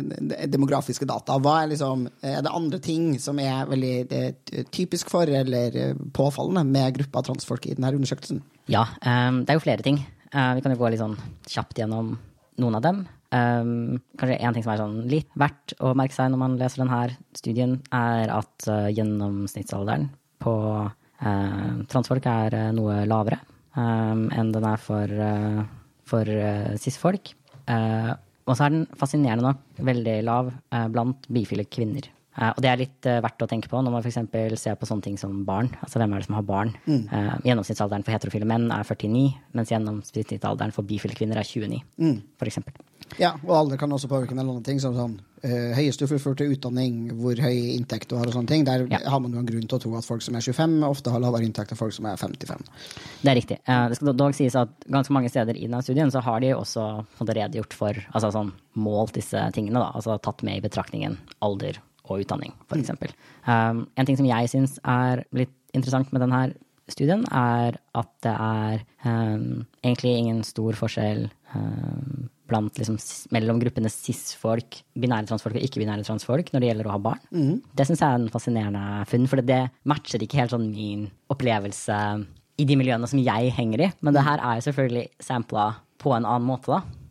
demografiske 0.52 1.08
data, 1.10 1.38
hva 1.42 1.62
er, 1.64 1.72
liksom, 1.74 2.08
er 2.26 2.42
det 2.46 2.56
andre 2.62 2.82
ting 2.84 3.14
som 3.22 3.40
er 3.42 3.70
veldig 3.70 3.96
det, 4.12 4.26
typisk 4.74 5.12
for 5.14 5.30
eller 5.30 5.96
påfallende 6.16 6.66
med 6.68 6.98
gruppa 7.00 7.24
transfolk 7.30 7.70
i 7.70 7.78
denne 7.78 7.94
undersøkelsen? 7.96 8.44
Ja, 8.72 8.88
um, 9.06 9.44
det 9.46 9.54
er 9.54 9.60
jo 9.60 9.66
flere 9.68 9.86
ting. 9.86 10.04
Uh, 10.32 10.54
vi 10.58 10.64
kan 10.64 10.74
jo 10.74 10.80
gå 10.80 10.92
litt 10.92 11.04
sånn 11.04 11.20
kjapt 11.50 11.82
gjennom 11.82 12.16
noen 12.62 12.78
av 12.80 12.86
dem. 12.86 13.06
Um, 13.32 14.02
kanskje 14.20 14.39
en 14.44 14.56
ting 14.56 14.65
som 14.65 14.74
er 14.74 14.82
sånn 14.82 14.98
litt 15.12 15.30
verdt 15.39 15.76
å 15.80 15.94
merke 15.96 16.17
seg 16.17 16.34
når 16.34 16.41
man 16.41 16.58
leser 16.60 16.84
denne 16.84 17.04
studien, 17.38 17.78
er 17.96 18.34
at 18.34 18.67
gjennomsnittsalderen 18.67 20.10
på 20.41 20.56
transfolk 21.91 22.26
er 22.26 22.56
noe 22.74 23.04
lavere 23.06 23.38
um, 23.76 24.26
enn 24.34 24.52
den 24.54 24.67
er 24.67 24.82
for, 24.82 25.12
uh, 25.12 25.62
for 26.08 26.28
uh, 26.28 26.72
cis-folk. 26.82 27.34
Uh, 27.70 28.13
og 28.50 28.58
så 28.58 28.65
er 28.65 28.74
den 28.74 28.88
fascinerende 29.00 29.46
nok 29.46 29.86
veldig 29.86 30.17
lav 30.26 30.50
blant 30.91 31.28
bifile 31.32 31.63
kvinner. 31.72 32.08
og 32.41 32.58
det 32.63 32.70
er 32.72 32.80
litt 32.80 33.06
verdt 33.06 33.44
å 33.46 33.48
tenke 33.48 33.70
på 33.70 33.80
når 33.80 33.94
man 33.94 34.02
f.eks. 34.02 34.17
ser 34.60 34.76
på 34.80 34.88
sånne 34.89 35.06
ting 35.06 35.17
som 35.20 35.44
barn. 35.46 35.70
Altså 35.86 36.02
hvem 36.02 36.15
er 36.15 36.24
det 36.24 36.28
som 36.28 36.36
har 36.36 36.48
barn? 36.48 36.74
Mm. 36.88 37.06
gjennomsnittsalderen 37.46 38.04
for 38.04 38.15
heterofile 38.15 38.50
menn 38.50 38.65
er 38.74 38.84
49, 38.84 39.22
mens 39.56 39.72
gjennomsnittsalderen 39.72 40.74
for 40.76 40.89
bifile 40.89 41.15
kvinner 41.15 41.39
er 41.39 41.48
29, 41.48 41.80
mm. 42.02 42.17
f.eks. 42.41 42.60
Ja, 43.19 43.34
og 43.43 43.52
alder 43.58 43.80
kan 43.80 43.91
også 43.91 44.10
påvirke 44.12 44.36
en 44.36 44.41
del 44.41 44.62
ting, 44.63 44.80
som 44.80 44.95
sånn 44.95 45.17
uh, 45.43 45.71
høyeste 45.76 46.08
fullført 46.08 46.39
til 46.39 46.54
utdanning, 46.56 47.10
hvor 47.19 47.39
høy 47.43 47.76
inntekt 47.76 48.10
du 48.12 48.15
har 48.19 48.30
og 48.30 48.36
sånne 48.38 48.52
ting. 48.52 48.63
Der 48.67 48.86
ja. 48.91 49.02
har 49.12 49.21
man 49.24 49.36
jo 49.36 49.41
en 49.41 49.50
grunn 49.50 49.67
til 49.67 49.78
å 49.78 49.82
tro 49.84 49.93
at 50.00 50.08
folk 50.08 50.24
som 50.26 50.38
er 50.39 50.45
25, 50.45 50.78
ofte 50.88 51.13
har 51.13 51.24
lavere 51.24 51.47
inntekt 51.47 51.74
enn 51.74 51.82
folk 51.82 51.95
som 51.95 52.08
er 52.08 52.19
55. 52.21 52.65
Det 53.21 53.34
er 53.34 53.39
riktig. 53.39 53.60
Uh, 53.67 53.86
det 53.91 54.00
skal 54.00 54.17
dog 54.24 54.38
sies 54.38 54.58
at 54.60 54.74
ganske 54.88 55.15
mange 55.17 55.32
steder 55.34 55.60
i 55.60 55.67
denne 55.67 55.84
studien 55.86 56.13
så 56.13 56.24
har 56.26 56.43
de 56.43 56.56
også 56.56 56.88
redegjort 57.28 57.78
for, 57.78 58.02
altså 58.13 58.32
sånn 58.34 58.56
målt 58.80 59.15
disse 59.19 59.43
tingene, 59.56 59.82
da. 59.82 59.91
Altså 59.97 60.19
tatt 60.24 60.43
med 60.47 60.62
i 60.62 60.65
betraktningen 60.65 61.19
alder 61.43 61.82
og 62.08 62.24
utdanning, 62.24 62.54
f.eks. 62.67 62.91
Mm. 62.97 63.15
Um, 63.45 63.86
en 63.95 64.08
ting 64.08 64.17
som 64.19 64.28
jeg 64.28 64.52
syns 64.52 64.80
er 64.88 65.26
litt 65.36 65.54
interessant 65.76 66.12
med 66.12 66.24
denne 66.24 66.45
studien, 66.91 67.24
er 67.32 67.78
at 67.97 68.12
det 68.26 68.34
er 68.34 68.84
um, 69.06 69.63
egentlig 69.84 70.13
ingen 70.17 70.41
stor 70.47 70.76
forskjell 70.80 71.28
um, 71.56 72.30
blant, 72.52 72.78
liksom, 72.80 73.00
mellom 73.34 73.62
gruppene 73.64 73.92
cis-folk, 73.92 74.82
binære 75.00 75.32
transfolk 75.32 75.58
og 75.58 75.66
ikke-binære 75.66 76.06
transfolk 76.08 76.52
når 76.52 76.64
det 76.64 76.72
gjelder 76.72 76.90
å 76.90 76.96
ha 76.96 77.02
barn. 77.08 77.24
Mm. 77.32 77.56
Det 77.78 77.88
syns 77.88 78.04
jeg 78.04 78.08
er 78.10 78.20
en 78.20 78.32
fascinerende 78.34 78.86
funn, 79.10 79.28
for 79.32 79.42
det 79.48 79.62
matcher 79.90 80.24
ikke 80.24 80.44
helt 80.44 80.56
sånn 80.56 80.70
min 80.74 81.08
opplevelse 81.34 82.00
i 82.62 82.68
de 82.68 82.78
miljøene 82.78 83.10
som 83.10 83.22
jeg 83.24 83.54
henger 83.58 83.88
i. 83.88 83.94
Men 84.06 84.18
det 84.18 84.26
her 84.28 84.44
er 84.44 84.60
jo 84.60 84.68
selvfølgelig 84.68 85.08
sampla 85.24 85.72
på 86.02 86.14
en 86.18 86.28
annen 86.28 86.50
måte, 86.52 86.76
da. 86.76 87.02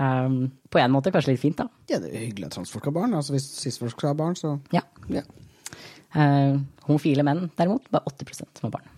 Um, 0.00 0.46
på 0.72 0.80
en 0.80 0.92
måte 0.94 1.10
kanskje 1.12 1.34
litt 1.34 1.42
fint, 1.42 1.58
da. 1.58 1.66
Ja, 1.90 1.98
det 2.00 2.08
er 2.14 2.22
hyggelig 2.22 2.46
at 2.48 2.54
transfolk 2.56 2.86
har 2.88 2.94
barn. 2.96 3.12
Altså 3.18 3.34
Hvis 3.34 3.50
cis-folk 3.60 3.92
skal 3.92 4.14
ha 4.14 4.16
barn, 4.16 4.36
så 4.38 4.54
Ja. 4.72 4.80
ja. 5.12 5.22
Uh, 6.14 6.62
homofile 6.86 7.22
menn, 7.26 7.50
derimot, 7.58 7.84
bare 7.92 8.08
80 8.08 8.40
som 8.40 8.70
har 8.70 8.72
barn. 8.78 8.88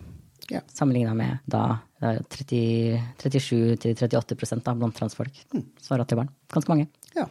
Ja. 0.51 0.61
Sammenligna 0.71 1.13
med 1.15 1.43
da 1.49 1.81
37-38% 2.03 4.77
blant 4.79 4.95
transfolk 4.97 5.33
svarer 5.81 6.01
at 6.03 6.07
de 6.07 6.11
til 6.11 6.19
barn. 6.19 6.31
Ganske 6.53 6.71
mange. 6.71 6.85
Ja. 7.15 7.25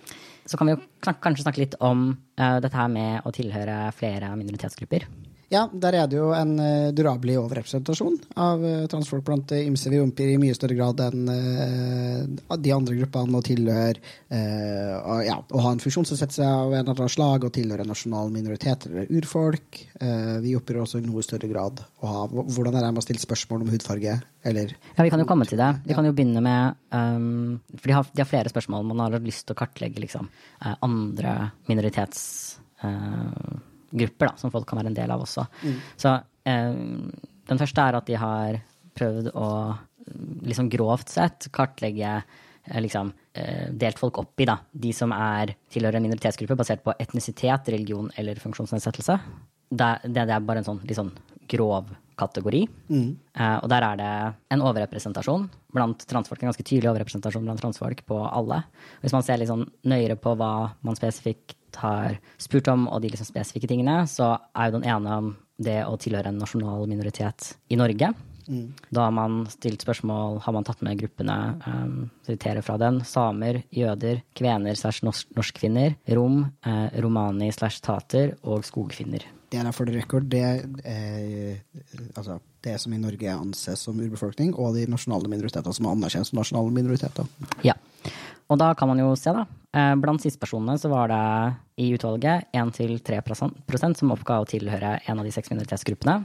Så 0.48 0.54
kan 0.58 0.66
vi 0.68 0.74
jo 0.74 0.80
kanskje 1.02 1.44
snakke 1.44 1.62
litt 1.62 1.74
om 1.84 1.98
uh, 2.40 2.58
dette 2.62 2.78
her 2.78 2.88
med 2.92 3.12
å 3.28 3.30
tilhøre 3.34 3.76
flere 3.96 4.36
minoritetsgrupper. 4.38 5.02
Ja, 5.52 5.66
der 5.68 5.96
er 5.98 6.06
det 6.08 6.16
jo 6.16 6.30
en 6.32 6.54
uh, 6.56 6.90
durabelig 6.96 7.34
overrepresentasjon 7.36 8.14
av 8.40 8.62
uh, 8.64 8.84
transfolk 8.88 9.24
blant 9.26 9.52
uh, 9.52 9.60
ymse 9.60 9.90
viumper 9.92 10.30
i 10.32 10.38
mye 10.40 10.54
større 10.56 10.78
grad 10.78 11.00
enn 11.04 11.26
uh, 11.28 12.56
de 12.56 12.72
andre 12.72 12.96
gruppene 12.96 13.36
og 13.36 13.44
tilhøre 13.44 14.00
uh, 14.32 15.20
ja, 15.26 15.36
å 15.36 15.64
ha 15.66 15.72
en 15.74 15.82
funksjonsnedsettelse 15.82 16.46
av 16.46 16.72
en 16.72 16.78
eller 16.80 16.94
annen 16.94 17.12
slag 17.12 17.44
og 17.44 17.52
tilhøre 17.52 17.84
en 17.84 17.92
nasjonal 17.92 18.32
minoritet 18.32 18.86
eller 18.88 19.10
urfolk. 19.12 19.82
vi 20.42 20.54
opprører 20.56 20.86
også 20.86 21.00
i 21.00 21.04
noe 21.04 21.22
større 21.24 21.50
grad 21.50 21.82
å 22.00 22.08
ha 22.08 22.22
Hvordan 22.32 22.76
er 22.76 22.86
det 22.86 22.92
med 22.94 23.02
å 23.02 23.04
stille 23.04 23.22
spørsmål 23.22 23.64
om 23.64 23.72
hudfarge, 23.74 24.14
eller 24.48 24.72
Ja, 24.96 25.04
vi 25.04 25.10
kan 25.12 25.20
jo 25.20 25.26
komme 25.28 25.46
til 25.48 25.60
det. 25.60 25.68
Vi 25.84 25.92
ja. 25.92 25.98
kan 25.98 26.08
jo 26.08 26.14
begynne 26.16 26.42
med 26.44 26.78
um, 26.94 27.60
For 27.74 27.90
de 27.90 27.96
har, 27.98 28.08
de 28.14 28.24
har, 28.24 28.30
flere 28.30 28.52
spørsmål. 28.52 28.86
Man 28.88 29.04
har 29.04 29.18
lyst 29.20 29.46
til 29.46 29.56
å 29.56 29.60
kartlegge 29.60 30.02
liksom, 30.04 30.30
andre 30.80 31.36
minoritets 31.68 32.24
grupper 33.92 34.32
da, 34.32 34.36
som 34.40 34.52
folk 34.54 34.68
kan 34.68 34.80
være 34.80 34.92
en 34.92 34.98
del 34.98 35.14
av 35.14 35.24
også. 35.24 35.46
Mm. 35.62 35.78
Så 36.00 36.14
eh, 36.48 36.76
den 37.52 37.60
første 37.60 37.88
er 37.88 37.98
at 37.98 38.08
de 38.08 38.18
har 38.20 38.60
prøvd 38.98 39.32
å 39.38 39.48
liksom 40.42 40.68
grovt 40.72 41.12
sett 41.12 41.48
kartlegge 41.54 42.14
eh, 42.18 42.80
liksom, 42.82 43.12
eh, 43.38 43.70
delt 43.70 44.00
folk 44.00 44.18
opp 44.22 44.40
i 44.42 44.48
da, 44.48 44.58
de 44.72 44.92
som 44.96 45.14
er 45.16 45.54
tilhører 45.72 46.00
en 46.00 46.06
minoritetsgruppe 46.08 46.58
basert 46.58 46.84
på 46.84 46.94
etnisitet, 46.98 47.72
religion 47.74 48.10
eller 48.16 48.40
funksjonsnedsettelse. 48.42 49.18
Det, 49.72 49.92
det, 50.04 50.26
det 50.28 50.34
er 50.34 50.44
bare 50.44 50.62
en 50.62 50.68
sånn, 50.68 50.82
litt 50.84 50.98
sånn 50.98 51.14
grov 51.52 51.88
kategori. 52.18 52.62
Eh, 53.38 53.56
og 53.58 53.68
der 53.72 53.86
er 53.86 53.98
det 54.00 54.12
en 54.54 54.64
overrepresentasjon 54.64 55.48
blant 55.72 56.04
transfolk, 56.08 56.42
en 56.42 56.52
ganske 56.52 56.66
tydelig 56.66 56.90
overrepresentasjon 56.92 57.48
blant 57.48 57.62
transfolk 57.62 58.04
på 58.08 58.20
alle. 58.28 58.62
Hvis 59.02 59.14
man 59.16 59.24
ser 59.26 59.40
litt 59.40 59.50
sånn 59.50 59.66
nøyere 59.88 60.18
på 60.20 60.36
hva 60.38 60.52
man 60.84 60.98
spesifikt 60.98 61.56
har 61.80 62.18
spurt 62.38 62.68
om, 62.68 62.88
og 62.88 63.02
de 63.02 63.12
liksom 63.12 63.28
spesifikke 63.28 63.70
tingene, 63.70 64.02
så 64.10 64.34
er 64.56 64.68
jo 64.68 64.78
den 64.78 64.88
ene 64.88 65.16
om 65.22 65.32
det 65.62 65.82
å 65.86 65.96
tilhøre 66.00 66.32
en 66.32 66.40
nasjonal 66.42 66.88
minoritet 66.90 67.54
i 67.70 67.78
Norge. 67.78 68.12
Da 68.90 69.04
har 69.06 69.12
man 69.14 69.44
stilt 69.50 69.84
spørsmål, 69.84 70.40
har 70.42 70.54
man 70.54 70.64
tatt 70.66 70.82
med 70.82 70.98
gruppene, 71.00 71.36
um, 71.66 72.10
siterer 72.26 72.64
fra 72.64 72.76
den, 72.80 73.00
samer, 73.06 73.62
jøder, 73.70 74.22
kvener 74.34 74.76
slash 74.78 75.04
norsk- 75.06 75.30
norskfinner, 75.36 75.94
rom, 76.16 76.44
eh, 76.66 76.88
romani 77.00 77.52
slash 77.52 77.80
tater 77.80 78.36
og 78.42 78.64
skogfinner. 78.66 79.24
Det 79.52 79.60
er 79.60 79.72
for 79.72 79.86
the 79.86 79.92
record 79.92 80.28
det, 80.28 80.42
eh, 80.84 81.58
altså, 82.16 82.40
det 82.62 82.80
som 82.80 82.92
i 82.92 82.98
Norge 82.98 83.28
anses 83.28 83.80
som 83.80 84.00
urbefolkning, 84.00 84.54
og 84.58 84.74
de 84.74 84.86
nasjonale 84.86 85.28
minoriteter 85.28 85.72
som 85.72 85.86
anerkjennes 85.86 86.30
som 86.30 86.38
nasjonale 86.38 86.72
minoriteter. 86.72 87.28
Ja. 87.62 87.74
Og 88.48 88.58
da 88.58 88.74
kan 88.74 88.88
man 88.88 88.98
jo 88.98 89.14
se, 89.14 89.30
da. 89.30 89.46
Eh, 89.76 89.94
Blant 90.00 90.22
siste-personene 90.24 90.78
så 90.80 90.90
var 90.92 91.12
det 91.12 91.24
i 91.82 91.90
utvalget 91.96 92.52
1-3% 92.52 93.98
som 93.98 94.14
oppga 94.14 94.40
å 94.40 94.48
tilhøre 94.48 94.98
en 95.06 95.18
av 95.20 95.26
de 95.26 95.34
seks 95.34 95.52
minoritetsgruppene. 95.52 96.20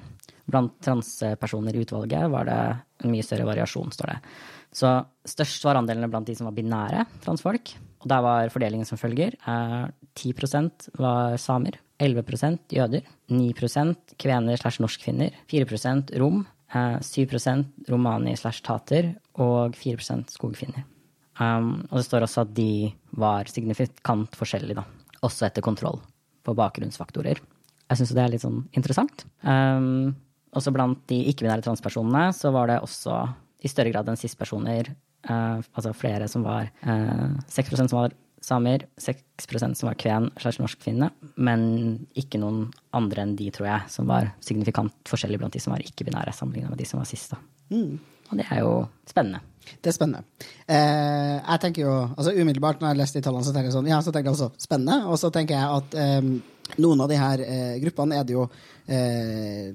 Blant 0.47 0.77
transpersoner 0.83 1.75
i 1.75 1.83
utvalget 1.83 2.29
var 2.31 2.47
det 2.47 2.59
en 3.03 3.11
mye 3.11 3.25
større 3.25 3.47
variasjon, 3.49 3.91
står 3.91 4.13
det. 4.13 4.17
Så 4.77 4.91
størst 5.27 5.65
var 5.67 5.79
andelene 5.79 6.09
blant 6.11 6.27
de 6.27 6.35
som 6.37 6.47
var 6.47 6.55
binære 6.55 7.05
transfolk. 7.23 7.73
Og 8.03 8.09
der 8.11 8.23
var 8.23 8.51
fordelingen 8.53 8.87
som 8.87 8.99
følger. 8.99 9.35
Eh, 9.47 9.87
10 10.17 10.93
var 10.97 11.37
samer, 11.37 11.79
11% 11.99 12.73
jøder, 12.73 13.01
9% 13.29 14.15
kvener 14.17 14.57
slash 14.57 14.81
norskfinner, 14.81 15.33
4 15.49 16.19
rom, 16.19 16.45
eh, 16.73 16.99
7% 17.01 17.89
romani 17.89 18.35
slash 18.35 18.61
tater 18.61 19.15
og 19.35 19.75
4% 19.75 20.29
skogfinner. 20.29 20.85
Um, 21.37 21.85
og 21.89 21.99
det 21.99 22.05
står 22.07 22.25
også 22.25 22.45
at 22.45 22.53
de 22.57 22.89
var 23.17 23.49
signifikant 23.51 24.37
forskjellige, 24.37 24.79
da. 24.79 24.85
Også 25.25 25.47
etter 25.47 25.65
kontroll 25.65 25.99
på 26.45 26.55
bakgrunnsfaktorer. 26.57 27.41
Jeg 27.87 27.99
syns 27.99 28.13
det 28.15 28.23
er 28.23 28.31
litt 28.33 28.43
sånn 28.43 28.63
interessant. 28.77 29.25
Um, 29.43 30.15
også 30.57 30.73
blant 30.75 31.03
de 31.11 31.19
ikke-binære 31.31 31.65
transpersonene 31.65 32.29
så 32.35 32.51
var 32.55 32.71
det 32.71 32.79
også 32.83 33.19
i 33.63 33.71
større 33.71 33.91
grad 33.93 34.09
enn 34.09 34.19
cis-personer, 34.19 34.91
uh, 35.29 35.59
altså 35.73 35.93
flere 35.97 36.29
som 36.31 36.45
var 36.45 36.71
uh, 36.85 37.37
6 37.51 37.75
som 37.83 37.93
var 37.95 38.15
samer, 38.43 38.85
6% 39.01 39.79
som 39.79 39.89
var 39.89 39.97
kven 39.99 40.29
slags 40.39 40.59
norskfinne, 40.61 41.09
men 41.41 41.63
ikke 42.17 42.39
noen 42.41 42.67
andre 42.95 43.25
enn 43.25 43.35
de, 43.39 43.49
tror 43.53 43.67
jeg, 43.67 43.91
som 43.91 44.07
var 44.09 44.29
signifikant 44.45 44.93
forskjellige 45.09 45.41
blant 45.41 45.57
de 45.57 45.61
som 45.63 45.73
var 45.73 45.83
ikke-binære, 45.83 46.35
sammenlignet 46.37 46.71
med 46.71 46.79
de 46.79 46.87
som 46.87 47.01
var 47.01 47.09
cis. 47.09 47.25
da. 47.33 47.39
Og 48.29 48.39
det 48.39 48.45
er 48.51 48.61
jo 48.61 48.73
spennende. 49.09 49.41
Det 49.81 49.91
er 49.91 49.95
spennende. 49.95 50.45
Eh, 50.67 51.35
jeg 51.37 51.61
tenker 51.63 51.83
jo, 51.83 51.95
altså 52.15 52.33
Umiddelbart 52.35 52.81
når 52.81 52.93
jeg 52.93 53.01
leste 53.01 53.19
de 53.19 53.27
tallene, 53.27 53.47
så 53.47 53.53
tenker 53.55 53.69
jeg 53.69 53.77
sånn, 53.77 53.91
ja, 53.91 53.99
så 54.03 54.13
tenker 54.13 54.31
jeg 54.31 54.37
også 54.37 54.65
spennende. 54.67 54.97
Og 55.11 55.19
så 55.21 55.31
tenker 55.33 55.57
jeg 55.57 55.81
at 55.81 55.97
eh, 56.03 56.31
noen 56.83 57.05
av 57.05 57.11
de 57.11 57.19
her 57.19 57.45
eh, 57.45 57.77
gruppene 57.83 58.19
er 58.19 58.27
det 58.27 58.35
jo 58.35 58.47
eh, 58.87 59.71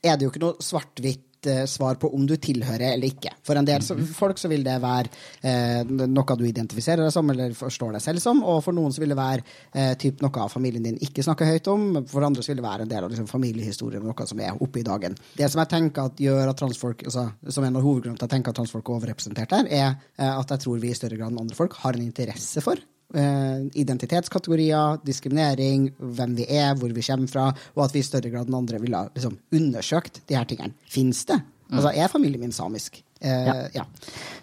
Er 0.00 0.16
det 0.16 0.24
jo 0.24 0.30
ikke 0.30 0.42
noe 0.44 0.64
svart-hvitt 0.64 1.26
eh, 1.48 1.64
svar 1.70 1.98
på 2.00 2.10
om 2.16 2.26
du 2.28 2.34
tilhører 2.36 2.92
eller 2.92 3.10
ikke. 3.10 3.32
For 3.46 3.58
en 3.58 3.68
del 3.68 3.84
så, 3.84 3.96
folk 4.16 4.40
så 4.40 4.50
vil 4.50 4.64
det 4.66 4.76
være 4.82 5.10
uh, 5.44 6.06
noe 6.06 6.36
du 6.38 6.44
identifiserer 6.48 7.04
deg 7.04 7.14
som 7.14 7.30
eller 7.32 7.54
forstår 7.56 7.96
deg 7.96 8.04
selv 8.04 8.22
som, 8.22 8.42
og 8.44 8.60
for 8.64 8.76
noen 8.76 8.92
så 8.94 9.02
vil 9.02 9.14
det 9.14 9.18
være 9.18 9.44
uh, 9.44 9.94
typ 10.00 10.22
noe 10.24 10.44
av 10.44 10.52
familien 10.52 10.84
din 10.84 11.00
ikke 11.00 11.24
snakker 11.26 11.48
høyt 11.48 11.72
om, 11.72 11.88
for 12.10 12.26
andre 12.26 12.44
så 12.44 12.52
vil 12.52 12.60
det 12.60 12.66
være 12.66 12.86
en 12.86 12.92
del 12.92 13.06
av 13.06 13.12
liksom, 13.14 13.30
familiehistorien, 13.30 14.04
noe 14.04 14.28
som 14.28 14.44
er 14.44 14.60
oppe 14.60 14.82
i 14.82 14.86
dagen. 14.86 15.18
Det 15.36 15.50
som 15.50 15.62
jeg 15.64 15.72
tenker 15.74 16.10
at 16.10 16.22
gjør 16.22 16.52
at 16.52 16.60
transfolk, 16.60 17.04
altså, 17.08 17.28
som 17.48 17.66
en 17.66 17.80
av 17.80 17.86
hovedgrunnene 17.86 18.20
til 18.20 18.26
at 18.26 18.30
jeg 18.30 18.36
tenker 18.38 18.54
at 18.54 18.60
transfolk 18.62 18.88
er 18.88 18.98
overrepresentert 18.98 19.58
her, 19.58 19.70
er 19.70 20.30
at 20.30 20.56
jeg 20.56 20.64
tror 20.64 20.80
vi 20.82 20.92
i 20.92 20.96
større 20.96 21.18
grad 21.20 21.32
enn 21.32 21.44
andre 21.44 21.58
folk 21.58 21.76
har 21.82 21.96
en 21.96 22.04
interesse 22.04 22.64
for 22.64 22.80
identitetskategorier, 23.10 25.00
diskriminering, 25.02 25.88
hvem 25.98 26.36
vi 26.38 26.46
er, 26.46 26.74
hvor 26.78 26.92
vi 26.94 27.02
kommer 27.02 27.30
fra, 27.30 27.46
og 27.74 27.84
at 27.84 27.94
vi 27.96 28.02
i 28.02 28.06
større 28.06 28.30
grad 28.30 28.46
enn 28.50 28.58
andre 28.60 28.78
ville 28.82 29.00
liksom, 29.16 29.34
undersøkt 29.56 30.22
de 30.30 30.38
her 30.38 30.46
tingene. 30.46 30.76
Fins 30.90 31.24
det? 31.26 31.40
Altså, 31.70 31.92
er 31.94 32.10
familien 32.10 32.42
min 32.46 32.54
samisk? 32.54 33.02
Eh, 33.20 33.46
Ja. 33.46 33.54
ja. 33.74 33.84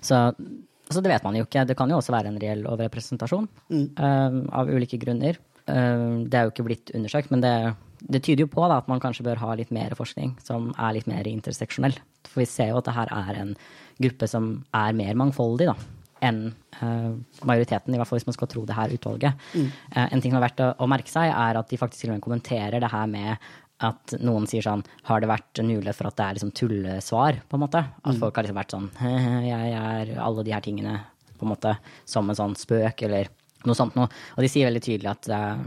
Så, 0.01 0.15
altså, 0.87 1.01
det 1.01 1.11
vet 1.11 1.23
man 1.23 1.35
jo 1.35 1.45
ikke. 1.47 1.65
Det 1.67 1.77
kan 1.77 1.89
jo 1.89 1.97
også 1.97 2.13
være 2.15 2.31
en 2.31 2.39
reell 2.41 2.65
overrepresentasjon 2.67 3.47
eh, 3.71 4.39
av 4.51 4.69
ulike 4.71 4.99
grunner. 5.01 5.39
Uh, 5.67 6.23
det 6.23 6.37
er 6.37 6.45
jo 6.45 6.53
ikke 6.53 6.63
blitt 6.63 6.91
undersøkt, 6.95 7.27
men 7.27 7.41
det, 7.43 7.75
det 7.99 8.21
tyder 8.23 8.45
jo 8.45 8.51
på 8.53 8.63
da, 8.71 8.77
at 8.79 8.87
man 8.87 9.01
kanskje 9.03 9.25
bør 9.25 9.41
ha 9.41 9.49
litt 9.59 9.73
mer 9.75 9.91
forskning 9.99 10.37
som 10.39 10.69
er 10.79 10.93
litt 10.95 11.09
mer 11.11 11.27
interseksjonell. 11.27 11.97
For 12.23 12.39
vi 12.39 12.47
ser 12.47 12.71
jo 12.71 12.77
at 12.79 12.87
det 12.87 12.95
her 12.95 13.11
er 13.11 13.41
en 13.41 13.51
gruppe 13.99 14.29
som 14.31 14.47
er 14.71 14.95
mer 14.95 15.17
mangfoldig 15.19 15.67
da, 15.67 15.75
enn 16.25 16.41
eh, 16.81 17.11
majoriteten, 17.47 17.93
i 17.93 17.99
hvert 17.99 18.09
fall 18.09 18.19
hvis 18.19 18.27
man 18.29 18.37
skal 18.37 18.49
tro 18.51 18.65
det 18.67 18.77
her 18.77 18.93
utvalget. 18.95 19.47
Eh, 19.57 20.07
en 20.07 20.21
ting 20.23 20.33
som 20.33 20.39
er 20.41 20.47
verdt 20.47 20.63
å, 20.65 20.73
å 20.83 20.89
merke 20.89 21.11
seg, 21.11 21.31
er 21.31 21.59
at 21.59 21.69
de 21.71 21.79
faktisk 21.79 22.03
til 22.05 22.13
og 22.13 22.17
med 22.17 22.25
kommenterer 22.25 22.83
det 22.83 22.91
her 22.93 23.09
med 23.11 23.49
at 23.85 24.15
noen 24.25 24.47
sier 24.49 24.65
sånn 24.65 24.81
Har 25.05 25.21
det 25.21 25.27
vært 25.29 25.59
en 25.61 25.67
mulighet 25.69 25.97
for 25.99 26.09
at 26.09 26.15
det 26.17 26.25
er 26.25 26.37
liksom 26.39 26.53
tullesvar, 26.57 27.41
på 27.45 27.57
en 27.59 27.61
måte? 27.61 27.83
At 28.01 28.17
folk 28.17 28.39
har 28.39 28.47
liksom 28.47 28.57
vært 28.57 28.73
sånn 28.73 28.87
Jeg 29.51 29.75
er 29.77 30.15
alle 30.23 30.45
de 30.47 30.55
her 30.55 30.65
tingene, 30.65 30.95
på 31.37 31.45
en 31.45 31.53
måte, 31.53 31.75
som 32.09 32.29
en 32.29 32.39
sånn 32.39 32.57
spøk, 32.57 33.05
eller 33.05 33.29
noe 33.65 33.77
sånt 33.77 33.95
noe. 33.97 34.09
Og 34.35 34.43
de 34.45 34.49
sier 34.51 34.67
veldig 34.67 34.83
tydelig 34.83 35.09
at 35.11 35.29
uh, 35.33 35.63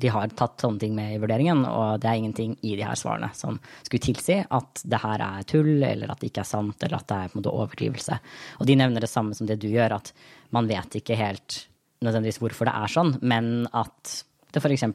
de 0.00 0.12
har 0.12 0.32
tatt 0.38 0.64
sånne 0.64 0.80
ting 0.80 0.94
med 0.96 1.16
i 1.16 1.20
vurderingen, 1.22 1.64
og 1.68 2.00
det 2.02 2.10
er 2.10 2.20
ingenting 2.20 2.56
i 2.62 2.74
de 2.78 2.86
her 2.86 2.98
svarene 2.98 3.30
som 3.36 3.58
skulle 3.82 4.04
tilsi 4.06 4.40
at 4.44 4.84
det 4.88 5.02
her 5.02 5.24
er 5.26 5.46
tull, 5.50 5.76
eller 5.84 6.12
at 6.12 6.22
det 6.22 6.32
ikke 6.32 6.44
er 6.44 6.52
sant, 6.54 6.78
eller 6.80 7.00
at 7.00 7.08
det 7.10 7.18
er 7.18 7.30
på 7.30 7.38
en 7.38 7.42
måte 7.42 7.54
overdrivelse. 7.54 8.18
Og 8.60 8.70
de 8.70 8.78
nevner 8.80 9.04
det 9.04 9.12
samme 9.12 9.36
som 9.36 9.48
det 9.50 9.60
du 9.62 9.68
gjør, 9.72 9.98
at 9.98 10.14
man 10.54 10.70
vet 10.70 11.00
ikke 11.00 11.18
helt 11.18 11.64
nødvendigvis 12.04 12.40
hvorfor 12.42 12.68
det 12.68 12.76
er 12.76 12.92
sånn, 12.92 13.14
men 13.24 13.68
at 13.72 14.16
det 14.54 14.62
f.eks. 14.62 14.86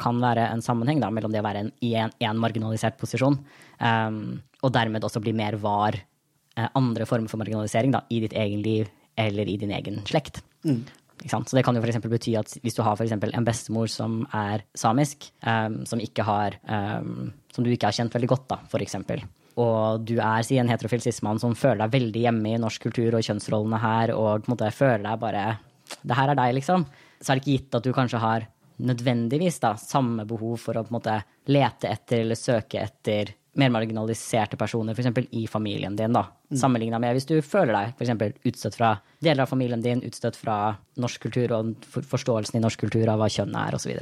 kan 0.00 0.20
være 0.20 0.48
en 0.50 0.64
sammenheng 0.64 1.00
da, 1.02 1.10
mellom 1.14 1.32
det 1.32 1.40
å 1.42 1.46
være 1.46 1.64
en, 1.64 1.72
i 1.84 1.94
en, 2.00 2.12
en 2.26 2.42
marginalisert 2.42 2.98
posisjon, 3.00 3.38
um, 3.80 4.20
og 4.64 4.74
dermed 4.74 5.04
også 5.06 5.22
bli 5.24 5.34
mer 5.36 5.58
var 5.62 5.96
uh, 5.96 6.68
andre 6.68 7.06
former 7.08 7.30
for 7.30 7.40
marginalisering 7.40 7.94
da, 7.94 8.02
i 8.10 8.22
ditt 8.24 8.36
egen 8.36 8.64
liv 8.64 8.90
eller 9.16 9.48
i 9.48 9.56
din 9.60 9.72
egen 9.72 10.02
slekt. 10.08 10.42
Sant? 10.66 10.92
Så 11.24 11.56
det 11.56 11.64
kan 11.64 11.74
jo 11.76 11.80
f.eks. 11.80 11.98
bety 12.04 12.34
at 12.38 12.58
hvis 12.62 12.76
du 12.76 12.82
har 12.84 12.96
for 12.98 13.08
en 13.08 13.46
bestemor 13.46 13.88
som 13.90 14.20
er 14.36 14.66
samisk, 14.76 15.30
um, 15.46 15.80
som, 15.88 16.02
har, 16.28 16.58
um, 16.68 17.32
som 17.54 17.64
du 17.64 17.72
ikke 17.72 17.88
har 17.88 17.96
kjent 17.96 18.14
veldig 18.14 18.28
godt, 18.34 18.46
da, 18.52 18.58
eksempel. 18.84 19.24
Og 19.56 20.04
du 20.04 20.18
er 20.20 20.44
si, 20.44 20.58
en 20.60 20.68
heterofil 20.68 21.00
cis-mann 21.00 21.40
som 21.40 21.56
føler 21.56 21.86
deg 21.86 21.94
veldig 21.94 22.24
hjemme 22.26 22.52
i 22.52 22.60
norsk 22.60 22.88
kultur 22.88 23.16
og 23.16 23.24
kjønnsrollene 23.24 23.80
her, 23.80 24.12
og 24.12 24.44
på 24.44 24.50
en 24.50 24.54
måte 24.54 24.74
føler 24.76 25.06
deg 25.06 25.22
bare 25.22 25.46
Det 26.02 26.18
her 26.18 26.32
er 26.32 26.38
deg, 26.38 26.54
liksom. 26.58 26.84
Så 27.22 27.32
er 27.32 27.38
det 27.38 27.44
ikke 27.44 27.56
gitt 27.56 27.78
at 27.78 27.86
du 27.86 27.92
kanskje 27.94 28.20
har 28.20 28.46
nødvendigvis 28.76 29.60
da, 29.62 29.72
samme 29.80 30.26
behov 30.28 30.58
for 30.60 30.76
å 30.76 30.84
på 30.84 30.92
en 30.92 30.98
måte 30.98 31.16
lete 31.48 31.88
etter 31.88 32.24
eller 32.24 32.36
søke 32.36 32.82
etter 32.82 33.32
mer 33.60 33.72
marginaliserte 33.74 34.58
personer, 34.60 34.96
f.eks. 34.96 35.28
i 35.32 35.46
familien 35.50 35.96
din, 35.96 36.14
da. 36.16 36.26
Sammenligna 36.54 37.00
med 37.02 37.16
hvis 37.16 37.28
du 37.28 37.34
føler 37.44 37.72
deg 37.74 37.96
for 37.96 38.06
eksempel, 38.06 38.36
utstøtt 38.46 38.78
fra 38.78 38.92
deler 39.24 39.44
av 39.44 39.50
familien 39.50 39.82
din, 39.84 40.04
utstøtt 40.06 40.38
fra 40.38 40.76
norsk 41.00 41.26
kultur 41.26 41.56
og 41.56 41.74
forståelsen 41.96 42.58
i 42.58 42.62
norsk 42.64 42.86
kultur 42.86 43.08
av 43.10 43.20
hva 43.22 43.30
kjønn 43.32 43.56
er, 43.58 43.78
osv. 43.78 43.96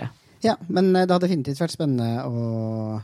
Ja, 0.44 0.58
men 0.68 0.90
eh, 0.92 1.06
det 1.06 1.14
har 1.14 1.22
definitivt 1.22 1.62
vært 1.62 1.74
spennende 1.76 2.26
å 2.26 3.00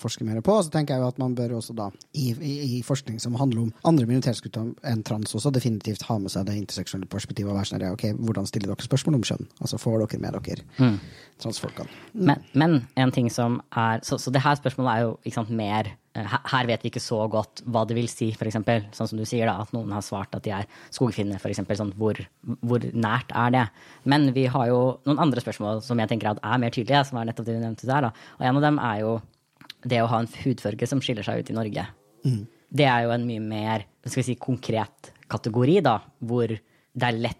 forske 0.00 0.26
mer 0.26 0.40
på. 0.44 0.54
Og 0.58 0.66
så 0.66 0.72
tenker 0.74 0.96
jeg 0.96 1.04
jo 1.04 1.10
at 1.12 1.20
man 1.22 1.36
bør 1.38 1.56
også 1.58 1.76
da, 1.78 1.88
i, 2.12 2.32
i, 2.34 2.54
i 2.78 2.82
forskning 2.86 3.20
som 3.22 3.36
handler 3.40 3.66
om 3.66 3.72
andre 3.88 4.08
minoritetsgrupper 4.10 4.72
enn 4.88 5.04
trans, 5.06 5.34
også 5.34 5.52
definitivt 5.54 6.06
ha 6.08 6.18
med 6.22 6.32
seg 6.34 6.46
det 6.48 6.58
interseksjonelle 6.60 7.10
perspektivet. 7.12 7.52
og 7.52 7.60
være 7.60 7.72
sånn, 7.72 7.86
ok, 7.92 8.08
Hvordan 8.22 8.48
stiller 8.48 8.72
dere 8.72 8.88
spørsmål 8.88 9.20
om 9.20 9.26
kjønn? 9.32 9.48
Altså 9.60 9.80
Får 9.82 10.04
dere 10.04 10.22
med 10.22 10.38
dere 10.38 10.92
transfolkene? 11.42 11.90
Men, 12.12 12.44
men 12.52 12.78
en 13.00 13.12
ting 13.14 13.30
som 13.32 13.60
er 13.70 14.00
Så, 14.06 14.18
så 14.18 14.30
det 14.30 14.42
her 14.44 14.56
spørsmålet 14.58 14.92
er 14.92 15.04
jo 15.06 15.12
ikke 15.22 15.36
sant, 15.40 15.52
mer 15.56 15.90
eh, 16.14 16.26
her, 16.26 16.42
her 16.52 16.68
vet 16.70 16.84
vi 16.84 16.92
ikke 16.92 17.02
så 17.02 17.20
godt 17.30 17.64
hva 17.64 17.84
det 17.88 17.96
vil 17.98 18.08
si, 18.10 18.30
f.eks. 18.34 18.58
Sånn 18.96 19.10
som 19.10 19.20
du 19.20 19.24
sier, 19.28 19.48
da, 19.48 19.58
at 19.62 19.74
noen 19.76 19.92
har 19.94 20.04
svart 20.04 20.34
at 20.36 20.44
de 20.46 20.54
er 20.54 20.68
skogfinner, 20.94 21.40
f.eks. 21.40 21.62
Sånn, 21.78 21.94
hvor, 21.98 22.18
hvor 22.60 22.88
nært 22.92 23.32
er 23.34 23.54
det? 23.54 23.66
Men 24.04 24.30
vi 24.36 24.46
har 24.52 24.70
jo 24.70 24.80
noen 25.08 25.22
andre 25.26 25.44
spørsmål 25.44 25.82
som 25.86 26.00
jeg 26.02 26.12
tenker 26.12 26.32
at 26.32 26.42
er 26.42 26.62
mer 26.62 26.74
tydelige, 26.74 27.04
som 27.08 27.20
er 27.20 27.30
nettopp 27.30 27.48
det 27.48 27.58
du 27.58 27.62
nevnte 27.62 27.88
der. 27.88 28.08
Da. 28.08 28.34
Og 28.38 28.48
en 28.48 28.60
av 28.60 28.66
dem 28.68 28.82
er 28.82 29.04
jo 29.04 29.14
det 29.84 30.02
å 30.02 30.08
ha 30.10 30.22
en 30.22 30.30
hudfarge 30.44 30.88
som 30.88 31.02
skiller 31.02 31.26
seg 31.26 31.42
ut 31.42 31.52
i 31.52 31.56
Norge. 31.56 31.86
Det 32.72 32.88
er 32.88 33.06
jo 33.06 33.14
en 33.14 33.26
mye 33.28 33.42
mer 33.44 33.86
skal 34.08 34.26
si, 34.26 34.36
konkret 34.40 35.12
kategori, 35.30 35.80
da, 35.84 35.98
hvor 36.24 36.52
det 36.52 37.08
er 37.08 37.18
lett 37.18 37.38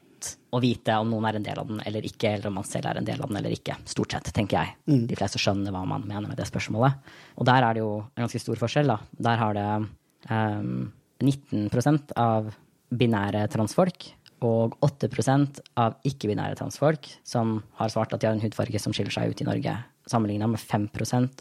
å 0.54 0.60
vite 0.62 0.94
om 1.00 1.10
noen 1.10 1.26
er 1.28 1.38
en 1.38 1.46
del 1.46 1.58
av 1.58 1.68
den 1.70 1.80
eller 1.82 2.04
ikke, 2.06 2.34
eller 2.36 2.50
om 2.50 2.58
man 2.60 2.66
selv 2.68 2.90
er 2.90 3.00
en 3.00 3.08
del 3.08 3.20
av 3.22 3.30
den 3.30 3.40
eller 3.40 3.54
ikke. 3.54 3.78
Stort 3.88 4.14
sett, 4.14 4.30
tenker 4.36 4.60
jeg. 4.60 5.04
De 5.08 5.18
fleste 5.18 5.40
skjønner 5.42 5.74
hva 5.74 5.82
man 5.88 6.04
mener 6.06 6.28
med 6.30 6.38
det 6.38 6.46
spørsmålet. 6.50 7.12
Og 7.40 7.48
der 7.48 7.66
er 7.66 7.74
det 7.74 7.82
jo 7.82 7.92
en 8.04 8.24
ganske 8.26 8.42
stor 8.42 8.60
forskjell. 8.60 8.92
da. 8.92 8.98
Der 9.28 9.40
har 9.40 9.56
det 9.58 9.68
um, 10.30 10.90
19% 11.22 12.14
av 12.20 12.52
binære 12.92 13.46
transfolk 13.52 14.10
og 14.42 14.76
8% 14.84 15.62
av 15.80 15.96
ikke-binære 16.06 16.58
transfolk 16.58 17.08
som 17.26 17.60
har 17.78 17.92
svart 17.92 18.12
at 18.12 18.22
de 18.22 18.28
har 18.28 18.36
en 18.36 18.42
hudfarge 18.42 18.80
som 18.82 18.94
skiller 18.94 19.14
seg 19.14 19.32
ut 19.32 19.42
i 19.42 19.46
Norge, 19.48 19.76
sammenligna 20.12 20.48
med 20.50 20.60
5 20.60 20.88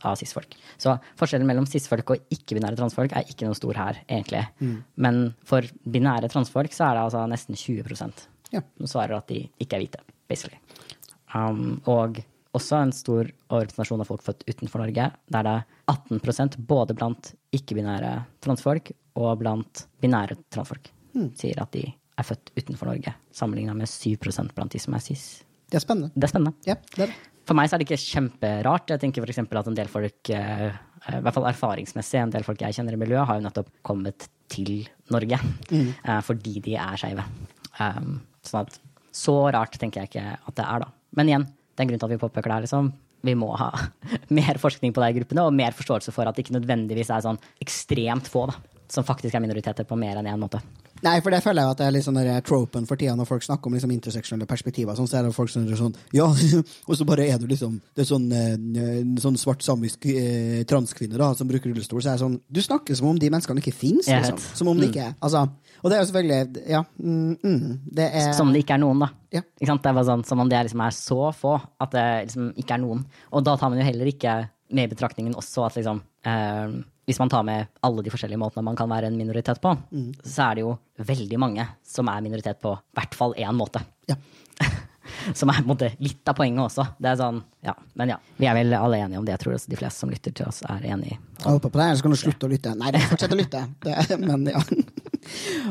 av 0.08 0.18
cis-folk. 0.20 0.56
Så 0.82 0.96
forskjellen 1.20 1.48
mellom 1.48 1.68
cis-folk 1.70 2.16
og 2.16 2.34
ikke-binære 2.34 2.80
transfolk 2.80 3.14
er 3.16 3.28
ikke 3.30 3.48
noe 3.48 3.58
stor 3.58 3.78
her, 3.78 4.02
egentlig. 4.08 4.46
Mm. 4.62 4.78
Men 4.96 5.22
for 5.48 5.68
binære 5.84 6.32
transfolk 6.32 6.74
så 6.76 6.90
er 6.90 6.98
det 6.98 7.06
altså 7.06 7.26
nesten 7.30 7.60
20% 7.60 8.26
ja. 8.56 8.64
som 8.80 8.92
svarer 8.96 9.18
at 9.20 9.30
de 9.32 9.44
ikke 9.62 9.78
er 9.78 9.86
hvite, 9.86 10.04
basically. 10.32 10.60
Um, 11.36 11.80
og 11.88 12.24
også 12.58 12.82
en 12.82 12.92
stor 12.96 13.30
organisasjon 13.54 14.04
av 14.04 14.10
folk 14.10 14.24
født 14.26 14.44
utenfor 14.50 14.84
Norge, 14.84 15.12
der 15.32 15.48
det 15.48 15.54
er 15.60 15.94
18% 15.94 16.60
både 16.68 16.96
blant 16.98 17.34
ikke-binære 17.56 18.16
transfolk 18.44 18.92
og 19.20 19.40
blant 19.40 19.86
binære 20.04 20.38
transfolk 20.52 20.92
mm. 21.16 21.32
sier 21.40 21.62
at 21.64 21.72
de 21.76 21.86
er 22.20 22.28
født 22.28 22.52
utenfor 22.58 22.92
Norge, 22.92 23.16
sammenligna 23.34 23.76
med 23.78 23.90
7 23.90 24.18
blant 24.56 24.72
de 24.72 24.80
som 24.80 24.96
er 24.96 25.04
cis. 25.04 25.44
Det 25.72 25.80
er 25.80 25.86
spennende. 25.86 26.12
Det 26.16 26.28
er 26.28 26.34
spennende. 26.34 26.54
Ja, 26.68 26.76
det 26.96 27.06
er 27.06 27.14
det. 27.14 27.20
For 27.52 27.60
meg 27.60 27.68
så 27.68 27.76
er 27.76 27.82
det 27.82 27.90
ikke 27.90 28.00
kjemperart. 28.00 28.94
Jeg 28.94 29.02
tenker 29.02 29.26
f.eks. 29.28 29.42
at 29.44 29.68
en 29.68 29.76
del 29.76 29.90
folk, 29.92 30.30
eh, 30.32 30.70
i 30.72 31.18
hvert 31.20 31.36
fall 31.36 31.50
erfaringsmessig, 31.50 32.22
en 32.22 32.32
del 32.32 32.46
folk 32.48 32.62
jeg 32.64 32.78
kjenner 32.78 32.96
i 32.96 33.00
miljøet, 33.02 33.26
har 33.28 33.42
jo 33.42 33.44
nettopp 33.44 33.74
kommet 33.84 34.30
til 34.52 34.86
Norge 35.12 35.36
mm. 35.68 35.90
Eh, 36.00 36.22
fordi 36.24 36.62
de 36.64 36.78
er 36.80 37.02
skeive. 37.02 37.26
Um, 37.76 38.22
sånn 38.48 38.64
at 38.64 38.80
så 39.12 39.36
rart 39.52 39.76
tenker 39.82 40.00
jeg 40.00 40.14
ikke 40.14 40.38
at 40.38 40.56
det 40.62 40.64
er, 40.64 40.86
da. 40.86 40.88
Men 41.20 41.34
igjen, 41.34 41.46
det 41.52 41.84
er 41.84 41.90
en 41.90 41.92
grunn 41.92 42.04
til 42.06 42.08
at 42.08 42.14
vi 42.14 42.22
påpeker 42.24 42.48
det 42.48 42.56
her, 42.56 42.68
liksom. 42.70 42.88
Vi 43.28 43.36
må 43.44 43.52
ha 43.60 43.68
mer 44.40 44.62
forskning 44.64 44.96
på 44.96 45.04
de 45.04 45.12
gruppene, 45.20 45.44
og 45.44 45.60
mer 45.60 45.76
forståelse 45.76 46.16
for 46.16 46.32
at 46.32 46.40
det 46.40 46.46
ikke 46.46 46.56
nødvendigvis 46.56 47.12
er 47.12 47.28
sånn 47.28 47.42
ekstremt 47.60 48.32
få 48.32 48.46
da, 48.48 48.56
som 48.88 49.04
faktisk 49.04 49.36
er 49.36 49.44
minoriteter 49.44 49.92
på 49.92 50.00
mer 50.00 50.24
enn 50.24 50.32
én 50.32 50.40
måte. 50.40 50.64
Nei, 51.02 51.16
for 51.24 51.34
det 51.34 51.42
føler 51.42 51.66
jeg 51.66 51.74
at 51.74 51.80
det 51.82 51.86
er 51.88 51.94
litt 51.96 52.06
sånn 52.06 52.20
tropen 52.46 52.86
for 52.90 53.00
tida 53.00 53.16
når 53.18 53.28
folk 53.30 53.46
snakker 53.46 53.70
om 53.70 53.76
liksom 53.78 53.94
interseksjonelle 53.96 54.48
perspektiver. 54.50 54.98
Sånn, 54.98 55.10
så 55.10 55.20
er 55.20 55.28
det 55.28 55.34
folk 55.36 55.52
som 55.52 55.66
er 55.66 55.80
sånn 55.80 55.96
Ja, 56.16 56.28
og 56.90 56.98
så 56.98 57.08
bare 57.10 57.26
er 57.32 57.42
du 57.42 57.48
liksom 57.50 57.80
Det 57.96 58.04
er 58.04 58.10
sånn, 58.10 58.28
eh, 58.36 59.00
sånn 59.24 59.40
svart 59.42 59.66
samisk 59.66 60.06
eh, 60.12 60.62
transkvinne 60.70 61.18
da, 61.20 61.32
som 61.38 61.50
bruker 61.50 61.72
rullestol. 61.72 62.04
Så 62.04 62.14
er 62.14 62.20
det 62.20 62.26
sånn 62.26 62.38
Du 62.46 62.62
snakker 62.64 62.98
som 62.98 63.10
om 63.12 63.20
de 63.22 63.32
menneskene 63.34 63.64
ikke 63.64 63.76
fins. 63.76 64.10
Liksom. 64.12 64.40
Som 64.62 64.72
om 64.72 64.78
det 64.78 64.90
mm. 64.90 64.94
ikke 64.94 65.08
er 65.10 65.18
altså, 65.18 65.46
Og 65.82 65.90
det 65.90 65.98
er 65.98 66.04
jo 66.04 66.12
selvfølgelig 66.12 66.70
Ja. 66.76 66.84
Mm, 67.02 67.36
mm, 67.42 67.68
det 67.98 68.08
er 68.22 68.32
Som 68.38 68.54
det 68.54 68.64
ikke 68.66 68.78
er 68.78 68.86
noen, 68.86 69.06
da. 69.06 69.12
Ja. 69.34 69.44
Ikke 69.58 69.72
sant? 69.74 69.84
Det 69.84 69.92
er 69.92 70.00
bare 70.00 70.10
sånn, 70.14 70.26
Som 70.28 70.46
om 70.46 70.52
det 70.52 70.64
liksom 70.68 70.86
er 70.86 70.98
så 70.98 71.22
få 71.36 71.58
at 71.82 71.94
det 71.96 72.08
liksom 72.30 72.52
ikke 72.62 72.78
er 72.78 72.84
noen. 72.84 73.06
Og 73.34 73.46
da 73.46 73.58
tar 73.58 73.72
man 73.72 73.82
jo 73.82 73.88
heller 73.88 74.10
ikke 74.12 74.38
med 74.72 74.88
i 74.88 74.94
betraktningen 74.94 75.36
også 75.36 75.66
at 75.68 75.78
liksom 75.80 76.00
eh, 76.28 76.76
hvis 77.12 77.20
man 77.20 77.32
tar 77.32 77.44
med 77.44 77.68
alle 77.84 78.04
de 78.06 78.12
forskjellige 78.14 78.40
måtene 78.40 78.64
man 78.64 78.78
kan 78.80 78.88
være 78.92 79.10
en 79.12 79.18
minoritet 79.20 79.60
på, 79.64 79.74
mm. 79.92 80.14
så 80.24 80.48
er 80.48 80.56
det 80.56 80.64
jo 80.64 80.78
veldig 81.12 81.40
mange 81.44 81.66
som 81.84 82.08
er 82.08 82.24
minoritet 82.24 82.62
på 82.64 82.72
i 82.78 82.96
hvert 83.00 83.18
fall 83.20 83.36
én 83.36 83.58
måte. 83.58 83.84
Ja. 84.08 84.16
som 85.40 85.52
er 85.52 85.60
måte, 85.68 85.92
litt 86.00 86.28
av 86.32 86.38
poenget 86.38 86.64
også. 86.64 86.86
Det 87.02 87.12
er 87.12 87.20
sånn, 87.20 87.42
ja, 87.66 87.76
Men 88.00 88.14
ja, 88.14 88.18
vi 88.38 88.48
er 88.48 88.56
vel 88.58 88.78
alle 88.78 89.02
enige 89.04 89.20
om 89.20 89.28
det. 89.28 89.36
Jeg 89.36 89.44
tror 89.44 89.58
også 89.58 89.74
de 89.74 89.80
fleste 89.82 90.06
som 90.06 90.14
lytter 90.14 90.36
til 90.38 90.48
oss, 90.48 90.62
er 90.72 90.88
enig. 90.94 91.18
Jeg 91.42 91.48
håper 91.48 91.68
på 91.68 91.82
det, 91.82 91.88
ellers 91.90 92.06
kan 92.06 92.16
du 92.16 92.20
slutte 92.22 92.48
å 92.48 92.52
lytte. 92.52 92.76
Nei, 92.80 92.94
fortsett 93.12 93.36
å 93.36 93.40
lytte. 93.40 93.66
Det, 93.84 93.98
men 94.22 94.48
ja. 94.54 94.64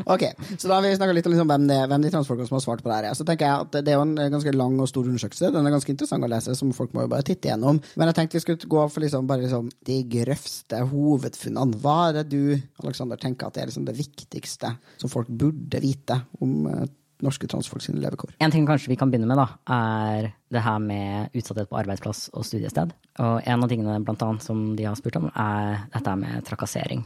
Ok, 0.05 0.23
så 0.57 0.69
da 0.69 0.77
har 0.77 0.85
vi 0.85 0.93
snakka 0.95 1.15
litt 1.15 1.27
om 1.27 1.33
liksom 1.33 1.49
hvem, 1.51 1.67
det, 1.69 1.79
hvem 1.91 2.05
de 2.05 2.11
transfolkene 2.13 2.47
som 2.49 2.57
har 2.57 2.63
svart 2.63 2.83
på 2.83 2.91
det 2.91 2.99
her. 2.99 3.17
Så 3.17 3.25
tenker 3.27 3.47
jeg 3.47 3.65
at 3.65 3.75
Det 3.81 3.93
er 3.93 3.99
jo 3.99 4.05
en 4.05 4.15
ganske 4.35 4.53
lang 4.55 4.77
og 4.81 4.89
stor 4.89 5.07
undersøkelse. 5.07 5.51
Den 5.53 5.67
er 5.67 5.75
ganske 5.75 5.93
interessant 5.93 6.27
å 6.27 6.31
lese, 6.31 6.55
som 6.57 6.71
folk 6.75 6.95
må 6.95 7.05
jo 7.05 7.11
bare 7.11 7.25
titte 7.27 7.51
gjennom. 7.51 7.81
Men 7.95 8.11
jeg 8.11 8.19
tenkte 8.19 8.39
vi 8.39 8.45
skulle 8.45 8.71
gå 8.75 8.85
for 8.93 9.03
liksom, 9.03 9.27
bare 9.29 9.45
liksom, 9.45 9.69
de 9.87 9.99
grøvste 10.15 10.81
hovedfunnene. 10.93 11.81
Hva 11.83 11.97
er 12.09 12.21
det 12.21 12.25
du 12.31 12.41
Alexander, 12.83 13.19
tenker 13.21 13.47
at 13.47 13.57
det 13.57 13.65
er 13.65 13.71
liksom 13.71 13.85
det 13.87 13.97
viktigste 13.99 14.75
som 15.01 15.11
folk 15.11 15.29
burde 15.29 15.81
vite 15.83 16.17
om 16.41 16.65
uh, 16.69 16.83
norske 17.21 17.47
transfolk 17.49 17.83
sine 17.85 18.01
levekår? 18.01 18.35
En 18.41 18.53
ting 18.53 18.65
kanskje 18.67 18.91
vi 18.91 18.97
kan 18.99 19.11
begynne 19.11 19.29
med, 19.29 19.39
da, 19.39 19.47
er 19.71 20.31
det 20.51 20.65
her 20.65 20.81
med 20.83 21.37
utsatthet 21.37 21.69
på 21.69 21.79
arbeidsplass 21.81 22.29
og 22.33 22.47
studiested. 22.47 22.93
Og 23.21 23.39
en 23.45 23.65
av 23.65 23.71
tingene 23.71 23.99
blant 24.05 24.25
annet, 24.25 24.45
som 24.45 24.71
de 24.77 24.87
har 24.87 24.97
spurt 24.99 25.19
om, 25.21 25.29
er 25.31 25.85
dette 25.93 26.17
med 26.23 26.45
trakassering. 26.47 27.05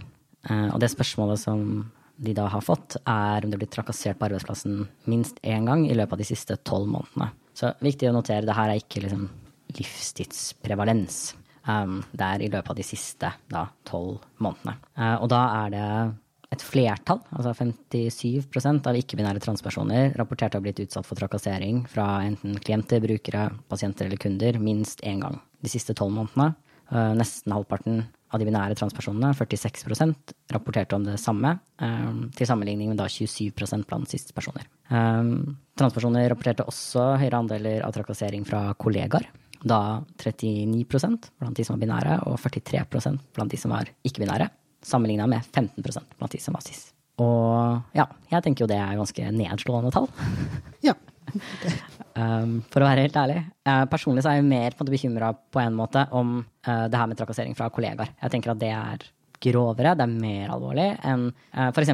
Uh, 0.49 0.69
og 0.73 0.79
det 0.83 0.93
spørsmålet 0.93 1.41
som 1.41 1.85
de 2.15 2.33
da 2.37 2.47
har 2.51 2.63
fått, 2.63 2.97
er 3.03 3.45
om 3.45 3.51
de 3.51 3.59
blitt 3.59 3.73
trakassert 3.75 4.19
på 4.19 4.27
arbeidsplassen 4.29 4.85
minst 5.11 5.39
én 5.43 5.67
gang 5.67 5.85
i 5.87 5.95
løpet 5.95 6.15
av 6.15 6.21
de 6.21 6.27
siste 6.27 6.57
tolv 6.67 6.89
månedene. 6.91 7.31
Så 7.55 7.71
viktig 7.83 8.09
å 8.09 8.15
notere, 8.15 8.45
det 8.47 8.55
her 8.55 8.71
er 8.71 8.81
ikke 8.81 9.03
liksom 9.05 9.25
livstidsprevalens. 9.75 11.35
Um, 11.65 12.01
det 12.13 12.27
er 12.27 12.43
i 12.45 12.51
løpet 12.51 12.71
av 12.71 12.77
de 12.77 12.85
siste 12.85 13.31
tolv 13.87 14.19
månedene. 14.43 14.77
Uh, 14.97 15.17
og 15.17 15.29
da 15.33 15.41
er 15.63 15.73
det 15.73 15.87
et 16.55 16.63
flertall, 16.63 17.19
altså 17.35 17.51
57% 17.57 18.87
av 18.87 18.99
ikke-binære 18.99 19.41
transpersoner, 19.43 20.13
rapporterte 20.19 20.59
å 20.59 20.61
ha 20.61 20.65
blitt 20.67 20.83
utsatt 20.85 21.07
for 21.07 21.19
trakassering 21.19 21.83
fra 21.91 22.05
enten 22.23 22.55
klienter, 22.63 23.01
brukere, 23.03 23.49
pasienter 23.71 24.07
eller 24.07 24.21
kunder 24.21 24.59
minst 24.61 25.03
én 25.03 25.23
gang 25.25 25.41
de 25.65 25.71
siste 25.71 25.95
tolv 25.97 26.13
månedene. 26.15 26.53
Uh, 26.91 27.13
nesten 27.17 27.53
halvparten 27.55 28.03
av 28.35 28.41
de 28.41 28.47
binære 28.47 28.75
transpersonene, 28.77 29.31
46% 29.37 30.33
rapporterte 30.53 30.97
om 30.97 31.05
det 31.07 31.15
samme, 31.21 31.55
um, 31.81 32.25
til 32.35 32.49
sammenligning 32.49 32.91
med 32.91 32.99
da 32.99 33.07
27 33.09 33.53
blant 33.87 34.11
cis-personer. 34.11 34.67
Um, 34.89 35.55
transpersoner 35.79 36.27
rapporterte 36.31 36.67
også 36.67 37.15
høyere 37.21 37.41
andeler 37.41 37.85
av 37.85 37.95
trakassering 37.95 38.45
fra 38.47 38.67
kollegaer. 38.77 39.29
Da 39.65 40.01
39% 40.21 41.31
blant 41.39 41.57
de 41.57 41.65
som 41.65 41.77
var 41.77 41.85
binære, 41.85 42.19
og 42.27 42.37
43% 42.43 43.23
blant 43.33 43.51
de 43.51 43.57
som 43.61 43.73
var 43.73 43.89
ikke-binære. 44.05 44.51
Sammenligna 44.85 45.25
med 45.31 45.47
15% 45.55 46.19
blant 46.19 46.35
de 46.35 46.41
som 46.43 46.53
var 46.53 46.65
cis. 46.67 46.91
Og 47.23 47.95
ja, 47.95 48.05
jeg 48.29 48.43
tenker 48.43 48.65
jo 48.65 48.69
det 48.69 48.77
er 48.77 48.99
ganske 48.99 49.31
nedslående 49.31 49.93
tall. 49.95 50.09
ja. 50.85 50.93
Um, 52.15 52.61
for 52.71 52.79
å 52.79 52.87
være 52.87 53.03
helt 53.03 53.17
ærlig. 53.19 53.41
Uh, 53.67 53.83
personlig 53.91 54.23
så 54.23 54.31
er 54.31 54.39
jeg 54.39 54.47
mer 54.47 54.75
bekymra 54.87 55.33
på 55.35 55.59
en 55.59 55.75
måte 55.75 56.05
om 56.15 56.37
uh, 56.39 56.85
det 56.87 56.95
her 56.95 57.09
med 57.11 57.19
trakassering 57.19 57.57
fra 57.57 57.67
kollegaer. 57.73 58.13
Jeg 58.21 58.31
tenker 58.31 58.53
at 58.53 58.61
det 58.61 58.71
er 58.71 59.03
grovere, 59.43 59.91
det 59.99 60.05
er 60.05 60.13
mer 60.13 60.53
alvorlig 60.55 60.85
enn 61.05 61.25
uh, 61.27 61.67
f.eks. 61.73 61.91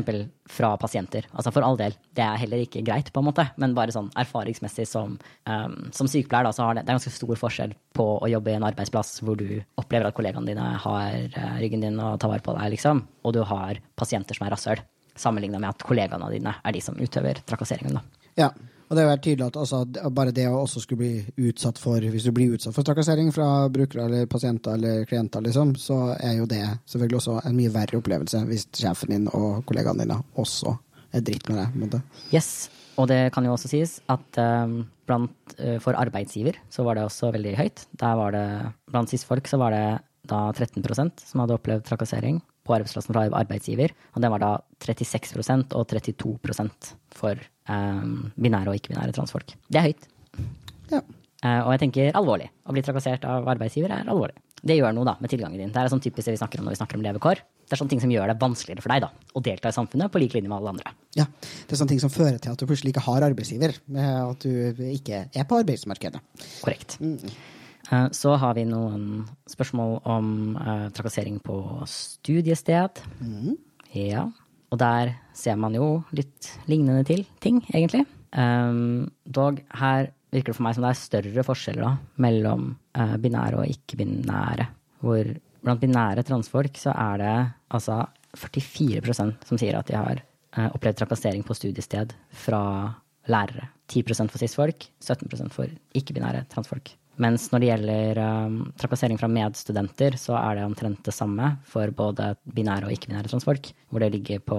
fra 0.54 0.76
pasienter. 0.80 1.26
Altså 1.34 1.54
for 1.56 1.66
all 1.66 1.80
del, 1.80 1.96
det 2.14 2.22
er 2.22 2.38
heller 2.44 2.62
ikke 2.62 2.84
greit, 2.86 3.10
på 3.10 3.24
en 3.24 3.28
måte, 3.32 3.48
men 3.58 3.74
bare 3.76 3.96
sånn 3.96 4.12
erfaringsmessig 4.22 4.86
som, 4.88 5.16
um, 5.50 5.78
som 5.96 6.10
sykepleier, 6.12 6.46
da, 6.46 6.52
så 6.54 6.68
har 6.68 6.78
det, 6.78 6.84
det 6.86 6.94
er 6.94 7.00
ganske 7.00 7.16
stor 7.16 7.42
forskjell 7.42 7.74
på 7.98 8.06
å 8.22 8.30
jobbe 8.30 8.54
i 8.54 8.60
en 8.60 8.68
arbeidsplass 8.70 9.24
hvor 9.26 9.42
du 9.42 9.58
opplever 9.82 10.12
at 10.12 10.18
kollegaene 10.18 10.54
dine 10.54 10.68
har 10.86 11.18
ryggen 11.64 11.82
din 11.82 11.98
og 11.98 12.20
tar 12.22 12.30
vare 12.30 12.46
på 12.46 12.54
deg, 12.60 12.76
liksom, 12.76 13.02
og 13.26 13.34
du 13.36 13.42
har 13.50 13.82
pasienter 13.98 14.38
som 14.38 14.46
er 14.46 14.54
rasshøl, 14.54 14.86
sammenligna 15.18 15.58
med 15.58 15.74
at 15.74 15.88
kollegaene 15.88 16.30
dine 16.32 16.54
er 16.62 16.78
de 16.78 16.86
som 16.86 17.02
utøver 17.02 17.42
trakasseringen. 17.50 17.98
da. 17.98 18.30
Ja, 18.38 18.52
og 18.92 18.98
det 18.98 19.04
er 19.06 19.08
jo 19.08 19.20
tydelig 19.24 19.46
at 19.48 19.58
altså, 19.62 19.78
bare 20.12 20.34
det 20.36 20.50
å 20.52 20.58
også 20.66 20.82
skulle 20.84 21.00
bli 21.00 21.48
utsatt 21.48 21.80
for 21.80 22.04
Hvis 22.04 22.26
du 22.28 22.34
blir 22.36 22.58
utsatt 22.58 22.76
for 22.76 22.84
trakassering 22.84 23.30
fra 23.32 23.70
brukere 23.72 24.04
eller 24.10 24.28
pasienter 24.28 24.76
eller 24.76 25.06
klienter, 25.08 25.46
liksom, 25.46 25.78
så 25.80 26.18
er 26.18 26.36
jo 26.42 26.50
det 26.50 26.66
selvfølgelig 26.92 27.22
også 27.22 27.38
en 27.48 27.56
mye 27.56 27.72
verre 27.72 28.02
opplevelse 28.02 28.44
hvis 28.50 28.68
sjefen 28.76 29.16
din 29.16 29.30
og 29.32 29.64
kollegaene 29.70 30.04
dine 30.04 30.20
også 30.44 30.76
er 31.16 31.24
dritt 31.24 31.48
med 31.48 31.62
deg. 31.62 31.80
Med 31.80 31.96
det. 31.96 32.02
Yes, 32.36 32.52
og 33.00 33.08
det 33.12 33.22
kan 33.32 33.48
jo 33.48 33.56
også 33.56 33.72
sies 33.72 33.98
at 34.12 34.42
um, 34.44 34.82
blant, 35.08 35.56
uh, 35.56 35.78
for 35.84 35.96
arbeidsgiver 35.96 36.60
så 36.72 36.84
var 36.84 37.00
det 37.00 37.08
også 37.08 37.32
veldig 37.32 37.56
høyt. 37.64 37.86
Der 38.04 38.20
var 38.20 38.36
det, 38.36 38.46
blant 38.92 39.12
cis-folk 39.12 39.48
så 39.48 39.60
var 39.62 39.76
det 39.76 39.86
da 40.28 40.50
13% 40.52 41.24
som 41.32 41.42
hadde 41.42 41.56
opplevd 41.56 41.88
trakassering 41.88 42.44
på 42.68 42.76
arbeidsplassen 42.76 43.16
fra 43.16 43.26
arbeidsgiver. 43.40 43.96
Og 44.16 44.24
det 44.24 44.30
var 44.36 44.44
da 44.44 44.52
36% 44.84 45.76
og 45.78 45.88
32 45.90 46.36
for 47.16 47.40
binære 48.36 48.72
og 48.72 48.78
ikke-binære 48.80 49.16
transfolk. 49.16 49.56
Det 49.72 49.82
er 49.82 49.90
høyt. 49.90 50.08
Ja. 50.92 51.02
Uh, 51.42 51.64
og 51.66 51.72
jeg 51.74 51.82
tenker 51.88 52.18
alvorlig. 52.18 52.52
Å 52.70 52.74
bli 52.76 52.84
trakassert 52.86 53.24
av 53.26 53.48
arbeidsgiver 53.50 53.94
er 53.96 54.10
alvorlig. 54.12 54.38
Det 54.62 54.76
gjør 54.78 54.94
noe 54.94 55.08
da 55.08 55.16
med 55.18 55.32
tilgangen 55.32 55.58
din. 55.58 55.72
Det 55.74 55.82
er 55.82 55.90
sånn 55.90 56.04
typisk 56.04 56.28
det 56.28 56.36
vi 56.36 56.40
snakker 56.42 56.62
om 56.62 56.68
når 56.68 56.76
vi 56.76 56.80
snakker 56.84 57.00
om 57.00 57.06
levekår. 57.06 57.40
Det 57.66 57.74
er 57.74 57.80
sånne 57.80 57.94
ting 57.96 58.04
som 58.04 58.12
gjør 58.14 58.30
det 58.30 58.36
vanskeligere 58.44 58.84
for 58.84 58.94
deg 58.94 59.02
da, 59.02 59.10
å 59.10 59.42
delta 59.42 59.72
i 59.72 59.74
samfunnet 59.74 60.12
på 60.14 60.22
lik 60.22 60.36
linje 60.36 60.52
med 60.52 60.58
alle 60.60 60.74
andre. 60.76 60.92
Ja, 61.18 61.26
Det 61.42 61.74
er 61.74 61.80
sånne 61.80 61.94
ting 61.96 62.04
som 62.04 62.14
fører 62.14 62.38
til 62.38 62.54
at 62.54 62.62
du 62.62 62.68
plutselig 62.70 62.94
ikke 62.94 63.06
har 63.08 63.26
arbeidsgiver. 63.26 63.74
At 64.04 64.46
du 64.46 64.84
ikke 64.92 65.24
er 65.32 65.48
på 65.50 65.58
arbeidsmarkedet. 65.64 66.22
Korrekt. 66.62 67.00
Mm. 67.02 67.18
Eh, 67.90 68.08
så 68.14 68.36
har 68.44 68.54
vi 68.60 68.68
noen 68.70 69.26
spørsmål 69.50 69.98
om 70.14 70.30
trakassering 70.94 71.42
på 71.42 71.58
studiested. 71.90 73.02
Mm. 73.18 73.58
Ja. 73.98 74.28
Og 74.72 74.80
der 74.80 75.14
ser 75.36 75.60
man 75.60 75.76
jo 75.76 76.02
litt 76.16 76.54
lignende 76.72 77.04
til 77.08 77.26
ting, 77.44 77.60
egentlig. 77.74 78.06
Um, 78.32 79.10
dog 79.28 79.60
her 79.76 80.12
virker 80.32 80.54
det 80.54 80.58
for 80.58 80.64
meg 80.64 80.78
som 80.78 80.86
det 80.86 80.94
er 80.94 81.02
større 81.02 81.44
forskjeller 81.44 81.84
da, 81.84 81.92
mellom 82.24 82.70
uh, 82.96 83.18
binære 83.20 83.60
og 83.60 83.74
ikke-binære. 83.74 84.70
Hvor 85.04 85.34
blant 85.62 85.84
binære 85.84 86.24
transfolk 86.28 86.80
så 86.80 86.96
er 86.96 87.22
det 87.22 87.36
altså 87.76 88.00
44% 88.40 89.48
som 89.50 89.60
sier 89.60 89.76
at 89.76 89.92
de 89.92 90.00
har 90.00 90.24
uh, 90.24 90.70
opplevd 90.72 91.02
trakassering 91.02 91.44
på 91.44 91.58
studiested 91.58 92.16
fra 92.46 92.64
lærere. 93.28 93.68
10 93.92 94.06
for 94.08 94.40
cis-folk, 94.40 94.88
17% 95.04 95.52
for 95.52 95.68
ikke-binære 96.00 96.46
transfolk. 96.48 96.94
Mens 97.22 97.50
når 97.52 97.62
det 97.62 97.70
gjelder 97.70 98.20
um, 98.24 98.56
trakassering 98.82 99.20
fra 99.22 99.30
medstudenter, 99.30 100.18
så 100.18 100.34
er 100.40 100.58
det 100.58 100.66
omtrent 100.66 101.04
det 101.06 101.14
samme 101.14 101.52
for 101.70 101.92
både 101.94 102.32
binære 102.56 102.88
og 102.88 102.96
ikke-binære 102.96 103.30
transfolk, 103.30 103.72
hvor 103.90 104.02
det 104.02 104.14
ligger 104.16 104.42
på 104.42 104.58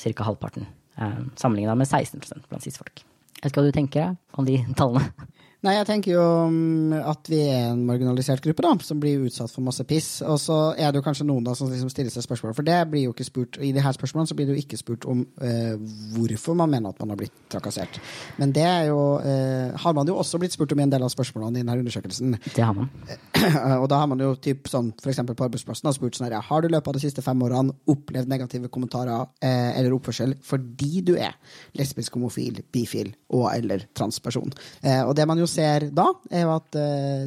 ca. 0.00 0.26
halvparten. 0.26 0.66
Um, 0.98 1.30
Sammenligna 1.38 1.76
med 1.78 1.86
16% 1.86 2.48
blant 2.50 2.66
cis-folk. 2.66 3.04
Jeg 3.40 3.44
vet 3.44 3.52
ikke 3.52 3.62
hva 3.62 3.70
du 3.70 3.76
tenker 3.76 4.16
om 4.36 4.48
de 4.48 4.58
tallene? 4.76 5.28
Nei, 5.60 5.74
jeg 5.76 5.86
tenker 5.90 6.14
jo 6.14 6.22
um, 6.48 6.92
at 6.96 7.28
vi 7.28 7.42
er 7.44 7.66
en 7.74 7.82
marginalisert 7.84 8.40
gruppe 8.40 8.64
da, 8.64 8.70
som 8.80 9.00
blir 9.02 9.26
utsatt 9.28 9.52
for 9.52 9.60
masse 9.66 9.84
piss. 9.84 10.08
Og 10.24 10.38
så 10.40 10.56
er 10.72 10.88
det 10.88 11.02
jo 11.02 11.04
kanskje 11.04 11.26
noen 11.28 11.44
da 11.44 11.52
som 11.56 11.68
liksom 11.68 11.90
stiller 11.92 12.14
seg 12.14 12.24
spørsmål, 12.24 12.54
for 12.56 12.64
det 12.64 12.78
blir 12.88 13.04
jo 13.04 13.12
ikke 13.12 13.26
spurt, 13.28 13.58
i 13.60 13.74
de 13.76 13.82
her 13.84 13.92
spørsmålene 13.92 14.30
så 14.30 14.36
blir 14.38 14.48
det 14.48 14.56
jo 14.56 14.62
ikke 14.62 14.78
spurt 14.80 15.04
om 15.10 15.20
eh, 15.44 15.74
hvorfor 16.14 16.56
man 16.56 16.72
mener 16.72 16.94
at 16.94 17.02
man 17.04 17.12
har 17.12 17.20
blitt 17.20 17.36
trakassert. 17.52 17.98
Men 18.40 18.54
det 18.56 18.64
er 18.64 18.86
jo, 18.88 19.02
eh, 19.20 19.76
har 19.84 19.96
man 19.98 20.08
jo 20.08 20.16
også 20.22 20.40
blitt 20.40 20.56
spurt 20.56 20.72
om 20.72 20.80
i 20.80 20.86
en 20.86 20.94
del 20.94 21.04
av 21.04 21.12
spørsmålene 21.12 21.60
i 21.60 21.60
denne 21.60 21.76
undersøkelsen. 21.82 22.38
Det 22.56 22.64
har 22.64 22.72
man. 22.80 22.88
og 23.82 23.86
da 23.92 24.00
har 24.00 24.08
man 24.08 24.24
jo 24.24 24.32
typ 24.40 24.72
sånn, 24.72 24.94
eksempel 24.96 25.36
på 25.36 25.44
arbeidsplassen 25.50 25.90
har 25.90 25.98
spurt 25.98 26.16
sånn 26.16 26.30
her, 26.30 26.38
har 26.40 26.64
du 26.64 26.70
i 26.70 26.72
løpet 26.72 26.94
av 26.94 26.96
de 26.96 27.04
siste 27.04 27.26
fem 27.26 27.44
årene 27.44 27.76
opplevd 27.90 28.32
negative 28.32 28.72
kommentarer 28.72 29.28
eh, 29.44 29.76
eller 29.76 29.92
oppførsel 29.98 30.38
fordi 30.40 31.04
du 31.04 31.18
er 31.20 31.36
lesbisk, 31.76 32.16
homofil, 32.16 32.62
bifil 32.72 33.12
og 33.36 33.50
eller 33.52 33.84
transperson. 33.92 34.56
Eh, 34.80 35.04
og 35.04 35.12
det 35.20 35.28
man 35.28 35.36
jo 35.36 35.49
ser 35.50 35.88
da, 35.94 36.06
er 36.30 36.46
jo 36.46 36.52
at 36.54 36.78
uh, 36.78 37.24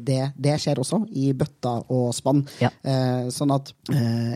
det, 0.00 0.20
det, 0.36 0.56
skjer 0.58 0.80
også 0.82 1.02
i 1.20 1.30
bøtta 1.36 1.74
og 1.94 2.10
spann. 2.16 2.42
Ja. 2.62 2.72
Uh, 2.82 3.28
sånn 3.34 3.52
at 3.54 3.72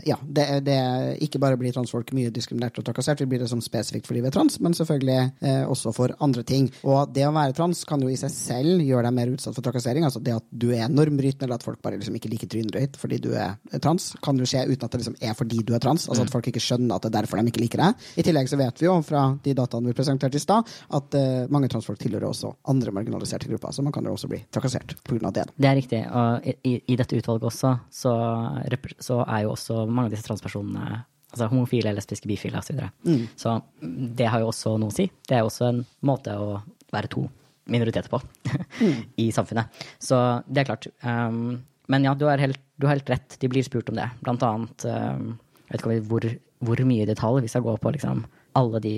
ja, 0.07 0.15
det, 0.23 0.45
det, 0.65 0.77
ikke 1.21 1.39
bare 1.41 1.57
blir 1.59 1.73
transfolk 1.75 2.09
mye 2.17 2.31
diskriminert 2.33 2.77
og 2.79 2.85
trakassert, 2.87 3.21
vi 3.21 3.27
blir 3.29 3.43
det 3.43 3.49
som 3.51 3.61
spesifikt 3.61 4.07
fordi 4.09 4.23
vi 4.23 4.29
er 4.29 4.33
trans, 4.33 4.55
men 4.63 4.73
selvfølgelig 4.73 5.67
også 5.69 5.93
for 5.93 6.13
andre 6.25 6.41
ting. 6.47 6.69
Og 6.89 7.11
det 7.13 7.25
å 7.27 7.33
være 7.35 7.55
trans 7.57 7.83
kan 7.87 8.01
jo 8.01 8.09
i 8.09 8.17
seg 8.19 8.31
selv 8.33 8.81
gjøre 8.83 9.05
deg 9.07 9.15
mer 9.17 9.33
utsatt 9.35 9.55
for 9.55 9.65
trakassering. 9.65 10.05
Altså 10.07 10.21
det 10.23 10.35
at 10.35 10.45
du 10.49 10.71
er 10.73 10.89
normbrytende, 10.91 11.45
eller 11.45 11.59
at 11.59 11.65
folk 11.65 11.81
bare 11.85 11.99
liksom 11.99 12.17
ikke 12.17 12.31
liker 12.33 12.49
trynet 12.49 12.73
ditt 12.75 12.97
fordi 12.99 13.19
du 13.23 13.31
er 13.37 13.55
trans, 13.83 14.11
kan 14.25 14.39
jo 14.39 14.47
skje 14.49 14.65
uten 14.71 14.87
at 14.87 14.95
det 14.95 15.03
liksom 15.03 15.19
er 15.21 15.37
fordi 15.37 15.61
du 15.61 15.75
er 15.77 15.83
trans. 15.83 16.07
Altså 16.07 16.25
at 16.25 16.31
mm. 16.31 16.33
folk 16.35 16.49
ikke 16.51 16.63
skjønner 16.63 16.97
at 16.97 17.05
det 17.05 17.11
er 17.11 17.17
derfor 17.19 17.41
de 17.41 17.53
ikke 17.53 17.63
liker 17.63 17.83
deg. 17.83 18.07
I 18.17 18.25
tillegg 18.25 18.49
så 18.51 18.59
vet 18.59 18.81
vi 18.81 18.89
jo 18.89 18.97
fra 19.05 19.25
de 19.43 19.55
dataene 19.57 19.91
vi 19.91 19.97
presenterte 19.97 20.39
i 20.39 20.43
stad, 20.43 20.73
at 20.97 21.19
mange 21.53 21.69
transfolk 21.71 22.01
tilhører 22.01 22.29
også 22.29 22.55
andre 22.73 22.93
marginaliserte 22.95 23.22
grupper 23.29 23.49
gruppa, 23.49 23.71
så 23.71 23.83
man 23.85 23.93
kan 23.95 24.05
jo 24.05 24.13
også 24.13 24.29
bli 24.31 24.41
trakassert 24.51 24.95
pga. 25.03 25.31
det. 25.31 25.47
Det 25.55 25.69
er 25.69 25.75
riktig, 25.75 26.03
og 26.11 26.45
i, 26.45 26.75
i 26.87 26.97
dette 26.99 27.17
utvalget 27.17 27.47
også, 27.49 27.73
så, 27.91 28.13
så, 28.99 29.23
er 29.27 29.43
jo 29.43 29.53
også 29.53 29.85
mange 29.85 30.11
av 30.11 30.15
disse 30.15 30.27
transpersonene 30.27 31.03
altså 31.33 31.49
homofile, 31.49 31.93
lesbiske, 31.97 32.29
bifile 32.29 32.59
osv. 32.59 32.67
Så, 32.67 32.73
videre. 32.73 32.91
mm. 33.03 33.27
så 33.35 33.61
det 34.19 34.27
har 34.29 34.43
jo 34.43 34.51
også 34.51 34.75
noe 34.77 34.93
å 34.93 34.95
si. 34.95 35.07
Det 35.27 35.37
er 35.37 35.47
også 35.47 35.69
en 35.71 35.81
måte 36.05 36.35
å 36.37 36.59
være 36.93 37.09
to 37.09 37.25
minoriteter 37.73 38.11
på 38.11 38.19
mm. 38.21 38.99
i 39.23 39.31
samfunnet. 39.33 39.83
Så 40.01 40.19
det 40.45 40.63
er 40.63 40.69
klart. 40.69 40.87
Um, 41.01 41.63
men 41.91 42.05
ja, 42.05 42.13
du 42.15 42.27
har, 42.29 42.41
helt, 42.41 42.61
helt, 42.83 43.09
rett. 43.09 43.37
De 43.41 43.49
blir 43.51 43.65
spurt 43.65 43.89
om 43.91 43.97
det. 43.97 44.07
Blant 44.23 44.43
annet 44.45 44.85
um, 44.87 45.33
Jeg 45.67 45.73
vet 45.73 45.81
ikke 45.81 45.99
hvor, 46.11 46.29
hvor 46.69 46.83
mye 46.87 47.05
i 47.05 47.09
detalj 47.09 47.43
vi 47.43 47.51
skal 47.51 47.65
gå 47.65 47.75
på 47.81 47.93
liksom, 47.95 48.25
alle 48.59 48.83
de 48.83 48.95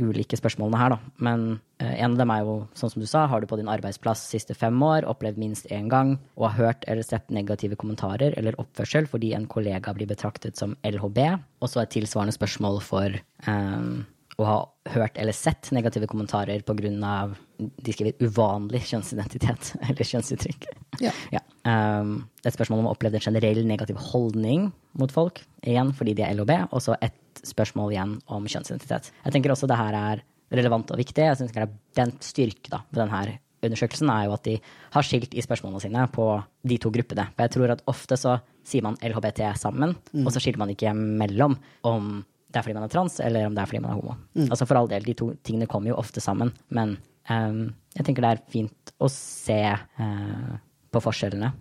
ulike 0.00 0.38
spørsmålene 0.38 0.80
her, 0.80 0.94
da. 0.94 1.12
Men 1.24 1.44
uh, 1.82 1.92
en 1.92 2.14
av 2.14 2.20
dem 2.20 2.32
er 2.34 2.44
jo, 2.46 2.56
sånn 2.78 2.92
som 2.94 3.04
du 3.04 3.08
sa, 3.10 3.24
har 3.30 3.42
du 3.42 3.48
på 3.50 3.58
din 3.60 3.70
arbeidsplass 3.70 4.24
siste 4.32 4.56
fem 4.58 4.80
år 4.84 5.06
opplevd 5.10 5.40
minst 5.40 5.68
én 5.74 5.90
gang 5.92 6.16
og 6.34 6.48
har 6.48 6.56
hørt 6.58 6.88
eller 6.90 7.06
sett 7.06 7.30
negative 7.34 7.78
kommentarer 7.80 8.36
eller 8.40 8.58
oppførsel 8.62 9.08
fordi 9.10 9.34
en 9.36 9.48
kollega 9.50 9.94
blir 9.96 10.10
betraktet 10.10 10.58
som 10.60 10.76
LHB, 10.86 11.20
og 11.62 11.70
så 11.70 11.84
et 11.84 11.94
tilsvarende 11.94 12.34
spørsmål 12.36 12.80
for 12.84 13.18
um, 13.48 14.04
å 14.40 14.46
ha 14.48 14.58
hørt 14.94 15.18
eller 15.20 15.36
sett 15.36 15.70
negative 15.74 16.08
kommentarer 16.10 16.64
pga. 16.66 17.34
de 17.58 17.92
skriver 17.94 18.18
uvanlig 18.24 18.82
kjønnsidentitet 18.90 19.74
eller 19.88 20.10
kjønnsuttrykk. 20.10 20.70
Ja. 21.02 21.14
ja. 21.34 21.42
Um, 21.64 22.26
det 22.40 22.48
er 22.48 22.52
et 22.52 22.58
spørsmål 22.58 22.82
om 22.82 22.88
å 22.90 22.94
oppleve 22.94 23.16
en 23.16 23.24
generell 23.24 23.62
negativ 23.64 23.96
holdning 24.12 24.68
mot 25.00 25.12
folk, 25.12 25.40
igjen 25.64 25.94
fordi 25.96 26.16
de 26.18 26.26
er 26.26 26.34
LHB, 26.36 26.52
og 26.70 26.82
så 26.84 26.98
et 27.00 27.44
spørsmål 27.44 27.94
igjen 27.94 28.18
om 28.32 28.44
kjønnsidentitet. 28.44 29.10
Jeg 29.24 29.36
tenker 29.36 29.54
også 29.54 29.68
det 29.70 29.80
her 29.80 29.96
er 29.96 30.24
relevant 30.54 30.92
og 30.92 31.00
viktig. 31.00 31.24
Jeg 31.24 31.40
synes 31.40 31.54
det 31.54 31.64
er 31.64 31.72
Den 31.94 32.12
styrke 32.22 32.70
da, 32.72 32.82
ved 32.90 33.04
denne 33.04 33.38
undersøkelsen 33.64 34.10
er 34.12 34.26
jo 34.26 34.34
at 34.36 34.44
de 34.44 34.58
har 34.92 35.06
skilt 35.06 35.34
i 35.34 35.44
spørsmålene 35.44 35.82
sine 35.82 36.04
på 36.12 36.26
de 36.68 36.78
to 36.82 36.92
gruppene. 36.92 37.26
For 37.32 37.46
jeg 37.46 37.54
tror 37.54 37.72
at 37.74 37.84
ofte 37.90 38.18
så 38.20 38.36
sier 38.66 38.84
man 38.84 38.98
LHBT 39.00 39.40
sammen, 39.60 39.94
mm. 40.12 40.24
og 40.24 40.32
så 40.34 40.42
skiller 40.42 40.60
man 40.60 40.72
ikke 40.74 40.92
mellom 40.94 41.56
om 41.88 42.14
det 42.54 42.60
er 42.60 42.66
fordi 42.68 42.76
man 42.76 42.86
er 42.86 42.92
trans, 42.92 43.16
eller 43.24 43.48
om 43.48 43.56
det 43.56 43.64
er 43.64 43.70
fordi 43.70 43.82
man 43.82 43.90
er 43.90 43.98
homo. 43.98 44.14
Mm. 44.36 44.46
Altså 44.46 44.66
For 44.68 44.78
all 44.78 44.90
del, 44.90 45.06
de 45.08 45.16
to 45.18 45.32
tingene 45.42 45.66
kommer 45.70 45.90
jo 45.90 45.98
ofte 45.98 46.22
sammen. 46.22 46.52
Men 46.70 46.94
um, 47.26 47.64
jeg 47.96 48.06
tenker 48.06 48.22
det 48.22 48.30
er 48.30 48.44
fint 48.52 48.92
å 49.02 49.08
se 49.10 49.58
uh, 49.74 50.52
på 50.94 51.02
forskjellene. 51.04 51.52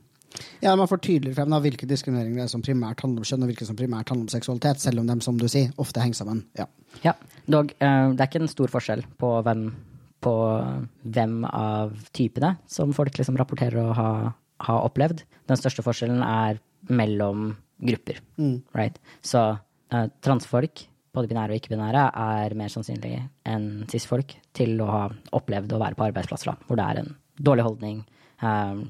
Ja, 0.64 0.76
Man 0.76 0.88
får 0.88 1.02
tydeligere 1.04 1.38
frem 1.38 1.54
da, 1.54 1.60
hvilke 1.62 1.88
diskrimineringer 1.90 2.42
det 2.42 2.46
er 2.48 2.52
som 2.54 2.64
primært 2.66 3.02
handler 3.04 3.22
om 3.22 3.28
kjønn, 3.28 3.44
og 3.46 3.52
hvilke 3.52 3.68
som 3.68 3.78
primært 3.80 4.12
handler 4.12 4.28
om 4.28 4.34
seksualitet, 4.34 4.82
selv 4.82 5.02
om 5.02 5.10
de, 5.10 5.18
som 5.26 5.40
du 5.40 5.48
sier, 5.52 5.74
ofte 5.82 6.02
henger 6.04 6.22
sammen. 6.22 6.44
Ja, 6.60 6.68
ja 7.06 7.16
dog, 7.46 7.74
uh, 7.84 8.14
det 8.14 8.24
er 8.24 8.30
ikke 8.30 8.44
en 8.44 8.52
stor 8.52 8.72
forskjell 8.74 9.04
på 9.22 9.34
hvem, 9.46 9.68
på 10.24 10.36
hvem 11.18 11.36
av 11.50 11.94
typene 12.16 12.56
som 12.72 12.96
folk 12.96 13.20
liksom 13.20 13.38
rapporterer 13.40 13.82
å 13.84 13.98
ha, 13.98 14.14
ha 14.70 14.80
opplevd. 14.88 15.26
Den 15.52 15.60
største 15.60 15.86
forskjellen 15.86 16.24
er 16.26 16.62
mellom 16.90 17.52
grupper. 17.84 18.24
Mm. 18.40 18.58
Right? 18.78 18.98
Så 19.26 19.44
uh, 19.54 20.08
transfolk, 20.26 20.88
både 21.14 21.30
binære 21.30 21.54
og 21.54 21.62
ikke-binære, 21.62 22.08
er 22.10 22.58
mer 22.58 22.74
sannsynlig 22.74 23.20
enn 23.46 23.86
cis-folk 23.92 24.34
til 24.58 24.80
å 24.82 24.90
ha 24.90 25.06
opplevd 25.36 25.76
å 25.76 25.84
være 25.84 26.00
på 26.00 26.08
arbeidsplasser 26.08 26.54
da, 26.54 26.58
hvor 26.66 26.80
det 26.80 26.90
er 26.90 27.04
en 27.04 27.16
dårlig 27.44 27.68
holdning 27.68 28.02
uh, 28.42 28.82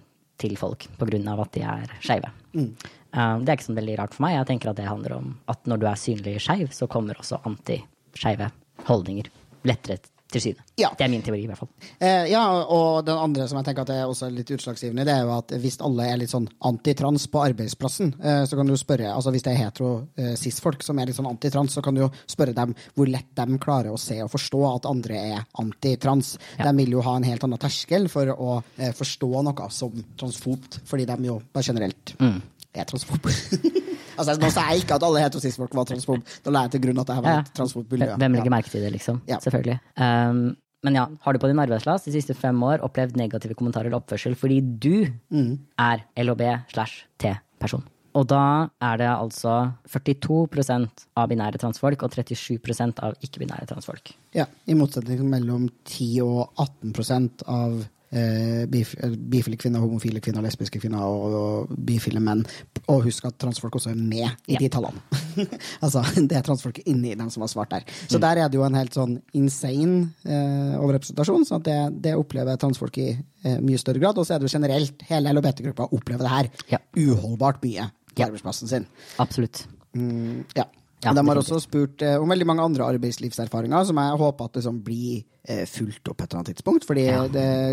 til 0.44 0.58
folk 0.60 0.88
pga. 1.00 1.22
at 1.34 1.56
de 1.56 1.64
er 1.64 1.96
skeive. 2.04 2.32
Mm. 2.54 2.72
Uh, 3.14 3.38
det 3.42 3.50
er 3.50 3.58
ikke 3.58 3.70
sånn 3.70 3.80
veldig 3.80 4.00
rart 4.00 4.16
for 4.16 4.26
meg. 4.26 4.38
Jeg 4.38 4.50
tenker 4.52 4.72
at 4.72 4.80
det 4.80 4.90
handler 4.90 5.18
om 5.20 5.34
at 5.52 5.70
når 5.70 5.82
du 5.82 5.88
er 5.90 6.02
synlig 6.02 6.40
skeiv, 6.44 6.72
så 6.76 6.90
kommer 6.92 7.20
også 7.20 7.42
antiskeive 7.48 8.52
holdninger 8.90 9.30
lettere 9.68 10.02
til 10.34 10.44
syne. 10.48 10.66
Ja. 10.80 10.92
Det 10.98 11.06
er 11.06 11.12
min 11.14 11.24
teori, 11.26 11.44
i 11.44 11.50
hvert 11.50 11.62
fall. 11.62 11.70
Eh, 12.00 12.30
ja, 12.32 12.44
og 12.64 13.06
den 13.08 13.20
andre 13.20 13.48
som 13.50 13.60
jeg 13.60 13.70
tenker 13.70 13.86
at 13.86 13.94
er 13.94 14.10
også 14.10 14.30
litt 14.34 14.52
utslagsgivende, 14.54 15.06
det 15.08 15.16
er 15.16 15.28
jo 15.28 15.34
at 15.36 15.54
hvis 15.64 15.80
alle 15.86 16.08
er 16.10 16.20
litt 16.22 16.34
sånn 16.34 16.48
antitrans 16.70 17.28
på 17.32 17.44
arbeidsplassen, 17.44 18.14
eh, 18.22 18.44
så 18.50 18.60
kan 18.60 18.70
du 18.70 18.76
spørre 18.80 19.12
altså 19.14 19.32
Hvis 19.34 19.46
det 19.46 19.54
er 19.54 19.62
hetero-cis-folk 19.64 20.82
eh, 20.82 20.86
som 20.86 21.00
er 21.00 21.10
litt 21.10 21.18
sånn 21.18 21.30
antitrans, 21.30 21.74
så 21.76 21.84
kan 21.86 21.96
du 21.96 22.04
jo 22.04 22.10
spørre 22.30 22.56
dem 22.58 22.76
hvor 22.94 23.10
lett 23.10 23.30
de 23.38 23.60
klarer 23.62 23.94
å 23.94 24.00
se 24.02 24.20
og 24.24 24.32
forstå 24.34 24.64
at 24.70 24.90
andre 24.90 25.20
er 25.34 25.46
antitrans. 25.62 26.36
Ja. 26.58 26.68
De 26.70 26.76
vil 26.82 26.98
jo 26.98 27.04
ha 27.06 27.16
en 27.18 27.28
helt 27.28 27.46
annen 27.46 27.62
terskel 27.62 28.10
for 28.12 28.34
å 28.34 28.60
eh, 28.78 28.94
forstå 28.96 29.32
noe 29.48 29.70
som 29.74 30.04
transfobt, 30.20 30.82
fordi 30.90 31.08
de 31.10 31.18
jo 31.30 31.40
bare 31.54 31.70
generelt 31.70 32.16
mm. 32.20 32.40
Er 32.82 32.90
transfob. 32.90 33.30
Altså, 34.14 34.36
nå 34.38 34.50
sa 34.54 34.68
jeg 34.70 34.84
ikke 34.84 34.98
at 35.00 35.04
alle 35.08 35.24
heterosisfolk 35.24 35.72
var 35.74 35.88
transfob. 35.90 36.20
Da 36.46 36.52
la 36.54 36.68
jeg 36.68 36.76
til 36.76 36.84
grunn 36.84 37.00
at 37.02 37.08
det 37.10 37.16
her 37.18 37.24
var 37.26 37.40
et 37.42 37.48
transfobt 37.58 37.94
miljø. 37.94 38.12
Hvem 38.22 38.36
legger 38.38 38.54
merke 38.54 38.70
til 38.70 38.84
det, 38.86 38.92
liksom? 38.94 39.24
Ja. 39.26 39.40
Selvfølgelig. 39.42 39.80
Um, 39.98 40.44
men 40.84 41.00
ja, 41.00 41.08
har 41.24 41.34
du 41.34 41.40
på 41.40 41.50
din 41.50 41.62
arbeidsplass 41.64 42.06
de 42.06 42.14
siste 42.14 42.36
fem 42.36 42.60
år 42.68 42.84
opplevd 42.84 43.16
negative 43.18 43.56
kommentarer 43.58 43.88
eller 43.88 44.02
oppførsel 44.02 44.36
fordi 44.38 44.60
du 44.62 45.08
mm. 45.34 45.56
er 45.80 46.04
LHB 46.20 46.44
slash 46.76 47.08
T-person? 47.24 47.86
Og 48.14 48.28
da 48.30 48.70
er 48.84 49.00
det 49.02 49.10
altså 49.10 49.56
42% 49.90 51.08
av 51.18 51.32
binære 51.32 51.62
transfolk 51.64 52.04
og 52.06 52.14
37% 52.14 53.02
av 53.02 53.16
ikke-binære 53.26 53.66
transfolk. 53.72 54.14
Ja, 54.38 54.46
i 54.70 54.76
motsetning 54.78 55.24
mellom 55.32 55.66
10 55.90 56.12
og 56.28 56.62
18% 56.62 57.48
av 57.50 57.80
eh, 58.14 58.64
bif 58.70 58.94
eh, 59.00 59.16
bifile 59.34 59.58
kvinner, 59.60 59.84
homofile 59.84 60.22
kvinner, 60.24 60.44
lesbiske 60.46 60.80
kvinner 60.82 61.04
og, 61.06 61.38
og, 61.40 61.74
bifile 61.88 62.22
menn. 62.24 62.44
Og 62.92 63.04
husk 63.08 63.26
at 63.30 63.38
transfolk 63.42 63.78
også 63.80 63.92
er 63.94 64.00
med 64.00 64.28
i 64.48 64.56
ja. 64.56 64.62
de 64.62 64.70
tallene. 64.74 65.02
altså, 65.84 66.04
det 66.18 66.38
er 66.38 66.46
transfolk 66.46 66.82
inni 66.86 67.16
dem 67.20 67.32
som 67.34 67.46
har 67.46 67.52
svart 67.52 67.74
der. 67.74 67.88
Så 68.06 68.20
mm. 68.20 68.24
der 68.26 68.44
er 68.44 68.52
det 68.52 68.60
jo 68.60 68.68
en 68.68 68.78
helt 68.80 68.98
sånn 68.98 69.18
insane 69.40 70.14
eh, 70.28 70.78
overrepresentasjon. 70.80 71.48
Så 71.50 71.60
det, 71.66 71.80
det, 72.06 72.16
opplever 72.20 72.60
transfolk 72.62 73.02
i 73.02 73.10
eh, 73.14 73.58
mye 73.64 73.82
større 73.82 74.04
grad. 74.04 74.20
Og 74.20 74.28
så 74.28 74.36
er 74.36 74.44
det 74.44 74.50
jo 74.50 74.58
generelt, 74.58 75.08
hele 75.10 75.34
LHBT-gruppa 75.34 75.90
opplever 75.92 76.28
det 76.28 76.38
her 76.38 76.54
ja. 76.76 76.84
uholdbart 77.00 77.64
mye 77.66 77.90
på 78.14 78.22
ja. 78.22 78.30
arbeidsplassen 78.30 78.70
sin. 78.70 78.88
Absolutt. 79.24 79.66
Mm, 79.98 80.44
ja. 80.58 80.70
Ja, 81.04 81.14
de 81.16 81.28
har 81.28 81.40
også 81.40 81.60
spurt 81.64 82.02
eh, 82.06 82.18
om 82.22 82.32
veldig 82.32 82.48
mange 82.48 82.66
andre 82.66 82.88
arbeidslivserfaringer 82.96 83.86
som 83.90 84.02
jeg 84.02 84.20
håper 84.24 84.50
at 84.50 84.60
liksom 84.60 84.80
blir 84.86 85.24
eh, 85.44 85.64
fulgt 85.70 86.08
opp 86.12 86.22
et 86.22 86.28
eller 86.30 86.42
annet 86.42 86.52
tidspunkt. 86.54 86.88
Fordi 86.88 87.06
ja. 87.08 87.24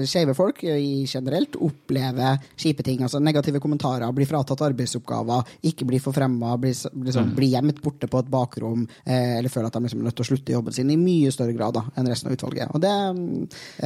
skeive 0.08 0.34
folk 0.38 0.62
i 0.66 1.04
generelt 1.08 1.58
opplever 1.60 2.40
kjipe 2.58 2.84
ting. 2.86 3.04
altså 3.06 3.20
Negative 3.22 3.62
kommentarer, 3.62 4.08
blir 4.16 4.28
fratatt 4.28 4.64
arbeidsoppgaver, 4.70 5.54
ikke 5.70 5.88
blir 5.88 6.02
forfremma, 6.02 6.56
blir, 6.60 6.74
liksom, 6.74 7.30
mm. 7.30 7.36
blir 7.36 7.54
gjemt 7.54 7.82
borte 7.84 8.10
på 8.10 8.22
et 8.22 8.32
bakrom, 8.32 8.86
eh, 9.04 9.38
eller 9.38 9.52
føler 9.52 9.70
at 9.70 9.78
de 9.78 9.84
liksom 9.86 10.02
er 10.02 10.10
nødt 10.10 10.18
til 10.20 10.26
å 10.26 10.30
slutte 10.32 10.56
jobben 10.56 10.76
sin 10.76 10.90
i 10.90 10.98
mye 11.00 11.34
større 11.34 11.56
grad 11.56 11.78
da, 11.78 11.84
enn 11.96 12.10
resten 12.10 12.30
av 12.30 12.38
utvalget. 12.38 12.74
Og 12.74 12.82
det, 12.82 12.96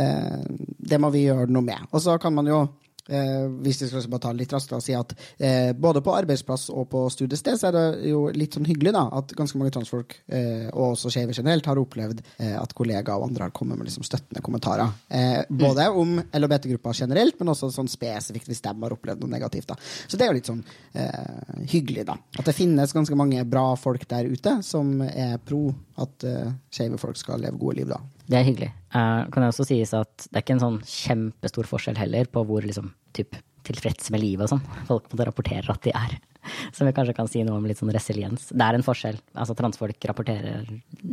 eh, 0.00 0.40
det 0.92 1.00
må 1.00 1.12
vi 1.14 1.26
gjøre 1.28 1.50
noe 1.52 1.66
med. 1.66 1.90
Og 1.92 2.02
så 2.04 2.16
kan 2.22 2.34
man 2.34 2.48
jo 2.50 2.64
eh, 3.08 3.46
hvis 3.64 3.82
vi 3.82 3.88
skal 3.90 4.06
bare 4.12 4.24
ta 4.26 4.32
litt 4.36 4.52
raskt, 4.54 4.72
og 4.76 4.82
si 4.84 4.94
at 4.96 5.14
eh, 5.38 5.72
både 5.76 6.02
på 6.04 6.14
arbeidsplass 6.16 6.68
og 6.74 6.88
på 6.92 7.04
studiested 7.12 7.60
så 7.60 7.70
er 7.70 7.76
det 7.76 8.10
jo 8.10 8.26
litt 8.34 8.56
sånn 8.56 8.68
hyggelig 8.68 8.94
da, 8.96 9.06
at 9.20 9.34
ganske 9.36 9.60
mange 9.60 9.74
transfolk, 9.74 10.16
eh, 10.28 10.68
og 10.72 10.94
også 10.94 11.12
skeive 11.14 11.36
generelt, 11.36 11.68
har 11.68 11.80
opplevd 11.80 12.22
eh, 12.38 12.56
at 12.60 12.74
kollegaer 12.76 13.20
og 13.20 13.28
andre 13.28 13.48
har 13.48 13.54
kommet 13.56 13.80
med 13.80 13.88
liksom 13.88 14.06
støttende 14.06 14.42
kommentarer. 14.44 14.92
Eh, 15.08 15.42
både 15.48 15.88
om 15.92 16.16
LHBT-gruppa 16.24 16.94
generelt, 16.96 17.38
men 17.40 17.52
også 17.54 17.72
sånn 17.74 17.90
spesifikt 17.90 18.50
hvis 18.50 18.62
de 18.64 18.74
har 18.74 18.96
opplevd 18.96 19.24
noe 19.24 19.32
negativt. 19.32 19.70
da. 19.72 19.78
Så 20.08 20.18
det 20.18 20.26
er 20.26 20.32
jo 20.32 20.38
litt 20.38 20.50
sånn 20.52 20.64
eh, 20.92 21.64
hyggelig, 21.72 22.06
da. 22.10 22.18
At 22.38 22.48
det 22.48 22.56
finnes 22.56 22.94
ganske 22.94 23.18
mange 23.18 23.44
bra 23.48 23.70
folk 23.80 24.06
der 24.10 24.28
ute 24.30 24.58
som 24.66 24.96
er 25.04 25.38
pro 25.44 25.66
at 26.00 26.26
uh, 26.26 26.52
skeive 26.74 26.98
folk 27.00 27.18
skal 27.18 27.42
leve 27.44 27.60
gode 27.60 27.78
liv, 27.80 27.90
da. 27.92 28.00
Det 28.24 28.38
er 28.38 28.46
hyggelig. 28.46 28.70
Uh, 28.94 29.24
kan 29.30 29.42
det 29.44 29.50
også 29.52 29.66
sies 29.68 29.92
at 29.96 30.28
det 30.30 30.38
er 30.38 30.44
ikke 30.44 30.56
en 30.56 30.64
sånn 30.64 30.78
kjempestor 30.88 31.68
forskjell 31.68 31.98
heller 32.00 32.30
på 32.32 32.44
hvor 32.48 32.64
liksom, 32.64 32.92
typ, 33.16 33.36
tilfreds 33.64 34.10
med 34.12 34.20
livet 34.20 34.46
og 34.46 34.56
sånn 34.56 34.64
folk 34.90 35.10
måtte 35.10 35.26
rapportere 35.28 35.74
at 35.74 35.84
de 35.84 35.92
er. 35.96 36.16
Som 36.76 36.88
vi 36.88 36.94
kanskje 36.96 37.16
kan 37.16 37.28
si 37.30 37.40
noe 37.46 37.56
om 37.56 37.66
litt 37.68 37.80
sånn 37.80 37.92
resiliens. 37.94 38.50
Det 38.52 38.64
er 38.64 38.76
en 38.76 38.84
forskjell. 38.84 39.20
Altså 39.32 39.56
Transfolk 39.56 40.08
rapporterer 40.10 40.66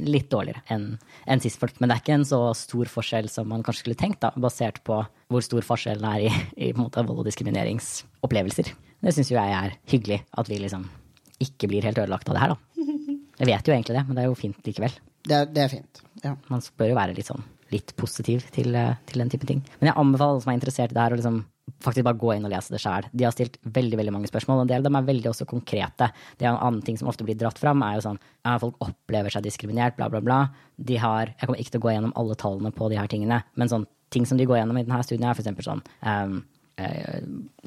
litt 0.04 0.28
dårligere 0.32 0.64
enn 0.74 0.90
en 1.24 1.44
cis-folk. 1.44 1.78
Men 1.80 1.92
det 1.92 1.98
er 1.98 2.04
ikke 2.04 2.18
en 2.18 2.28
så 2.28 2.42
stor 2.58 2.92
forskjell 2.92 3.30
som 3.32 3.48
man 3.52 3.64
kanskje 3.64 3.86
skulle 3.86 4.00
tenkt, 4.02 4.20
da, 4.26 4.34
basert 4.36 4.82
på 4.88 5.00
hvor 5.32 5.46
stor 5.46 5.64
forskjellen 5.68 6.08
er 6.10 6.26
i, 6.28 6.34
i 6.68 6.74
måte, 6.76 7.06
vold- 7.08 7.24
og 7.24 7.30
diskrimineringsopplevelser. 7.30 8.74
Det 9.02 9.16
syns 9.16 9.32
jo 9.32 9.40
jeg 9.40 9.56
er 9.58 9.78
hyggelig, 9.90 10.20
at 10.38 10.52
vi 10.52 10.60
liksom 10.62 10.84
ikke 11.42 11.72
blir 11.72 11.88
helt 11.88 11.98
ødelagt 11.98 12.28
av 12.30 12.38
det 12.38 12.44
her, 12.44 12.54
da. 12.54 12.60
Jeg 13.42 13.50
vet 13.50 13.68
jo 13.68 13.74
egentlig 13.74 13.98
det, 13.98 14.04
men 14.08 14.18
det 14.18 14.24
er 14.24 14.30
jo 14.30 14.38
fint 14.38 14.62
likevel. 14.68 14.94
Det, 15.26 15.34
er- 15.38 15.50
det 15.50 15.64
er 15.66 15.72
fint. 15.74 16.02
Ja. 16.24 16.36
Man 16.50 16.62
bør 16.78 16.92
jo 16.94 16.98
være 17.00 17.16
litt 17.18 17.30
sånn 17.30 17.42
litt 17.72 17.94
positiv 17.96 18.44
til, 18.52 18.74
eh, 18.76 18.98
til 19.08 19.22
den 19.24 19.30
type 19.32 19.48
ting. 19.48 19.62
Men 19.80 19.88
jeg 19.92 19.96
anbefaler 19.98 20.34
alle 20.36 20.42
som 20.44 20.52
er 20.52 20.58
interessert 20.60 20.92
i 20.92 20.96
det 20.98 21.02
her, 21.06 21.14
å 21.16 21.20
liksom 21.22 21.38
faktisk 21.82 22.04
bare 22.04 22.20
gå 22.20 22.34
inn 22.36 22.44
og 22.46 22.52
lese 22.52 22.74
det 22.74 22.82
sjæl. 22.84 23.06
De 23.16 23.24
har 23.24 23.32
stilt 23.32 23.56
veldig 23.64 23.96
veldig 23.96 24.12
mange 24.12 24.28
spørsmål, 24.28 24.58
og 24.60 24.66
en 24.66 24.72
del 24.74 24.82
av 24.84 24.90
dem 24.90 24.98
er 25.00 25.06
veldig 25.08 25.30
også 25.32 25.48
konkrete. 25.48 26.10
Det 26.38 26.46
er 26.46 26.52
en 26.52 26.60
annen 26.60 26.82
ting 26.84 26.98
som 27.00 27.08
ofte 27.08 27.24
blir 27.24 27.38
dratt 27.40 27.58
fram, 27.62 27.82
er 27.88 27.96
jo 27.96 28.04
sånn 28.10 28.20
ja, 28.44 28.58
folk 28.60 28.76
opplever 28.84 29.32
seg 29.32 29.46
diskriminert, 29.48 29.96
bla, 29.96 30.10
bla, 30.12 30.20
bla. 30.20 30.40
De 30.78 30.98
har 31.00 31.32
Jeg 31.32 31.48
kommer 31.48 31.62
ikke 31.64 31.72
til 31.78 31.80
å 31.80 31.86
gå 31.88 31.94
gjennom 31.96 32.14
alle 32.20 32.36
tallene 32.36 32.74
på 32.76 32.90
de 32.92 33.00
her 33.00 33.08
tingene, 33.08 33.40
men 33.56 33.72
sånn 33.72 33.88
ting 34.12 34.26
som 34.28 34.38
de 34.38 34.46
går 34.46 34.58
gjennom 34.60 34.78
i 34.78 34.84
denne 34.84 35.04
studien, 35.08 35.30
er 35.32 35.40
eksempel 35.40 35.64
sånn 35.64 35.82
eh, 36.04 36.42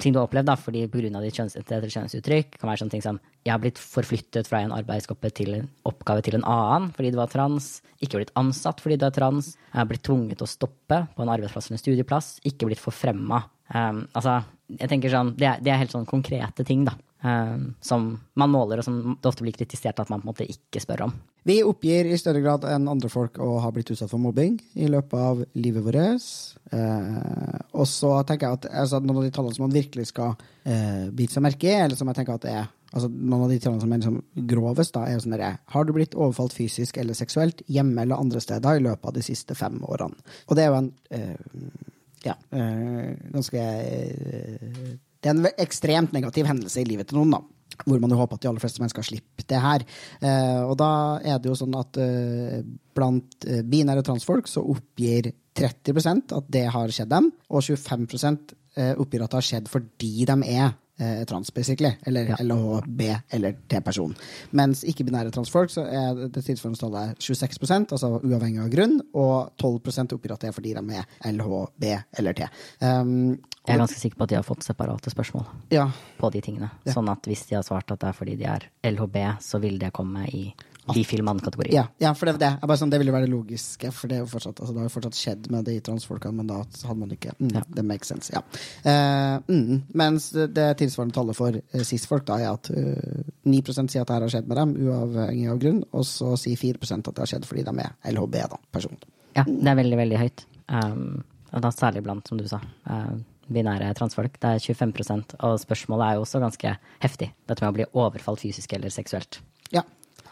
ting 0.00 0.14
du 0.14 0.18
har 0.18 0.26
opplevd 0.26 0.48
da, 0.50 0.56
fordi 0.58 0.84
pga. 0.90 1.20
ditt 1.22 1.38
kjønns, 1.38 1.56
kjønnsuttrykk, 1.56 2.58
kan 2.58 2.70
være 2.70 2.82
sånne 2.82 2.94
ting 2.96 3.04
som 3.04 3.20
jeg 3.44 3.52
har 3.52 3.62
blitt 3.62 3.80
forflyttet 3.80 4.48
fra 4.50 4.62
en 4.64 4.74
arbeidsoppgave 4.74 5.34
til 5.36 5.54
en 5.58 5.68
oppgave 5.88 6.24
til 6.24 6.38
en 6.38 6.46
annen 6.48 6.90
fordi 6.96 7.12
du 7.14 7.18
var 7.20 7.32
trans, 7.32 7.78
ikke 8.02 8.20
blitt 8.20 8.34
ansatt 8.40 8.82
fordi 8.84 8.98
du 9.00 9.06
er 9.08 9.16
trans, 9.16 9.54
jeg 9.70 9.80
har 9.80 9.88
blitt 9.90 10.04
tvunget 10.06 10.40
til 10.40 10.48
å 10.48 10.52
stoppe 10.54 11.00
på 11.14 11.24
en 11.24 11.32
arbeidsplass 11.34 11.70
eller 11.70 11.80
en 11.80 11.84
studieplass, 11.84 12.30
ikke 12.48 12.70
blitt 12.70 12.82
forfremma. 12.82 13.44
Um, 13.72 14.04
altså, 14.12 14.42
jeg 14.74 14.90
tenker 14.90 15.12
sånn, 15.12 15.34
det 15.38 15.56
det 15.64 15.72
er 15.72 15.80
helt 15.80 15.94
sånn 15.94 16.08
konkrete 16.08 16.66
ting, 16.66 16.84
da. 16.88 16.96
Um, 17.24 17.70
som 17.80 18.06
man 18.38 18.52
måler, 18.52 18.80
og 18.80 18.86
som 18.86 18.98
det 19.14 19.30
ofte 19.30 19.44
blir 19.46 19.56
kritisert 19.56 20.00
at 20.00 20.10
man 20.12 20.22
på 20.22 20.28
en 20.28 20.32
måte 20.32 20.48
ikke 20.50 20.82
spør 20.82 21.06
om. 21.08 21.16
Vi 21.44 21.58
oppgir 21.66 22.08
i 22.08 22.18
større 22.20 22.40
grad 22.44 22.64
enn 22.68 22.88
andre 22.88 23.10
folk 23.12 23.36
å 23.42 23.58
ha 23.60 23.72
blitt 23.74 23.90
utsatt 23.92 24.12
for 24.12 24.22
mobbing 24.22 24.56
i 24.80 24.88
løpet 24.88 25.18
av 25.20 25.42
livet 25.60 25.84
vårt. 25.84 26.30
Eh, 26.72 27.58
og 27.76 27.88
så 27.90 28.14
tenker 28.24 28.48
jeg 28.48 28.60
at 28.60 28.70
altså, 28.84 29.02
noen 29.04 29.20
av 29.20 29.26
de 29.26 29.34
tallene 29.34 29.56
som 29.56 29.66
man 29.66 29.76
virkelig 29.76 30.08
skal 30.12 30.32
eh, 30.64 31.10
bite 31.12 31.36
seg 31.36 31.44
merke 31.44 31.68
i, 31.68 31.76
eller 31.82 32.00
som 32.00 32.08
jeg 32.08 32.20
tenker 32.20 32.38
at 32.38 32.48
er 32.48 32.62
altså, 32.94 33.10
noen 33.12 33.44
av 33.44 33.52
de 33.52 33.60
tallene 33.60 33.84
som 33.84 33.92
er 33.92 34.00
liksom 34.00 34.46
grovest, 34.54 34.94
da, 34.96 35.04
er 35.04 35.18
jo 35.18 35.24
sånn 35.26 35.36
derre 35.36 35.52
Har 35.74 35.84
du 35.84 35.92
blitt 35.96 36.16
overfalt 36.16 36.56
fysisk 36.56 36.96
eller 37.02 37.18
seksuelt 37.18 37.60
hjemme 37.68 38.06
eller 38.06 38.24
andre 38.24 38.40
steder 38.40 38.80
i 38.80 38.86
løpet 38.86 39.10
av 39.10 39.18
de 39.18 39.26
siste 39.26 39.58
fem 39.58 39.76
årene? 39.84 40.16
Og 40.48 40.56
det 40.56 40.64
er 40.64 40.72
jo 40.72 40.80
en 40.80 40.92
eh, 41.12 41.90
ja, 42.24 42.38
eh, 42.56 43.12
ganske 43.34 43.60
eh, 43.60 44.94
Det 45.24 45.32
er 45.32 45.38
en 45.38 45.48
ekstremt 45.64 46.12
negativ 46.12 46.48
hendelse 46.48 46.82
i 46.82 46.88
livet 46.88 47.08
til 47.08 47.20
noen, 47.20 47.32
da. 47.38 47.40
Hvor 47.88 47.98
man 47.98 48.12
jo 48.12 48.18
håper 48.20 48.36
at 48.36 48.44
de 48.44 48.50
aller 48.50 48.62
fleste 48.62 48.82
mennesker 48.82 49.06
slipper 49.06 49.46
det 49.50 49.60
her. 49.64 49.84
Eh, 50.20 50.60
og 50.62 50.76
da 50.78 50.90
er 51.24 51.40
det 51.40 51.48
jo 51.48 51.56
sånn 51.58 51.74
at 51.78 51.96
eh, 51.98 52.60
blant 52.94 53.48
eh, 53.48 53.64
binære 53.66 54.04
transfolk 54.06 54.50
så 54.50 54.62
oppgir 54.74 55.32
30% 55.56 56.36
at 56.36 56.52
det 56.52 56.68
har 56.74 56.92
skjedd 56.92 57.10
dem, 57.10 57.32
og 57.48 57.64
25 57.64 58.54
eh, 58.76 58.92
oppgir 59.00 59.24
at 59.24 59.32
det 59.32 59.40
har 59.40 59.48
skjedd 59.48 59.72
fordi 59.72 60.28
de 60.28 60.38
er 60.52 60.74
eh, 60.98 61.24
trans, 61.24 61.50
basically. 61.54 61.94
Eller 62.06 62.24
Ja. 62.28 62.36
LHB 62.40 63.00
eller 63.30 63.56
T-person. 63.68 64.14
Mens 64.50 64.84
ikke-binære 64.84 65.30
transfolk 65.34 65.70
så 65.70 65.84
er 65.86 66.28
det 66.28 66.44
tilsvarende 66.44 67.14
26% 67.18 67.92
altså 67.92 68.20
uavhengig 68.22 68.60
av 68.62 68.70
grunn, 68.70 69.00
og 69.14 69.52
12 69.58 70.14
oppgir 70.14 70.32
at 70.32 70.40
det 70.40 70.48
er 70.48 70.52
fordi 70.56 70.74
de 70.74 70.84
er 70.94 71.32
LHB 71.32 71.84
eller 72.18 72.32
T. 72.32 72.48
Um, 72.80 73.38
Jeg 73.66 73.74
er 73.76 73.78
ganske 73.80 74.00
sikker 74.00 74.18
på 74.18 74.24
at 74.24 74.28
de 74.28 74.36
har 74.36 74.44
fått 74.44 74.64
separate 74.64 75.10
spørsmål 75.10 75.46
ja, 75.72 75.88
på 76.18 76.30
de 76.30 76.40
tingene. 76.40 76.70
Sånn 76.86 77.08
at 77.08 77.24
hvis 77.24 77.46
de 77.48 77.56
har 77.56 77.64
svart 77.64 77.90
at 77.90 78.00
det 78.00 78.08
er 78.08 78.12
fordi 78.18 78.36
de 78.36 78.44
er 78.44 78.68
LHB, 78.84 79.16
så 79.40 79.60
vil 79.62 79.78
det 79.78 79.92
komme 79.96 80.26
i 80.28 80.54
bifil 80.92 81.22
mann-kategori. 81.24 81.70
ja, 81.72 81.86
ja, 81.98 82.12
for 82.14 82.28
det, 82.28 82.36
det, 82.42 82.50
er 82.60 82.68
bare 82.68 82.80
sånn, 82.80 82.90
det 82.92 83.00
ville 83.00 83.14
være 83.14 83.28
det 83.28 83.32
logiske, 83.32 83.90
for 83.94 84.10
det, 84.10 84.18
er 84.18 84.24
jo 84.24 84.30
fortsatt, 84.30 84.60
altså, 84.60 84.74
det 84.74 84.82
har 84.82 84.88
jo 84.88 84.94
fortsatt 84.94 85.18
skjedd 85.18 85.48
med 85.54 85.68
de 85.68 85.78
transfolka, 85.84 86.32
men 86.34 86.50
da 86.50 86.60
hadde 86.60 86.98
man 87.00 87.14
ikke 87.14 87.34
mm, 87.38 87.52
Det 87.76 87.84
makes 87.86 88.12
sense, 88.12 88.32
ja. 88.34 88.42
Uh, 88.84 89.40
mm, 89.48 89.82
mens 89.96 90.30
det 90.34 90.68
tilsvarende 90.82 91.16
tallet 91.16 91.38
for 91.38 91.56
uh, 91.56 91.84
cis-folk 91.88 92.26
da 92.28 92.38
er 92.42 92.52
at 92.52 92.70
uh, 92.74 93.24
9 93.48 93.62
sier 93.74 94.02
at 94.02 94.08
det 94.08 94.16
her 94.16 94.26
har 94.26 94.34
skjedd 94.36 94.50
med 94.50 94.60
dem, 94.60 94.74
uavhengig 94.84 95.52
av 95.52 95.60
grunn, 95.62 95.84
og 95.92 96.08
så 96.08 96.34
sier 96.40 96.60
4% 96.60 97.08
at 97.08 97.14
det 97.14 97.24
har 97.24 97.32
skjedd 97.34 97.48
fordi 97.48 97.66
de 97.66 97.76
er 97.84 97.94
LHB, 98.14 98.40
da, 98.54 98.60
person. 98.74 98.98
Ja, 99.34 99.46
det 99.46 99.70
er 99.70 99.78
veldig, 99.80 100.00
veldig 100.04 100.20
høyt. 100.20 100.44
Um, 100.68 101.22
og 101.54 101.62
da 101.64 101.70
særlig 101.74 102.02
blant, 102.04 102.28
som 102.28 102.38
du 102.40 102.46
sa, 102.50 102.60
uh, 102.90 103.14
binære 103.52 103.92
transfolk. 103.98 104.38
Det 104.40 104.54
er 104.56 104.74
25 104.74 105.36
og 105.40 105.58
spørsmålet 105.60 106.06
er 106.06 106.14
jo 106.16 106.24
også 106.24 106.40
ganske 106.42 106.76
heftig. 107.02 107.30
Dette 107.48 107.64
med 107.64 107.72
å 107.72 107.76
bli 107.76 107.88
overfalt 107.92 108.42
fysisk 108.44 108.72
eller 108.76 108.92
seksuelt. 108.92 109.40
Ja. 109.74 109.84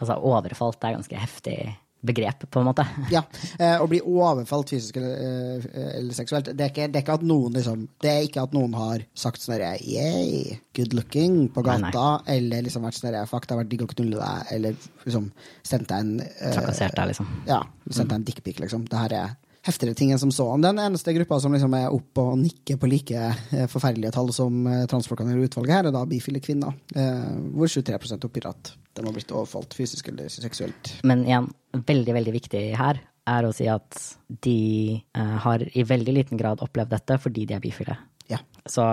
Altså 0.03 0.19
overfalt 0.19 0.83
er 0.83 0.97
ganske 0.97 1.23
heftig 1.23 1.57
begrep, 2.03 2.43
på 2.51 2.59
en 2.59 2.67
måte. 2.67 2.83
Ja, 3.13 3.21
eh, 3.59 3.79
Å 3.79 3.87
bli 3.87 4.01
overfalt 4.03 4.73
fysisk 4.73 4.97
eller, 4.99 5.63
eh, 5.63 5.91
eller 5.99 6.17
seksuelt 6.17 6.49
det 6.51 6.65
er, 6.65 6.71
ikke, 6.73 6.87
det 6.91 6.99
er 6.99 7.05
ikke 7.05 7.15
at 7.15 7.23
noen 7.27 7.55
liksom 7.55 7.85
Det 8.03 8.11
er 8.11 8.25
ikke 8.27 8.43
at 8.43 8.55
noen 8.55 8.75
har 8.75 9.05
sagt 9.15 9.39
sånn 9.43 9.55
herre 9.55 9.77
yeah, 9.79 10.57
good 10.75 10.95
looking 10.97 11.47
på 11.53 11.63
Nei, 11.63 11.77
gata, 11.79 12.23
eller 12.33 12.65
liksom 12.65 12.83
vært 12.83 12.99
sånn 12.99 13.11
herre 13.13 13.23
fuck, 13.29 13.47
det 13.47 13.55
har 13.55 13.61
vært 13.63 13.71
digg 13.71 13.85
å 13.85 13.89
knulle 13.93 14.19
deg, 14.19 14.51
eller 14.57 14.89
liksom 15.05 15.31
sendt 15.63 15.93
deg 15.93 16.03
en 16.03 16.11
eh, 16.25 16.51
Trakassert 16.51 16.99
deg, 16.99 17.13
liksom. 17.13 17.31
Ja, 17.47 17.61
sendt 17.87 18.09
deg 18.09 18.19
en 18.19 18.27
dickpic, 18.27 18.59
liksom. 18.65 18.83
Det 18.91 18.99
her 19.05 19.17
er 19.21 19.37
heftigere 19.63 19.95
ting 19.95 20.11
enn 20.11 20.19
som 20.19 20.31
så. 20.33 20.45
Den 20.61 20.79
eneste 20.81 21.13
gruppa 21.15 21.39
som 21.39 21.53
liksom 21.55 21.73
er 21.77 21.93
oppe 21.93 22.23
og 22.23 22.39
nikker 22.41 22.79
på 22.79 22.89
like 22.91 23.15
eh, 23.15 23.65
forferdelige 23.71 24.13
tall 24.15 24.31
som 24.35 24.67
eh, 24.67 24.83
transfolkene 24.91 25.35
i 25.37 25.47
utvalget 25.47 25.77
her, 25.77 25.89
er 25.89 25.95
da 25.95 26.03
bifile 26.09 26.41
kvinner, 26.43 26.75
eh, 26.95 27.31
hvor 27.55 27.71
23 27.71 28.19
oppgir 28.19 28.49
at 28.51 28.73
de 28.93 29.05
har 29.05 29.15
blitt 29.15 29.31
overfalt 29.33 29.75
fysisk 29.77 30.11
eller 30.11 30.29
seksuelt. 30.33 30.97
Men 31.07 31.23
igjen, 31.27 31.49
veldig, 31.73 32.15
veldig 32.19 32.35
viktig 32.35 32.63
her 32.77 33.01
er 33.23 33.47
å 33.47 33.53
si 33.55 33.69
at 33.71 33.97
de 34.43 34.99
har 35.15 35.61
i 35.63 35.85
veldig 35.87 36.13
liten 36.17 36.39
grad 36.39 36.59
opplevd 36.61 36.91
dette 36.91 37.15
fordi 37.23 37.45
de 37.47 37.55
er 37.55 37.63
bifile. 37.63 37.95
Ja. 38.27 38.41
Så 38.67 38.83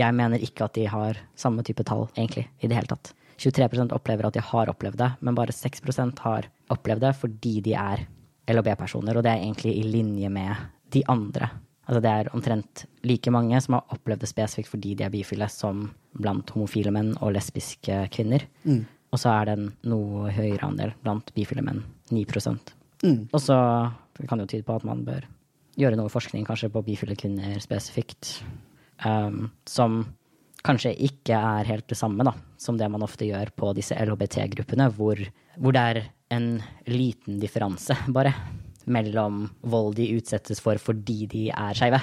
jeg 0.00 0.16
mener 0.16 0.40
ikke 0.42 0.64
at 0.66 0.78
de 0.78 0.86
har 0.88 1.20
samme 1.38 1.62
type 1.66 1.84
tall, 1.86 2.08
egentlig, 2.16 2.46
i 2.64 2.70
det 2.70 2.78
hele 2.78 2.90
tatt. 2.90 3.12
23% 3.40 3.92
opplever 3.96 4.26
at 4.26 4.36
de 4.36 4.42
har 4.44 4.72
opplevd 4.72 4.98
det, 5.00 5.10
men 5.20 5.36
bare 5.36 5.54
6% 5.54 6.24
har 6.24 6.48
opplevd 6.72 7.04
det 7.04 7.12
fordi 7.20 7.54
de 7.68 7.76
er 7.76 8.06
LHB-personer, 8.52 9.16
og 9.16 9.24
det 9.26 9.32
er 9.32 9.44
egentlig 9.44 9.76
i 9.78 9.86
linje 9.86 10.30
med 10.32 10.68
de 10.94 11.02
andre. 11.08 11.50
Altså 11.90 12.00
det 12.04 12.10
er 12.10 12.30
omtrent 12.36 12.84
like 13.06 13.32
mange 13.34 13.58
som 13.62 13.74
har 13.78 13.96
opplevd 13.96 14.22
det 14.22 14.30
spesifikt 14.30 14.70
fordi 14.70 14.94
de 14.98 15.06
er 15.06 15.12
bifile, 15.14 15.48
som 15.50 15.88
blant 16.14 16.52
homofile 16.54 16.92
menn 16.94 17.16
og 17.18 17.34
lesbiske 17.34 18.04
kvinner. 18.14 18.46
Og 19.10 19.18
så 19.18 19.32
er 19.32 19.48
det 19.48 19.56
en 19.58 19.72
noe 19.90 20.30
høyere 20.30 20.68
andel 20.68 20.94
blant 21.02 21.32
bifile 21.34 21.64
menn, 21.66 21.82
9 22.10 22.24
Og 23.32 23.40
så 23.42 23.56
kan 24.28 24.38
det 24.38 24.46
jo 24.46 24.52
tyde 24.54 24.66
på 24.68 24.76
at 24.76 24.86
man 24.86 25.02
bør 25.04 25.26
gjøre 25.80 25.96
noe 25.98 26.12
forskning 26.12 26.44
kanskje 26.46 26.70
på 26.70 26.84
bifile 26.86 27.16
kvinner 27.16 27.58
spesifikt, 27.62 28.42
um, 29.04 29.50
som 29.66 30.04
kanskje 30.66 30.92
ikke 31.08 31.34
er 31.34 31.64
helt 31.64 31.88
det 31.88 31.98
samme 31.98 32.24
da, 32.26 32.34
som 32.60 32.76
det 32.78 32.88
man 32.92 33.02
ofte 33.02 33.24
gjør 33.24 33.50
på 33.56 33.72
disse 33.78 33.96
LHBT-gruppene, 33.96 34.90
hvor, 34.94 35.18
hvor 35.56 35.74
det 35.74 35.84
er 35.90 36.02
en 36.30 36.62
liten 36.86 37.40
differanse, 37.42 37.96
bare, 38.14 38.32
mellom 38.90 39.42
vold 39.70 39.96
de 39.98 40.08
utsettes 40.16 40.62
for 40.62 40.80
fordi 40.80 41.26
de 41.30 41.42
er 41.50 41.76
skeive, 41.76 42.00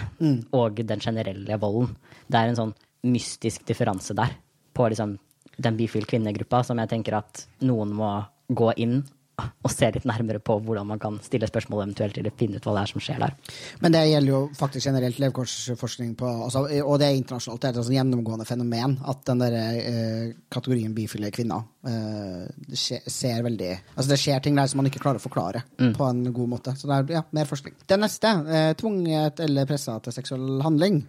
og 0.56 0.82
den 0.88 1.04
generelle 1.04 1.60
volden. 1.62 1.96
Det 2.28 2.40
er 2.40 2.52
en 2.52 2.60
sånn 2.60 2.76
mystisk 3.08 3.66
differanse 3.68 4.16
der, 4.18 4.36
på 4.76 4.90
liksom 4.92 5.16
den 5.58 5.78
bifil 5.80 6.06
kvinnegruppa, 6.06 6.62
som 6.64 6.80
jeg 6.84 6.92
tenker 6.92 7.18
at 7.18 7.48
noen 7.66 7.96
må 7.98 8.12
gå 8.48 8.72
inn 8.84 9.02
og 9.38 9.70
se 9.70 9.90
litt 9.94 10.06
nærmere 10.10 10.40
på 10.42 10.56
hvordan 10.66 10.88
man 10.90 11.00
kan 11.02 11.20
stille 11.22 11.46
spørsmål 11.50 11.84
eventuelt, 11.84 12.18
eller 12.18 12.34
finne 12.38 12.58
ut 12.58 12.66
hva 12.66 12.74
det 12.74 12.82
er 12.88 12.92
som 12.92 13.04
skjer 13.06 13.20
der. 13.22 13.36
Men 13.84 13.94
det 13.94 14.02
gjelder 14.10 14.32
jo 14.32 14.40
faktisk 14.58 14.88
generelt 14.90 15.20
levekårsforskning 15.22 16.16
på 16.18 16.30
altså, 16.48 16.64
Og 16.82 16.96
det 16.98 17.08
er 17.12 17.18
internasjonalt. 17.20 17.62
Det 17.62 17.70
er 17.70 17.76
et 17.78 17.86
sånn 17.86 17.98
gjennomgående 18.00 18.48
fenomen 18.50 18.96
at 19.06 19.22
den 19.30 19.44
der, 19.44 19.58
eh, 19.60 20.32
kategorien 20.50 20.96
bifile 20.98 21.30
kvinner 21.32 21.62
eh, 21.86 22.48
det 22.68 22.80
skje- 22.82 23.04
ser 23.10 23.44
veldig 23.46 23.70
Altså 23.96 24.08
det 24.10 24.20
skjer 24.24 24.42
ting 24.44 24.56
der 24.58 24.68
som 24.72 24.82
man 24.82 24.90
ikke 24.90 25.04
klarer 25.04 25.22
å 25.22 25.26
forklare 25.28 25.62
på 25.78 26.10
en 26.10 26.24
god 26.34 26.50
måte. 26.56 26.74
Så 26.78 26.90
det 26.90 26.98
er 26.98 27.14
ja, 27.20 27.24
mer 27.32 27.46
forskning. 27.46 27.76
Det 27.88 28.00
neste, 28.02 28.34
eh, 28.50 28.74
tvunget 28.74 29.40
eller 29.46 29.66
pressa 29.70 30.00
til 30.02 30.14
seksuell 30.18 30.62
handling. 30.66 31.04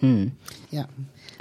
Mm. 0.00 0.30
Ja. 0.72 0.84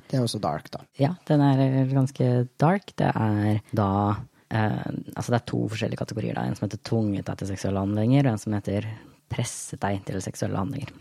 Det 0.09 0.19
er 0.19 0.27
også 0.27 0.39
dark, 0.43 0.67
da. 0.69 0.83
Ja, 0.99 1.15
den 1.25 1.41
er 1.41 1.87
ganske 1.89 2.47
dark. 2.59 2.91
Det 2.99 3.07
er 3.15 3.61
da 3.73 3.87
eh, 4.11 4.21
Altså, 4.53 5.31
det 5.31 5.39
er 5.39 5.47
to 5.49 5.63
forskjellige 5.71 6.01
kategorier. 6.03 6.37
Da. 6.37 6.45
En 6.45 6.57
som 6.57 6.67
heter 6.67 6.81
tvunget 6.85 7.25
deg 7.25 7.39
til 7.39 7.49
seksuelle 7.49 7.81
handlinger, 7.81 8.27
og 8.27 8.35
en 8.35 8.41
som 8.43 8.53
heter 8.53 8.87
presset 9.33 9.81
deg 9.81 10.03
til 10.05 10.21
seksuelle 10.21 10.59
handlinger. 10.59 10.91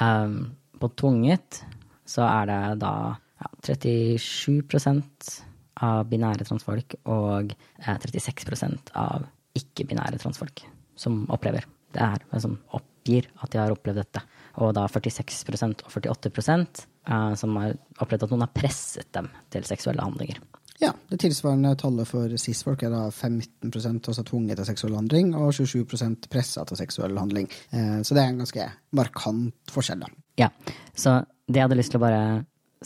Um, 0.00 0.54
på 0.78 0.90
tvunget 0.96 1.62
så 2.08 2.24
er 2.24 2.48
det 2.48 2.60
da 2.80 2.92
ja, 3.42 3.50
37% 3.66 5.32
av 5.84 6.06
binære 6.10 6.46
transfolk 6.46 6.96
og 7.10 7.52
eh, 7.52 7.98
36% 7.98 8.92
av 8.98 9.26
ikke-binære 9.58 10.20
transfolk 10.22 10.64
som 10.98 11.24
opplever 11.30 11.66
det 11.94 12.02
her, 12.02 12.24
som 12.42 12.56
oppgir 12.74 13.28
at 13.42 13.52
de 13.52 13.60
har 13.60 13.74
opplevd 13.74 14.00
dette. 14.02 14.22
Og 14.62 14.72
da 14.76 14.86
46% 14.90 15.84
og 15.86 15.94
48 15.94 16.32
eh, 16.58 17.34
som 17.38 17.58
har 17.60 17.76
opplevd 18.02 18.26
at 18.26 18.34
noen 18.34 18.46
har 18.46 18.56
presset 18.56 19.10
dem 19.14 19.30
til 19.52 19.68
seksuelle 19.68 20.04
handlinger. 20.04 20.40
Ja, 20.78 20.92
det 21.10 21.18
tilsvarende 21.18 21.72
tallet 21.78 22.06
for 22.06 22.34
cis-folk 22.38 22.84
er 22.86 22.92
da 22.94 23.00
15% 23.10 24.10
også 24.12 24.22
tvunget 24.28 24.60
til 24.60 24.68
seksuell 24.68 24.94
handling, 24.94 25.32
og 25.34 25.50
27% 25.56 26.28
pressa 26.30 26.62
til 26.68 26.78
seksuell 26.78 27.18
handling. 27.18 27.48
Eh, 27.74 27.98
så 28.06 28.14
det 28.14 28.22
er 28.22 28.30
en 28.30 28.44
ganske 28.44 28.68
markant 28.94 29.74
forskjell, 29.74 30.04
da. 30.06 30.12
Ja, 30.38 30.52
så 30.94 31.18
det 31.48 31.58
jeg 31.58 31.66
hadde 31.66 31.80
lyst 31.80 31.94
til 31.94 31.98
å 31.98 32.04
bare 32.06 32.22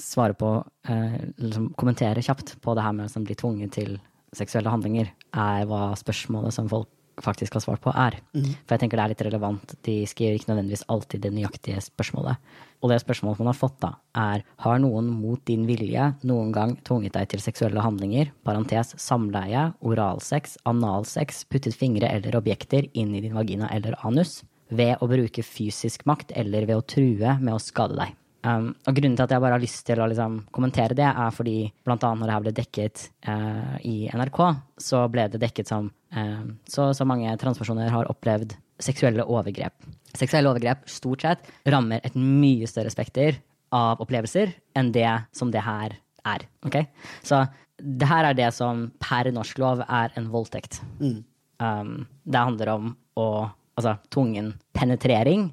svare 0.01 0.33
på, 0.39 0.55
eh, 0.89 1.19
liksom 1.37 1.75
kommentere 1.77 2.25
kjapt 2.25 2.57
på 2.65 2.75
det 2.75 2.87
her 2.87 2.97
med 2.97 3.13
å 3.13 3.25
bli 3.27 3.37
tvunget 3.37 3.77
til 3.77 4.01
seksuelle 4.33 4.73
handlinger, 4.73 5.13
er 5.35 5.67
hva 5.69 5.93
spørsmålet 5.99 6.57
som 6.57 6.69
folk 6.73 6.89
faktisk 7.21 7.57
har 7.59 7.65
svart 7.65 7.83
på, 7.85 7.93
er. 7.93 8.19
For 8.65 8.75
jeg 8.75 8.83
tenker 8.83 9.01
det 9.01 9.05
er 9.05 9.13
litt 9.13 9.25
relevant. 9.27 9.75
De 9.85 9.97
skriver 10.09 10.39
ikke 10.39 10.53
nødvendigvis 10.53 10.87
alltid 10.93 11.25
det 11.25 11.33
nøyaktige 11.35 11.83
spørsmålet. 11.85 12.53
Og 12.83 12.91
det 12.91 12.99
spørsmålet 13.03 13.43
man 13.43 13.51
har 13.53 13.59
fått, 13.59 13.77
da, 13.83 13.93
er 14.19 14.47
har 14.65 14.81
noen 14.83 15.11
mot 15.15 15.43
din 15.47 15.67
vilje 15.69 16.09
noen 16.27 16.55
gang 16.55 16.77
tvunget 16.87 17.15
deg 17.15 17.29
til 17.31 17.45
seksuelle 17.45 17.85
handlinger, 17.85 18.33
parentes 18.47 18.95
samleie, 19.03 19.69
oralsex, 19.87 20.57
analsex, 20.69 21.45
puttet 21.53 21.79
fingre 21.79 22.11
eller 22.11 22.41
objekter 22.41 22.89
inn 22.93 23.15
i 23.15 23.23
din 23.23 23.37
vagina 23.39 23.71
eller 23.75 23.99
anus, 24.07 24.41
ved 24.73 24.97
å 25.05 25.11
bruke 25.11 25.45
fysisk 25.45 26.07
makt 26.09 26.33
eller 26.35 26.67
ved 26.67 26.81
å 26.81 26.89
true 26.95 27.37
med 27.39 27.55
å 27.55 27.63
skade 27.63 27.99
deg? 28.01 28.17
Um, 28.43 28.73
og 28.91 28.97
grunnen 28.97 29.15
til 29.15 29.23
at 29.23 29.31
jeg 29.31 29.43
bare 29.45 29.55
har 29.55 29.63
lyst 29.63 29.85
til 29.87 30.01
å 30.03 30.07
liksom, 30.11 30.41
kommentere 30.55 30.97
det, 30.99 31.07
er 31.07 31.35
fordi 31.35 31.57
blant 31.87 32.03
annet 32.07 32.23
når 32.23 32.29
det 32.29 32.35
her 32.35 32.45
ble 32.45 32.55
dekket 32.57 33.03
uh, 33.29 33.75
i 33.87 33.97
NRK, 34.11 34.41
så 34.83 35.05
ble 35.13 35.29
det 35.31 35.41
dekket 35.45 35.71
som 35.71 35.93
uh, 36.17 36.43
så, 36.67 36.89
så 36.97 37.07
mange 37.07 37.31
transpersoner 37.39 37.93
har 37.95 38.11
opplevd 38.11 38.57
seksuelle 38.83 39.27
overgrep. 39.31 39.87
Seksuelle 40.19 40.51
overgrep 40.51 40.89
stort 40.91 41.23
sett 41.23 41.51
rammer 41.71 42.03
et 42.03 42.19
mye 42.19 42.67
større 42.67 42.91
spekter 42.91 43.39
av 43.73 44.03
opplevelser 44.03 44.51
enn 44.77 44.91
det 44.93 45.09
som 45.37 45.53
det 45.55 45.63
her 45.63 45.95
er. 46.27 46.47
Okay? 46.67 46.89
Så 47.23 47.45
det 47.79 48.11
her 48.11 48.27
er 48.27 48.39
det 48.39 48.51
som 48.57 48.89
per 49.03 49.31
norsk 49.35 49.63
lov 49.63 49.85
er 49.87 50.13
en 50.19 50.27
voldtekt. 50.35 50.81
Mm. 50.99 51.23
Um, 51.63 51.95
det 52.27 52.47
handler 52.51 52.75
om 52.75 52.95
å 53.19 53.29
Altså 53.73 53.95
tvungen 54.13 54.51
penetrering 54.77 55.47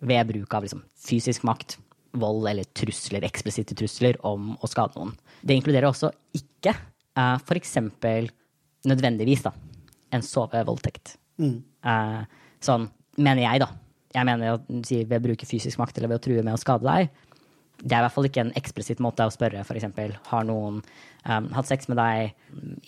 ved 0.00 0.30
bruk 0.30 0.54
av 0.56 0.64
liksom, 0.64 0.78
fysisk 0.96 1.42
makt 1.44 1.74
vold 2.20 2.48
eller 2.50 2.68
trusler, 2.76 3.24
eksplisitte 3.26 3.76
trusler 3.78 4.18
om 4.26 4.54
å 4.60 4.70
skade 4.70 4.96
noen. 4.98 5.14
Det 5.42 5.56
inkluderer 5.56 5.88
også 5.90 6.10
ikke 6.36 6.74
uh, 7.18 7.36
f.eks. 7.38 7.76
nødvendigvis 8.86 9.44
da, 9.46 9.52
en 10.14 10.24
sovevoldtekt. 10.24 11.16
Mm. 11.42 11.58
Uh, 11.86 12.22
sånn 12.64 12.88
mener 13.16 13.44
jeg, 13.44 13.64
da. 13.64 13.70
Jeg 14.16 14.28
mener 14.28 14.56
at 14.56 14.68
si, 14.88 15.02
ved 15.04 15.20
å 15.20 15.26
bruke 15.28 15.48
fysisk 15.48 15.80
makt 15.80 15.98
eller 15.98 16.14
ved 16.14 16.20
å 16.20 16.24
true 16.26 16.44
med 16.44 16.56
å 16.56 16.60
skade 16.60 16.86
deg. 16.86 17.10
Det 17.76 17.92
er 17.92 18.00
i 18.00 18.06
hvert 18.06 18.14
fall 18.14 18.28
ikke 18.28 18.46
en 18.46 18.54
eksplisitt 18.56 19.02
måte 19.04 19.26
å 19.26 19.32
spørre 19.32 19.60
f.eks. 19.60 19.88
har 20.30 20.46
noen 20.48 20.80
um, 21.28 21.48
hatt 21.56 21.68
sex 21.68 21.88
med 21.90 21.98
deg 22.00 22.32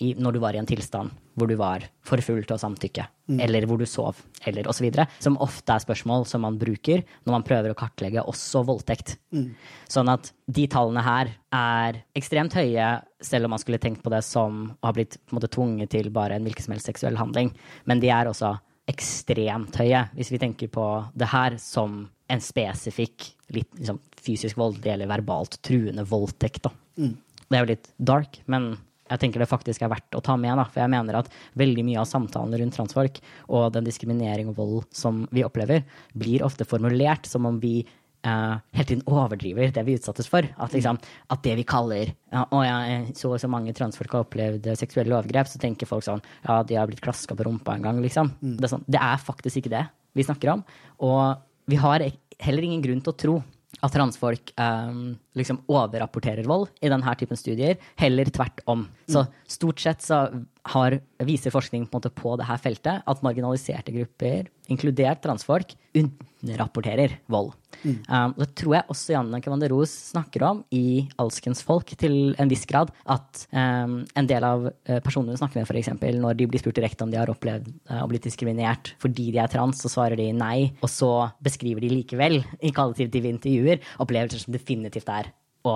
i, 0.01 0.13
når 0.17 0.35
du 0.35 0.39
var 0.43 0.55
i 0.55 0.61
en 0.61 0.69
tilstand 0.69 1.13
hvor 1.39 1.47
du 1.47 1.55
var 1.59 1.85
for 2.03 2.19
full 2.23 2.41
til 2.43 2.57
å 2.57 2.59
samtykke, 2.59 3.05
mm. 3.31 3.37
eller 3.45 3.63
hvor 3.69 3.79
du 3.79 3.85
sov, 3.87 4.17
eller 4.49 4.67
osv. 4.67 4.89
Som 5.23 5.37
ofte 5.39 5.75
er 5.75 5.83
spørsmål 5.85 6.25
som 6.27 6.43
man 6.43 6.57
bruker 6.59 7.05
når 7.23 7.35
man 7.37 7.45
prøver 7.47 7.71
å 7.71 7.77
kartlegge 7.79 8.25
også 8.27 8.65
voldtekt. 8.67 9.15
Mm. 9.31 9.53
Sånn 9.87 10.11
at 10.11 10.33
de 10.51 10.65
tallene 10.71 11.05
her 11.05 11.31
er 11.55 12.01
ekstremt 12.19 12.57
høye, 12.59 12.89
selv 13.23 13.47
om 13.47 13.55
man 13.55 13.63
skulle 13.63 13.79
tenkt 13.79 14.03
på 14.03 14.11
det 14.11 14.23
som 14.27 14.65
å 14.73 14.89
ha 14.89 14.95
blitt 14.95 15.15
måte, 15.31 15.47
tvunget 15.51 15.93
til 15.95 16.11
bare 16.11 16.35
en 16.35 16.47
hvilken 16.47 16.67
som 16.67 16.75
helst 16.75 16.91
seksuell 16.91 17.19
handling. 17.19 17.53
Men 17.87 18.03
de 18.03 18.11
er 18.11 18.27
også 18.27 18.57
ekstremt 18.89 19.77
høye, 19.79 20.07
hvis 20.17 20.33
vi 20.33 20.41
tenker 20.41 20.71
på 20.73 20.85
det 21.15 21.29
her 21.29 21.55
som 21.61 22.01
en 22.29 22.41
spesifikk 22.43 23.31
litt 23.55 23.71
liksom, 23.77 23.99
fysisk 24.21 24.57
voldelig 24.59 24.93
eller 24.93 25.09
verbalt 25.09 25.57
truende 25.65 26.05
voldtekt. 26.09 26.69
Mm. 26.99 27.15
Det 27.49 27.57
er 27.57 27.65
jo 27.65 27.71
litt 27.73 27.91
dark, 27.97 28.39
men 28.51 28.71
jeg 29.09 29.23
tenker 29.23 29.41
det 29.41 29.49
faktisk 29.49 29.83
er 29.83 29.91
verdt 29.91 30.17
å 30.17 30.21
ta 30.23 30.35
med. 30.37 30.53
Da, 30.59 30.67
for 30.69 30.83
jeg 30.83 30.93
mener 30.93 31.19
at 31.19 31.31
veldig 31.57 31.85
mye 31.87 32.01
av 32.01 32.09
samtalen 32.09 32.53
rundt 32.61 32.75
transfolk 32.77 33.21
og 33.47 33.71
den 33.73 33.87
diskriminering 33.87 34.51
og 34.51 34.59
vold 34.59 34.83
som 34.95 35.23
vi 35.33 35.45
opplever, 35.45 35.81
blir 36.13 36.45
ofte 36.45 36.67
formulert 36.67 37.25
som 37.29 37.47
om 37.49 37.57
vi 37.61 37.81
uh, 38.27 38.61
hele 38.75 38.87
tiden 38.91 39.03
overdriver 39.09 39.73
det 39.73 39.85
vi 39.87 39.97
utsattes 39.97 40.29
for. 40.29 40.45
At, 40.45 40.75
liksom, 40.75 40.99
at 41.33 41.43
det 41.45 41.57
vi 41.59 41.67
kaller 41.67 42.13
ja, 42.13 42.45
å 42.45 42.63
ja, 42.65 42.79
så 43.17 43.33
og 43.33 43.41
så 43.41 43.49
mange 43.51 43.73
transfolk 43.77 44.13
har 44.13 44.27
opplevd 44.27 44.69
seksuelle 44.79 45.15
overgrep, 45.15 45.49
så 45.49 45.61
tenker 45.61 45.89
folk 45.89 46.05
sånn 46.05 46.23
ja, 46.45 46.61
de 46.63 46.77
har 46.77 46.89
blitt 46.89 47.03
klaska 47.05 47.37
på 47.37 47.49
rumpa 47.49 47.77
en 47.77 47.89
gang, 47.89 48.01
liksom. 48.05 48.33
Mm. 48.43 48.57
Det, 48.59 48.67
er 48.67 48.75
sånn, 48.77 48.89
det 48.89 49.05
er 49.09 49.23
faktisk 49.25 49.63
ikke 49.63 49.73
det 49.77 49.85
vi 50.17 50.25
snakker 50.25 50.53
om. 50.57 50.67
Og 51.05 51.23
vi 51.69 51.79
har 51.81 52.05
heller 52.39 52.65
ingen 52.65 52.83
grunn 52.85 53.01
til 53.01 53.13
å 53.13 53.19
tro 53.25 53.39
at 53.85 53.93
transfolk 53.93 54.51
um, 54.59 55.13
liksom 55.39 55.61
overrapporterer 55.71 56.47
vold 56.49 56.69
i 56.81 56.91
denne 56.91 57.15
typen 57.19 57.39
studier. 57.39 57.79
Heller 57.99 58.29
tvert 58.33 58.63
om. 58.69 58.87
Så 59.09 59.25
stort 59.49 59.81
sett 59.83 60.05
så 60.05 60.27
har, 60.69 60.99
viser 61.25 61.53
forskning 61.53 61.87
på, 61.89 62.01
på 62.13 62.37
dette 62.39 62.61
feltet 62.63 63.05
at 63.07 63.23
marginaliserte 63.25 63.93
grupper, 63.95 64.49
inkludert 64.69 65.23
transfolk, 65.23 65.73
underrapporterer 65.97 67.15
vold. 67.31 67.55
Mm. 67.83 67.95
Um, 68.09 68.33
det 68.37 68.49
tror 68.59 68.75
jeg 68.75 68.91
også 68.91 69.13
Janne 69.13 69.39
Kevanderos 69.43 69.91
snakker 70.11 70.43
om 70.45 70.61
i 70.75 71.07
Alskens 71.21 71.63
folk, 71.65 71.93
til 71.99 72.35
en 72.41 72.51
viss 72.51 72.67
grad. 72.69 72.91
At 73.09 73.45
um, 73.53 74.01
en 74.19 74.29
del 74.29 74.45
av 74.45 74.67
uh, 74.69 74.99
personene 75.05 75.33
hun 75.33 75.41
snakker 75.41 75.61
med, 75.61 75.69
f.eks., 75.69 75.91
når 76.19 76.37
de 76.39 76.49
blir 76.51 76.61
spurt 76.61 76.77
direkte 76.79 77.05
om 77.05 77.13
de 77.13 77.19
har 77.21 77.31
opplevd 77.31 77.71
uh, 77.89 78.03
å 78.03 78.09
bli 78.11 78.21
diskriminert 78.23 78.93
fordi 79.01 79.29
de 79.33 79.41
er 79.41 79.51
trans, 79.51 79.81
så 79.81 79.91
svarer 79.91 80.19
de 80.19 80.29
nei. 80.35 80.69
Og 80.83 80.91
så 80.91 81.11
beskriver 81.45 81.83
de 81.85 81.93
likevel 81.93 82.41
i 82.61 82.73
kvalitative 82.75 83.31
intervjuer 83.31 83.83
opplevelser 84.03 84.43
som 84.43 84.55
definitivt 84.55 85.09
er 85.13 85.28
å 85.67 85.75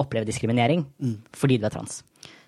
oppleve 0.00 0.28
diskriminering 0.28 0.84
mm. 0.98 1.16
fordi 1.34 1.58
du 1.60 1.66
er 1.68 1.74
trans. 1.74 2.02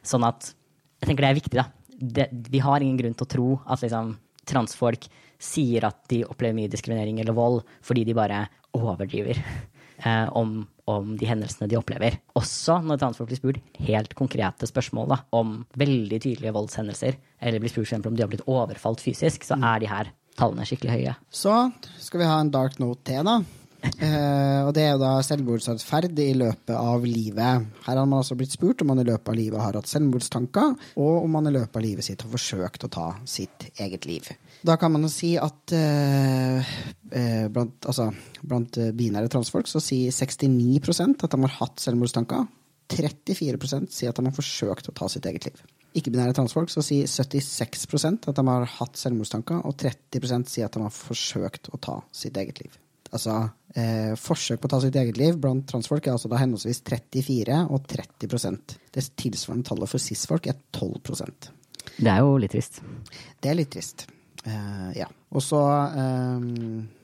Sånn 0.06 0.26
at 0.26 0.52
jeg 1.00 1.10
tenker 1.10 1.26
det 1.26 1.30
er 1.30 1.40
viktig, 1.40 1.58
da. 1.58 1.66
Det, 1.96 2.26
vi 2.52 2.60
har 2.60 2.82
ingen 2.82 2.98
grunn 2.98 3.16
til 3.16 3.26
å 3.26 3.32
tro 3.32 3.48
at 3.64 3.82
liksom, 3.84 4.16
transfolk 4.48 5.08
sier 5.42 5.84
at 5.88 6.02
de 6.10 6.22
opplever 6.26 6.56
mye 6.56 6.72
diskriminering 6.72 7.20
eller 7.20 7.36
vold 7.36 7.62
fordi 7.84 8.04
de 8.08 8.16
bare 8.16 8.46
overdriver 8.76 9.38
eh, 10.06 10.28
om, 10.36 10.58
om, 10.90 11.14
de 11.18 11.28
hendelsene 11.28 11.68
de 11.70 11.78
opplever. 11.78 12.18
Også 12.38 12.78
når 12.84 13.00
transfolk 13.02 13.30
blir 13.30 13.40
spurt 13.40 13.82
helt 13.88 14.16
konkrete 14.18 14.68
spørsmål 14.68 15.12
da, 15.14 15.20
om 15.36 15.58
veldig 15.78 16.20
tydelige 16.20 16.54
voldshendelser, 16.56 17.20
eller 17.40 17.62
blir 17.62 17.72
spurt 17.72 18.08
om 18.08 18.16
de 18.16 18.24
har 18.24 18.32
blitt 18.32 18.46
overfalt 18.48 19.04
fysisk, 19.04 19.46
så 19.46 19.58
er 19.60 19.82
de 19.82 19.92
her 19.92 20.12
tallene 20.36 20.66
skikkelig 20.68 20.98
høye. 20.98 21.14
Så 21.32 21.54
skal 22.02 22.22
vi 22.22 22.28
ha 22.28 22.40
en 22.42 22.52
dark 22.52 22.80
note 22.82 23.06
til, 23.08 23.24
da. 23.24 23.40
Eh, 23.84 24.60
og 24.66 24.72
det 24.76 24.82
er 24.82 24.94
jo 24.94 25.00
da 25.00 25.12
selvmordsatferd 25.24 26.18
i 26.22 26.32
løpet 26.36 26.72
av 26.76 27.04
livet. 27.06 27.66
Her 27.86 28.00
har 28.00 28.08
man 28.08 28.20
altså 28.20 28.36
blitt 28.38 28.54
spurt 28.54 28.82
om 28.82 28.90
man 28.92 29.00
i 29.02 29.06
løpet 29.06 29.30
av 29.32 29.38
livet 29.38 29.62
har 29.62 29.78
hatt 29.78 29.90
selvmordstanker, 29.90 30.74
og 31.02 31.14
om 31.22 31.36
man 31.36 31.48
i 31.48 31.54
løpet 31.54 31.78
av 31.78 31.84
livet 31.84 32.06
sitt 32.06 32.24
har 32.24 32.32
forsøkt 32.32 32.86
å 32.86 32.92
ta 32.92 33.06
sitt 33.28 33.68
eget 33.82 34.08
liv. 34.08 34.28
Da 34.66 34.78
kan 34.80 34.92
man 34.94 35.06
jo 35.06 35.12
si 35.12 35.34
at 35.38 35.74
uh, 35.76 36.74
blant, 37.52 37.88
altså, 37.88 38.10
blant 38.42 38.80
binære 38.96 39.30
transfolk 39.32 39.68
så 39.70 39.82
sier 39.84 40.14
69% 40.14 41.26
at 41.26 41.36
de 41.36 41.42
har 41.46 41.56
hatt 41.60 41.82
selvmordstanker. 41.84 42.46
34% 42.92 43.90
sier 43.90 44.12
at 44.12 44.18
de 44.18 44.28
har 44.28 44.34
forsøkt 44.34 44.90
å 44.90 44.94
ta 44.94 45.08
sitt 45.10 45.26
eget 45.26 45.48
liv. 45.48 45.62
Ikke-binære 45.96 46.36
transfolk 46.36 46.70
så 46.70 46.84
sier 46.84 47.08
76% 47.08 48.28
at 48.30 48.36
de 48.36 48.44
har 48.46 48.66
hatt 48.78 49.00
selvmordstanker, 49.00 49.62
og 49.64 49.78
30% 49.80 50.50
sier 50.52 50.68
at 50.68 50.76
de 50.76 50.84
har 50.84 50.94
forsøkt 50.94 51.72
å 51.72 51.80
ta 51.82 52.00
sitt 52.14 52.36
eget 52.38 52.60
liv 52.64 52.76
altså, 53.16 53.48
eh, 53.76 54.12
forsøk 54.18 54.60
på 54.60 54.68
å 54.68 54.72
ta 54.74 54.80
sitt 54.82 54.96
eget 54.98 55.18
liv 55.20 55.38
blant 55.40 55.66
transfolk 55.68 56.06
er 56.06 56.16
altså 56.16 56.30
da 56.32 56.40
henholdsvis 56.40 56.82
34 56.86 57.62
og 57.70 57.86
30% 57.92 58.76
Det 58.94 59.04
tilsvarende 59.20 59.68
tallet 59.68 59.92
for 59.92 60.02
cis-folk 60.02 60.48
er 60.50 60.58
12% 60.72 61.50
Det 61.98 62.10
er 62.12 62.20
jo 62.22 62.36
litt 62.40 62.54
trist. 62.56 62.82
Det 63.40 63.50
er 63.50 63.58
litt 63.58 63.72
trist. 63.72 64.06
Eh, 64.46 64.90
ja. 65.00 65.08
Og 65.34 65.42
så 65.44 65.60
eh, 65.88 66.46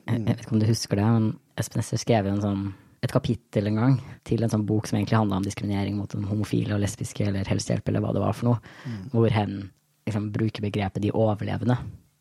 jeg, 0.09 0.23
vet 0.27 0.43
ikke 0.43 0.55
om 0.55 0.63
du 0.63 0.69
husker 0.69 0.99
det, 0.99 1.09
men 1.15 1.29
Espen 1.59 1.83
Esser 1.83 2.01
skrev 2.01 2.27
en 2.29 2.41
sånn, 2.43 2.65
et 3.03 3.13
kapittel 3.13 3.69
en 3.69 3.79
gang 3.79 3.95
til 4.27 4.43
en 4.43 4.51
sånn 4.51 4.65
bok 4.67 4.87
som 4.89 4.97
egentlig 4.99 5.19
handla 5.19 5.41
om 5.41 5.47
diskriminering 5.47 5.97
mot 5.99 6.13
homofile 6.29 6.75
og 6.75 6.83
lesbiske 6.83 7.27
eller 7.27 7.47
helsehjelp 7.49 7.89
eller 7.91 8.03
hva 8.03 8.13
det 8.15 8.23
var 8.23 8.37
for 8.37 8.51
noe, 8.51 8.75
mm. 8.87 9.01
hvor 9.11 9.33
hen 9.35 9.57
liksom, 10.07 10.29
bruker 10.35 10.63
begrepet 10.63 11.03
de 11.03 11.11
overlevende 11.11 11.77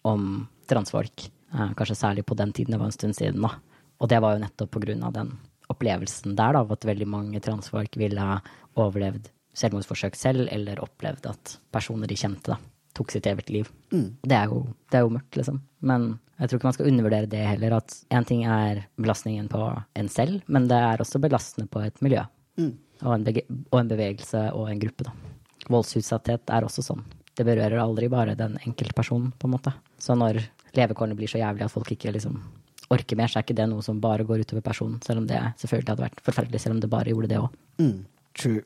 om 0.09 0.49
transfolk. 0.71 1.29
Uh, 1.53 1.71
kanskje 1.79 1.99
særlig 2.01 2.25
på 2.27 2.35
den 2.39 2.51
tiden, 2.57 2.75
det 2.75 2.81
var 2.81 2.91
en 2.91 2.97
stund 2.97 3.15
siden, 3.15 3.45
da. 3.45 3.55
Og 4.03 4.11
det 4.11 4.19
var 4.23 4.35
jo 4.35 4.43
nettopp 4.43 4.73
på 4.75 4.83
grunn 4.83 5.05
av 5.07 5.15
den 5.15 5.31
opplevelsen 5.73 6.35
der, 6.37 6.57
da, 6.57 6.65
av 6.65 6.75
at 6.75 6.85
veldig 6.87 7.07
mange 7.09 7.41
transfolk 7.45 7.97
ville 8.01 8.21
ha 8.21 8.41
overlevd 8.81 9.31
selvmordsforsøk 9.57 10.17
selv, 10.17 10.49
eller 10.53 10.81
opplevd 10.83 11.29
at 11.31 11.57
personer 11.75 12.11
de 12.11 12.17
kjente, 12.19 12.55
da, 12.55 12.59
tok 12.97 13.13
sitt 13.15 13.29
eget 13.29 13.51
liv. 13.53 13.69
Det, 14.25 14.37
er 14.37 14.51
jo, 14.51 14.65
det 14.91 14.99
er 14.99 15.07
jo 15.07 15.13
mørkt, 15.15 15.37
liksom. 15.39 15.61
Men 15.85 16.15
jeg 16.39 16.49
tror 16.49 16.59
ikke 16.59 16.71
man 16.71 16.77
skal 16.79 16.89
undervurdere 16.91 17.31
det 17.31 17.43
heller, 17.47 17.77
at 17.79 17.97
én 18.13 18.27
ting 18.29 18.45
er 18.49 18.85
belastningen 19.01 19.51
på 19.53 19.61
en 20.01 20.09
selv, 20.13 20.41
men 20.49 20.69
det 20.73 20.81
er 20.81 21.05
også 21.05 21.21
belastende 21.23 21.69
på 21.71 21.85
et 21.85 22.01
miljø. 22.05 22.25
Og, 23.03 23.13
en 23.15 23.27
og 23.71 23.79
en 23.81 23.93
bevegelse 23.93 24.49
og 24.57 24.71
en 24.73 24.83
gruppe, 24.83 25.09
da. 25.09 25.15
Voldsutsatthet 25.71 26.51
er 26.51 26.67
også 26.67 26.83
sånn. 26.85 27.05
Det 27.39 27.47
berører 27.47 27.79
aldri 27.81 28.09
bare 28.13 28.35
den 28.37 28.59
enkelte 28.67 28.97
personen, 28.97 29.31
på 29.39 29.49
en 29.49 29.55
måte. 29.55 29.73
Så 30.01 30.17
når 30.19 30.41
levekårene 30.77 31.17
blir 31.17 31.31
så 31.31 31.41
jævlig 31.41 31.65
at 31.65 31.73
folk 31.73 31.93
ikke 31.95 32.13
liksom 32.17 32.41
orker 32.93 33.19
mer, 33.19 33.31
så 33.31 33.41
er 33.41 33.47
ikke 33.47 33.59
det 33.59 33.69
noe 33.73 33.85
som 33.85 34.01
bare 34.03 34.27
går 34.29 34.45
utover 34.45 34.65
personen, 34.65 35.01
selv 35.05 35.23
om 35.23 35.29
det 35.31 35.41
selvfølgelig 35.63 35.95
hadde 35.95 36.07
vært 36.07 36.25
forferdelig, 36.29 36.63
selv 36.63 36.77
om 36.77 36.83
det 36.83 36.93
bare 36.93 37.13
gjorde 37.13 37.31
det 37.33 37.43
òg. 37.43 37.61
True. 38.39 38.65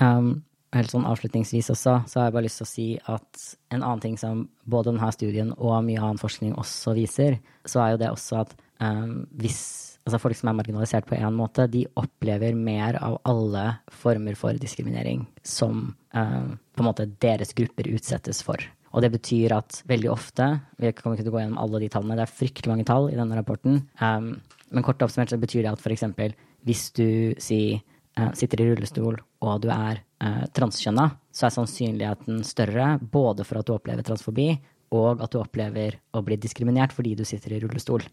Um, 0.00 0.30
helt 0.76 0.92
sånn 0.92 1.06
avslutningsvis 1.08 1.70
også, 1.72 1.96
så 2.08 2.20
har 2.20 2.28
jeg 2.28 2.36
bare 2.36 2.46
lyst 2.46 2.60
til 2.60 2.66
å 2.66 2.70
si 2.70 2.86
at 3.16 3.44
en 3.72 3.82
annen 3.82 4.02
ting 4.02 4.16
som 4.20 4.46
både 4.68 4.92
denne 4.92 5.10
studien 5.14 5.52
og 5.56 5.78
mye 5.86 6.02
annen 6.02 6.20
forskning 6.20 6.56
også 6.58 6.96
viser, 6.98 7.40
så 7.68 7.82
er 7.84 7.94
jo 7.94 8.00
det 8.04 8.12
også 8.12 8.42
at 8.44 8.56
um, 8.82 9.24
hvis 9.40 9.62
altså 10.06 10.20
folk 10.22 10.38
som 10.38 10.52
er 10.52 10.58
marginalisert 10.60 11.06
på 11.08 11.16
en 11.18 11.34
måte, 11.34 11.66
de 11.70 11.82
opplever 11.98 12.54
mer 12.54 12.98
av 13.02 13.18
alle 13.26 13.64
former 13.90 14.38
for 14.38 14.58
diskriminering 14.62 15.24
som 15.42 15.88
um, 16.14 16.52
på 16.54 16.84
en 16.84 16.88
måte 16.88 17.08
deres 17.22 17.54
grupper 17.56 17.90
utsettes 17.90 18.42
for. 18.46 18.62
Og 18.94 19.02
det 19.04 19.10
betyr 19.14 19.54
at 19.56 19.80
veldig 19.88 20.10
ofte, 20.12 20.46
vi 20.80 20.92
kommer 20.96 21.16
ikke 21.16 21.26
til 21.26 21.32
å 21.32 21.36
gå 21.36 21.42
gjennom 21.42 21.60
alle 21.62 21.82
de 21.82 21.90
tallene, 21.92 22.16
det 22.18 22.26
er 22.26 22.36
fryktelig 22.38 22.72
mange 22.72 22.86
tall 22.88 23.10
i 23.10 23.18
denne 23.18 23.38
rapporten, 23.38 23.82
um, 24.00 24.30
men 24.70 24.86
kort 24.86 25.02
oppsummert 25.04 25.32
så 25.32 25.38
betyr 25.40 25.64
det 25.64 25.72
at 25.72 25.90
eksempel 25.92 26.34
hvis 26.66 26.88
du 26.96 27.08
sier 27.42 27.82
uh, 28.18 28.32
sitter 28.34 28.62
i 28.62 28.68
rullestol 28.70 29.18
og 29.44 29.60
du 29.62 29.68
er 29.70 30.00
uh, 30.24 30.46
transkjønna, 30.56 31.10
så 31.30 31.46
er 31.46 31.54
sannsynligheten 31.54 32.40
større 32.46 32.96
både 33.00 33.46
for 33.46 33.60
at 33.60 33.68
du 33.68 33.76
opplever 33.76 34.06
transfobi, 34.06 34.54
og 34.96 35.22
at 35.22 35.32
du 35.34 35.40
opplever 35.40 35.98
å 36.14 36.22
bli 36.24 36.38
diskriminert 36.40 36.94
fordi 36.94 37.16
du 37.18 37.24
sitter 37.26 37.56
i 37.56 37.60
rullestol, 37.62 38.04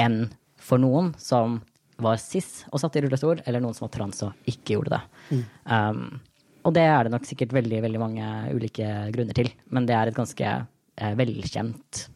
enn 0.00 0.26
for 0.56 0.80
noen 0.80 1.12
som 1.20 1.60
var 2.02 2.18
cis 2.20 2.64
og 2.72 2.80
satt 2.80 2.96
i 2.98 3.04
rullestol, 3.04 3.40
eller 3.46 3.62
noen 3.62 3.76
som 3.76 3.86
var 3.86 3.94
trans 3.94 4.24
og 4.26 4.48
ikke 4.50 4.76
gjorde 4.76 4.96
det. 4.96 5.42
Um, 5.64 6.18
og 6.66 6.74
det 6.74 6.84
er 6.90 7.06
det 7.06 7.14
nok 7.14 7.26
sikkert 7.28 7.54
veldig, 7.54 7.80
veldig 7.84 8.02
mange 8.02 8.28
ulike 8.50 8.86
grunner 9.14 9.36
til, 9.38 9.50
men 9.70 9.86
det 9.86 9.94
er 9.94 10.10
et 10.10 10.18
ganske 10.18 10.52
eh, 10.52 11.16
velkjent 11.18 12.06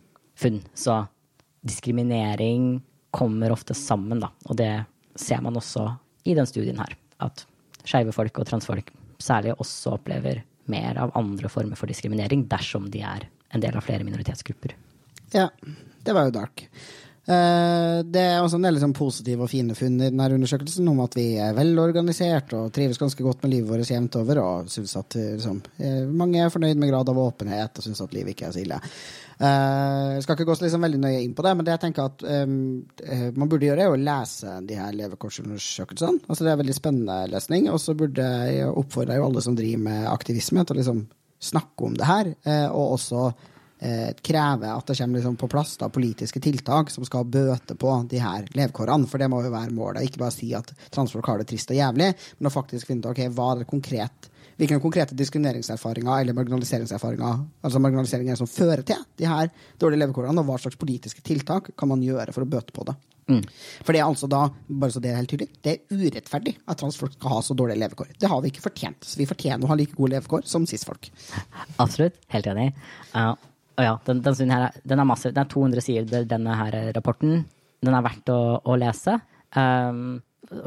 funn. 0.41 0.61
Så 0.75 0.97
diskriminering 1.67 2.81
kommer 3.15 3.55
ofte 3.55 3.77
sammen, 3.79 4.23
da, 4.23 4.31
og 4.49 4.59
det 4.59 4.73
ser 5.19 5.43
man 5.45 5.59
også 5.59 5.87
i 6.27 6.35
den 6.35 6.49
studien 6.49 6.79
her. 6.83 6.97
At 7.23 7.45
skeive 7.85 8.15
folk 8.15 8.39
og 8.43 8.49
transfolk 8.49 8.91
særlig 9.21 9.55
også 9.59 9.97
opplever 9.99 10.43
mer 10.71 10.99
av 11.03 11.13
andre 11.19 11.51
former 11.53 11.79
for 11.79 11.91
diskriminering 11.91 12.47
dersom 12.51 12.89
de 12.93 13.03
er 13.07 13.27
en 13.55 13.63
del 13.63 13.77
av 13.77 13.85
flere 13.87 14.07
minoritetsgrupper. 14.07 14.75
Ja, 15.35 15.49
det 16.07 16.15
var 16.17 16.27
jo 16.29 16.35
dark. 16.35 16.67
Eh, 17.31 18.01
det 18.11 18.23
er 18.27 18.41
også 18.43 18.59
en 18.59 18.65
del 18.67 18.75
liksom 18.75 18.93
positive 18.97 19.45
og 19.45 19.51
fine 19.53 19.75
funn 19.79 20.01
i 20.01 20.09
denne 20.09 20.27
undersøkelsen 20.35 20.89
om 20.91 21.03
at 21.05 21.15
vi 21.15 21.27
er 21.39 21.55
velorganisert 21.55 22.55
og 22.59 22.73
trives 22.75 22.99
ganske 22.99 23.23
godt 23.23 23.45
med 23.45 23.53
livet 23.53 23.71
vårt 23.71 23.93
jevnt 23.93 24.17
over, 24.19 24.41
og 24.43 24.71
synes 24.73 24.97
at 24.99 25.17
eh, 25.21 25.35
liksom, 25.37 25.61
eh, 25.79 26.01
mange 26.11 26.41
er 26.43 26.51
fornøyd 26.51 26.81
med 26.81 26.91
grad 26.91 27.13
av 27.13 27.21
åpenhet 27.23 27.79
og 27.79 27.87
syns 27.87 28.03
at 28.03 28.17
livet 28.17 28.35
ikke 28.35 28.49
er 28.49 28.57
så 28.57 28.65
ille. 28.65 28.81
Jeg 29.41 30.21
skal 30.21 30.37
ikke 30.37 30.45
gå 30.51 30.55
så 30.59 30.67
liksom 30.67 30.83
veldig 30.85 30.99
nøye 31.01 31.21
inn 31.25 31.33
på 31.33 31.45
det, 31.47 31.53
men 31.57 31.65
det 31.65 31.73
jeg 31.73 31.81
tenker 31.87 32.11
at 32.11 32.25
um, 32.45 32.83
man 33.41 33.49
burde 33.49 33.65
gjøre, 33.65 33.87
er 33.87 33.95
å 33.95 33.97
lese 33.97 34.59
de 34.69 34.77
her 34.77 34.91
levekårsundersøkelsene. 34.99 36.27
Altså, 36.27 36.45
det 36.45 36.51
er 36.53 36.59
veldig 36.61 36.77
spennende 36.77 37.17
lesning, 37.33 37.71
og 37.73 37.81
så 37.81 37.95
burde 37.97 38.21
jeg 38.21 38.69
oppfordre 38.69 39.17
alle 39.17 39.41
som 39.41 39.57
driver 39.57 39.81
med 39.87 40.11
aktivisme, 40.13 40.67
til 40.69 40.77
å 40.77 40.81
liksom 40.83 41.01
snakke 41.41 41.89
om 41.89 41.97
det 41.97 42.11
her, 42.11 42.31
og 42.69 42.99
også 42.99 43.31
eh, 43.81 44.11
kreve 44.23 44.73
at 44.73 44.91
det 44.91 44.99
kommer 45.01 45.19
liksom 45.19 45.39
på 45.41 45.51
plass 45.51 45.77
da, 45.81 45.91
politiske 45.93 46.43
tiltak 46.45 46.93
som 46.93 47.07
skal 47.09 47.29
bøte 47.29 47.77
på 47.81 47.95
de 48.11 48.21
her 48.23 48.49
levekårene. 48.57 49.09
For 49.11 49.23
det 49.23 49.31
må 49.33 49.43
jo 49.45 49.55
være 49.55 49.75
målet. 49.77 50.07
Ikke 50.07 50.23
bare 50.25 50.37
si 50.37 50.53
at 50.57 50.73
transfolk 50.93 51.33
har 51.33 51.41
det 51.41 51.49
trist 51.51 51.73
og 51.73 51.81
jævlig, 51.81 52.13
men 52.39 52.51
å 52.51 52.55
faktisk 52.55 52.91
finne 52.91 53.05
ut 53.05 53.13
okay, 53.15 53.33
hva 53.33 53.55
er 53.55 53.65
det 53.65 53.73
konkret 53.73 54.31
hvilke 54.61 54.77
konkrete 54.83 55.17
diskrimineringserfaringer 55.17 56.21
eller 56.21 56.37
marginaliseringserfaringer 56.37 57.39
altså 57.65 57.81
marginaliseringer 57.81 58.37
som 58.37 58.51
fører 58.51 58.83
til 58.85 59.01
de 59.17 59.29
her 59.29 59.49
dårlige 59.81 60.03
levekårene, 60.03 60.43
og 60.43 60.51
hva 60.51 60.59
slags 60.61 60.77
politiske 60.81 61.25
tiltak 61.25 61.73
kan 61.81 61.89
man 61.89 62.03
gjøre 62.05 62.35
for 62.37 62.45
å 62.45 62.51
bøte 62.51 62.75
på 62.77 62.85
det. 62.91 62.97
Mm. 63.31 63.43
For 63.87 63.95
det 63.95 64.01
er 64.03 64.09
altså 64.09 64.29
da, 64.31 64.43
bare 64.69 64.93
så 64.93 65.03
det 65.03 65.13
er 65.13 65.21
helt 65.21 65.33
tydelig, 65.33 65.51
det 65.65 65.73
er 65.73 66.01
urettferdig 66.01 66.57
at 66.67 66.81
transfolk 66.83 67.15
skal 67.15 67.37
ha 67.37 67.43
så 67.47 67.57
dårlige 67.57 67.81
levekår. 67.85 68.13
Det 68.21 68.31
har 68.31 68.43
vi 68.43 68.51
ikke 68.53 68.65
fortjent. 68.65 69.07
Så 69.07 69.21
vi 69.21 69.29
fortjener 69.31 69.65
å 69.65 69.71
ha 69.71 69.79
like 69.79 69.97
gode 69.97 70.17
levekår 70.17 70.45
som 70.51 70.67
cis-folk. 70.69 71.13
Absolutt. 71.81 72.19
Helt 72.35 72.51
enig. 72.51 72.73
Uh, 73.15 73.33
og 73.81 73.87
ja, 73.87 73.95
den, 74.05 74.21
den, 74.25 74.35
studien 74.37 74.53
her, 74.53 74.75
den 74.85 75.01
er 75.01 75.09
masse, 75.09 75.31
den 75.33 75.41
er 75.41 75.49
200 75.49 75.85
sider, 75.85 76.27
denne 76.29 76.57
her 76.59 76.75
rapporten. 76.97 77.47
Den 77.81 77.95
er 77.97 78.05
verdt 78.05 78.29
å, 78.29 78.61
å 78.61 78.77
lese. 78.77 79.15
Um, 79.57 80.21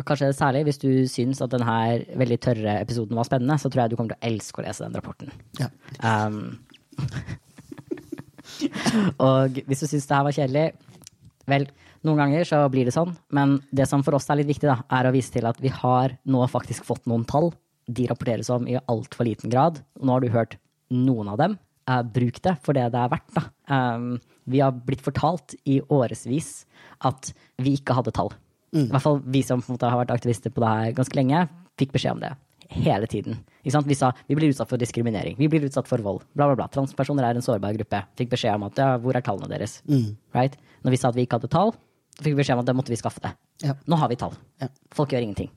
kanskje 0.07 0.31
særlig 0.33 0.63
hvis 0.67 0.81
du 0.81 0.89
syns 1.11 1.41
at 1.43 1.53
denne 1.53 1.75
veldig 2.19 2.39
tørre 2.41 2.79
episoden 2.81 3.17
var 3.19 3.27
spennende, 3.27 3.59
så 3.61 3.69
tror 3.69 3.83
jeg 3.83 3.93
du 3.93 3.97
kommer 3.99 4.15
til 4.15 4.21
å 4.21 4.31
elske 4.31 4.61
å 4.61 4.65
lese 4.65 4.87
den 4.87 4.97
rapporten. 4.97 5.29
Ja. 5.61 5.69
Um, 6.01 6.57
og 9.27 9.61
hvis 9.67 9.83
du 9.83 9.87
syns 9.91 10.09
det 10.09 10.17
her 10.17 10.25
var 10.25 10.37
kjedelig, 10.39 10.65
vel, 11.53 11.67
noen 12.07 12.21
ganger 12.23 12.41
så 12.49 12.63
blir 12.73 12.85
det 12.89 12.95
sånn, 12.95 13.13
men 13.35 13.59
det 13.75 13.85
som 13.91 14.01
for 14.05 14.17
oss 14.17 14.29
er 14.31 14.41
litt 14.41 14.49
viktig, 14.49 14.67
da, 14.71 14.77
er 14.89 15.05
å 15.05 15.13
vise 15.13 15.31
til 15.35 15.45
at 15.49 15.57
vi 15.61 15.69
har 15.73 16.17
nå 16.25 16.41
faktisk 16.49 16.87
fått 16.87 17.05
noen 17.09 17.27
tall. 17.29 17.51
De 17.85 18.07
rapporteres 18.09 18.49
om 18.53 18.65
i 18.65 18.79
altfor 18.79 19.27
liten 19.27 19.53
grad. 19.53 19.83
Nå 20.01 20.09
har 20.15 20.21
du 20.23 20.33
hørt 20.33 20.57
noen 20.93 21.29
av 21.33 21.39
dem. 21.41 21.57
Uh, 21.89 21.99
bruk 22.15 22.37
det 22.45 22.55
for 22.63 22.77
det 22.77 22.85
det 22.93 22.99
er 23.01 23.11
verdt. 23.11 23.41
Um, 23.67 24.13
vi 24.47 24.61
har 24.63 24.75
blitt 24.75 25.03
fortalt 25.03 25.55
i 25.67 25.81
årevis 25.91 26.63
at 27.07 27.33
vi 27.63 27.75
ikke 27.77 27.95
hadde 27.97 28.13
tall. 28.15 28.31
I 28.73 28.87
hvert 28.89 29.03
fall 29.03 29.19
vi 29.29 29.43
som 29.45 29.61
måte, 29.67 29.85
har 29.85 29.99
vært 29.99 30.13
aktivister 30.15 30.49
på 30.53 30.63
det 30.63 30.71
her 30.71 30.95
ganske 30.97 31.17
lenge, 31.17 31.43
fikk 31.77 31.93
beskjed 31.93 32.15
om 32.15 32.23
det. 32.23 32.31
Hele 32.73 33.05
tiden. 33.05 33.37
Vi 33.61 33.69
sa 33.69 33.83
vi 33.85 34.35
blir 34.35 34.49
utsatt 34.49 34.71
for 34.71 34.81
diskriminering, 34.81 35.35
vi 35.37 35.47
blir 35.51 35.67
utsatt 35.67 35.87
for 35.87 36.01
vold. 36.01 36.23
Bla, 36.33 36.47
bla, 36.49 36.55
bla. 36.57 36.67
Transpersoner 36.73 37.27
er 37.27 37.37
en 37.37 37.45
sårbar 37.45 37.75
gruppe. 37.77 37.99
Fikk 38.17 38.31
beskjed 38.33 38.57
om 38.57 38.65
at 38.65 38.79
ja, 38.81 38.87
hvor 38.97 39.15
er 39.15 39.25
tallene 39.25 39.51
deres? 39.51 39.81
Right? 40.33 40.57
Når 40.81 40.95
vi 40.95 41.01
sa 41.03 41.11
at 41.11 41.19
vi 41.19 41.27
ikke 41.27 41.37
hadde 41.37 41.51
tall, 41.53 41.75
fikk 42.17 42.31
vi 42.31 42.39
beskjed 42.41 42.57
om 42.57 42.63
at 42.63 42.71
det 42.71 42.75
måtte 42.79 42.93
vi 42.95 42.97
skaffe 42.97 43.21
det. 43.21 43.35
Ja. 43.67 43.75
Nå 43.85 43.99
har 44.01 44.09
vi 44.09 44.17
tall. 44.23 44.33
Ja. 44.63 44.71
Folk 44.95 45.13
gjør 45.13 45.27
ingenting. 45.27 45.51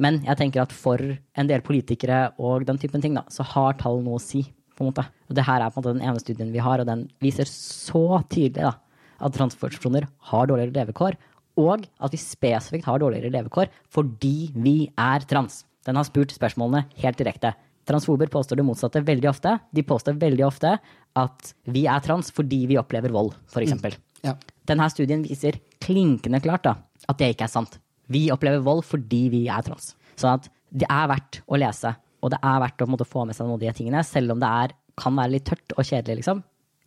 Men 0.00 0.22
jeg 0.24 0.38
tenker 0.40 0.64
at 0.64 0.72
for 0.72 0.98
en 0.98 1.50
del 1.50 1.60
politikere 1.66 2.30
og 2.40 2.64
den 2.66 2.80
typen 2.80 3.04
ting, 3.04 3.14
da, 3.18 3.26
så 3.28 3.44
har 3.52 3.76
tall 3.82 4.00
noe 4.02 4.16
å 4.16 4.22
si. 4.22 4.46
På 4.76 4.84
en 4.84 4.90
måte. 4.90 5.04
Og 5.28 5.36
det 5.36 5.44
her 5.46 5.62
er 5.62 5.72
på 5.72 5.80
en 5.80 5.84
måte 5.84 5.96
den 5.98 6.06
ene 6.08 6.22
studien 6.22 6.52
vi 6.54 6.62
har, 6.62 6.82
og 6.82 6.88
den 6.88 7.06
viser 7.24 7.48
så 7.48 8.22
tydelig 8.32 8.64
da, 8.68 8.76
at 9.22 9.36
transpersoner 9.36 10.08
har 10.30 10.48
dårligere 10.50 10.74
levekår, 10.76 11.18
og 11.60 11.84
at 12.00 12.14
vi 12.14 12.20
spesifikt 12.20 12.86
har 12.88 13.02
dårligere 13.02 13.32
levekår 13.32 13.68
fordi 13.92 14.52
vi 14.56 14.76
er 14.96 15.24
trans. 15.28 15.62
Den 15.84 15.98
har 15.98 16.06
spurt 16.08 16.32
spørsmålene 16.32 16.86
helt 17.02 17.18
direkte. 17.20 17.52
Transfober 17.88 18.30
påstår 18.30 18.60
det 18.60 18.66
motsatte 18.66 19.02
veldig 19.04 19.28
ofte. 19.28 19.56
De 19.74 19.82
påstår 19.84 20.16
veldig 20.20 20.44
ofte 20.46 20.76
at 21.18 21.52
vi 21.68 21.84
er 21.90 22.02
trans 22.04 22.30
fordi 22.34 22.62
vi 22.70 22.78
opplever 22.80 23.12
vold, 23.12 23.34
f.eks. 23.50 23.98
Ja. 24.22 24.36
Denne 24.70 24.86
studien 24.92 25.24
viser 25.26 25.58
klinkende 25.82 26.40
klart 26.44 26.64
da, 26.68 26.76
at 27.10 27.18
det 27.18 27.32
ikke 27.34 27.48
er 27.48 27.52
sant. 27.52 27.80
Vi 28.12 28.28
opplever 28.32 28.62
vold 28.64 28.84
fordi 28.86 29.26
vi 29.32 29.44
er 29.50 29.66
trans. 29.66 29.92
Så 30.16 30.30
at 30.36 30.48
det 30.72 30.86
er 30.88 31.10
verdt 31.10 31.42
å 31.50 31.58
lese, 31.60 31.96
og 32.22 32.32
det 32.32 32.38
er 32.38 32.62
verdt 32.62 32.84
å 32.84 32.88
måte, 32.90 33.08
få 33.08 33.26
med 33.26 33.36
seg 33.36 33.48
noen 33.48 33.58
av 33.58 33.64
de 33.64 33.74
tingene, 33.76 34.04
selv 34.06 34.34
om 34.34 34.42
det 34.42 34.50
er, 34.62 34.76
kan 35.00 35.16
være 35.18 35.34
litt 35.34 35.46
tørt 35.48 35.74
og 35.76 35.84
kjedelig, 35.88 36.20
liksom. 36.22 36.42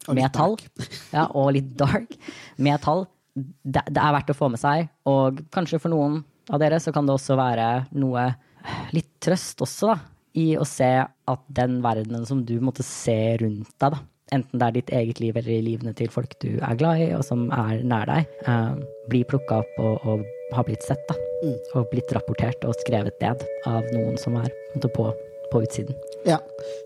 Og 0.05 0.17
Med 0.17 0.31
tall. 0.35 0.55
Ja, 1.15 1.27
og 1.33 1.51
litt 1.55 1.71
dark. 1.79 2.15
Med 2.61 2.81
tall. 2.83 3.05
Det, 3.35 3.81
det 3.89 3.99
er 3.99 4.15
verdt 4.15 4.31
å 4.31 4.37
få 4.37 4.49
med 4.53 4.61
seg, 4.61 4.89
og 5.11 5.41
kanskje 5.53 5.81
for 5.83 5.91
noen 5.91 6.21
av 6.53 6.61
dere 6.61 6.79
så 6.79 6.93
kan 6.95 7.07
det 7.07 7.15
også 7.17 7.35
være 7.39 7.69
noe 7.97 8.29
litt 8.95 9.09
trøst 9.23 9.61
også, 9.65 9.91
da, 9.91 9.97
i 10.35 10.53
å 10.59 10.65
se 10.67 10.91
at 11.03 11.47
den 11.57 11.79
verdenen 11.83 12.25
som 12.27 12.43
du 12.47 12.57
måtte 12.63 12.85
se 12.85 13.35
rundt 13.41 13.71
deg, 13.81 13.95
da, 13.95 13.99
enten 14.35 14.61
det 14.61 14.67
er 14.67 14.75
ditt 14.77 14.93
eget 14.99 15.21
liv 15.21 15.37
eller 15.37 15.53
i 15.53 15.65
livene 15.65 15.93
til 15.97 16.09
folk 16.11 16.33
du 16.41 16.55
er 16.55 16.79
glad 16.79 17.03
i, 17.03 17.11
og 17.17 17.23
som 17.27 17.45
er 17.53 17.83
nær 17.85 18.09
deg, 18.09 18.31
eh, 18.49 18.73
blir 19.11 19.27
plukka 19.29 19.61
opp 19.61 19.79
og, 19.81 20.07
og 20.15 20.55
har 20.55 20.67
blitt 20.67 20.85
sett, 20.85 21.01
da. 21.09 21.17
Og 21.75 21.89
blitt 21.91 22.09
rapportert 22.15 22.63
og 22.65 22.77
skrevet 22.81 23.19
ned 23.21 23.43
av 23.69 23.85
noen 23.93 24.17
som 24.21 24.37
er 24.39 24.49
på, 24.81 25.09
på, 25.51 25.63
utsiden. 25.65 25.97
Ja, 26.25 26.39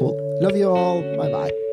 Cool. 0.00 0.16
Love 0.40 0.56
you 0.56 0.72
all. 0.72 1.04
Bye 1.20 1.28
bye. 1.36 1.67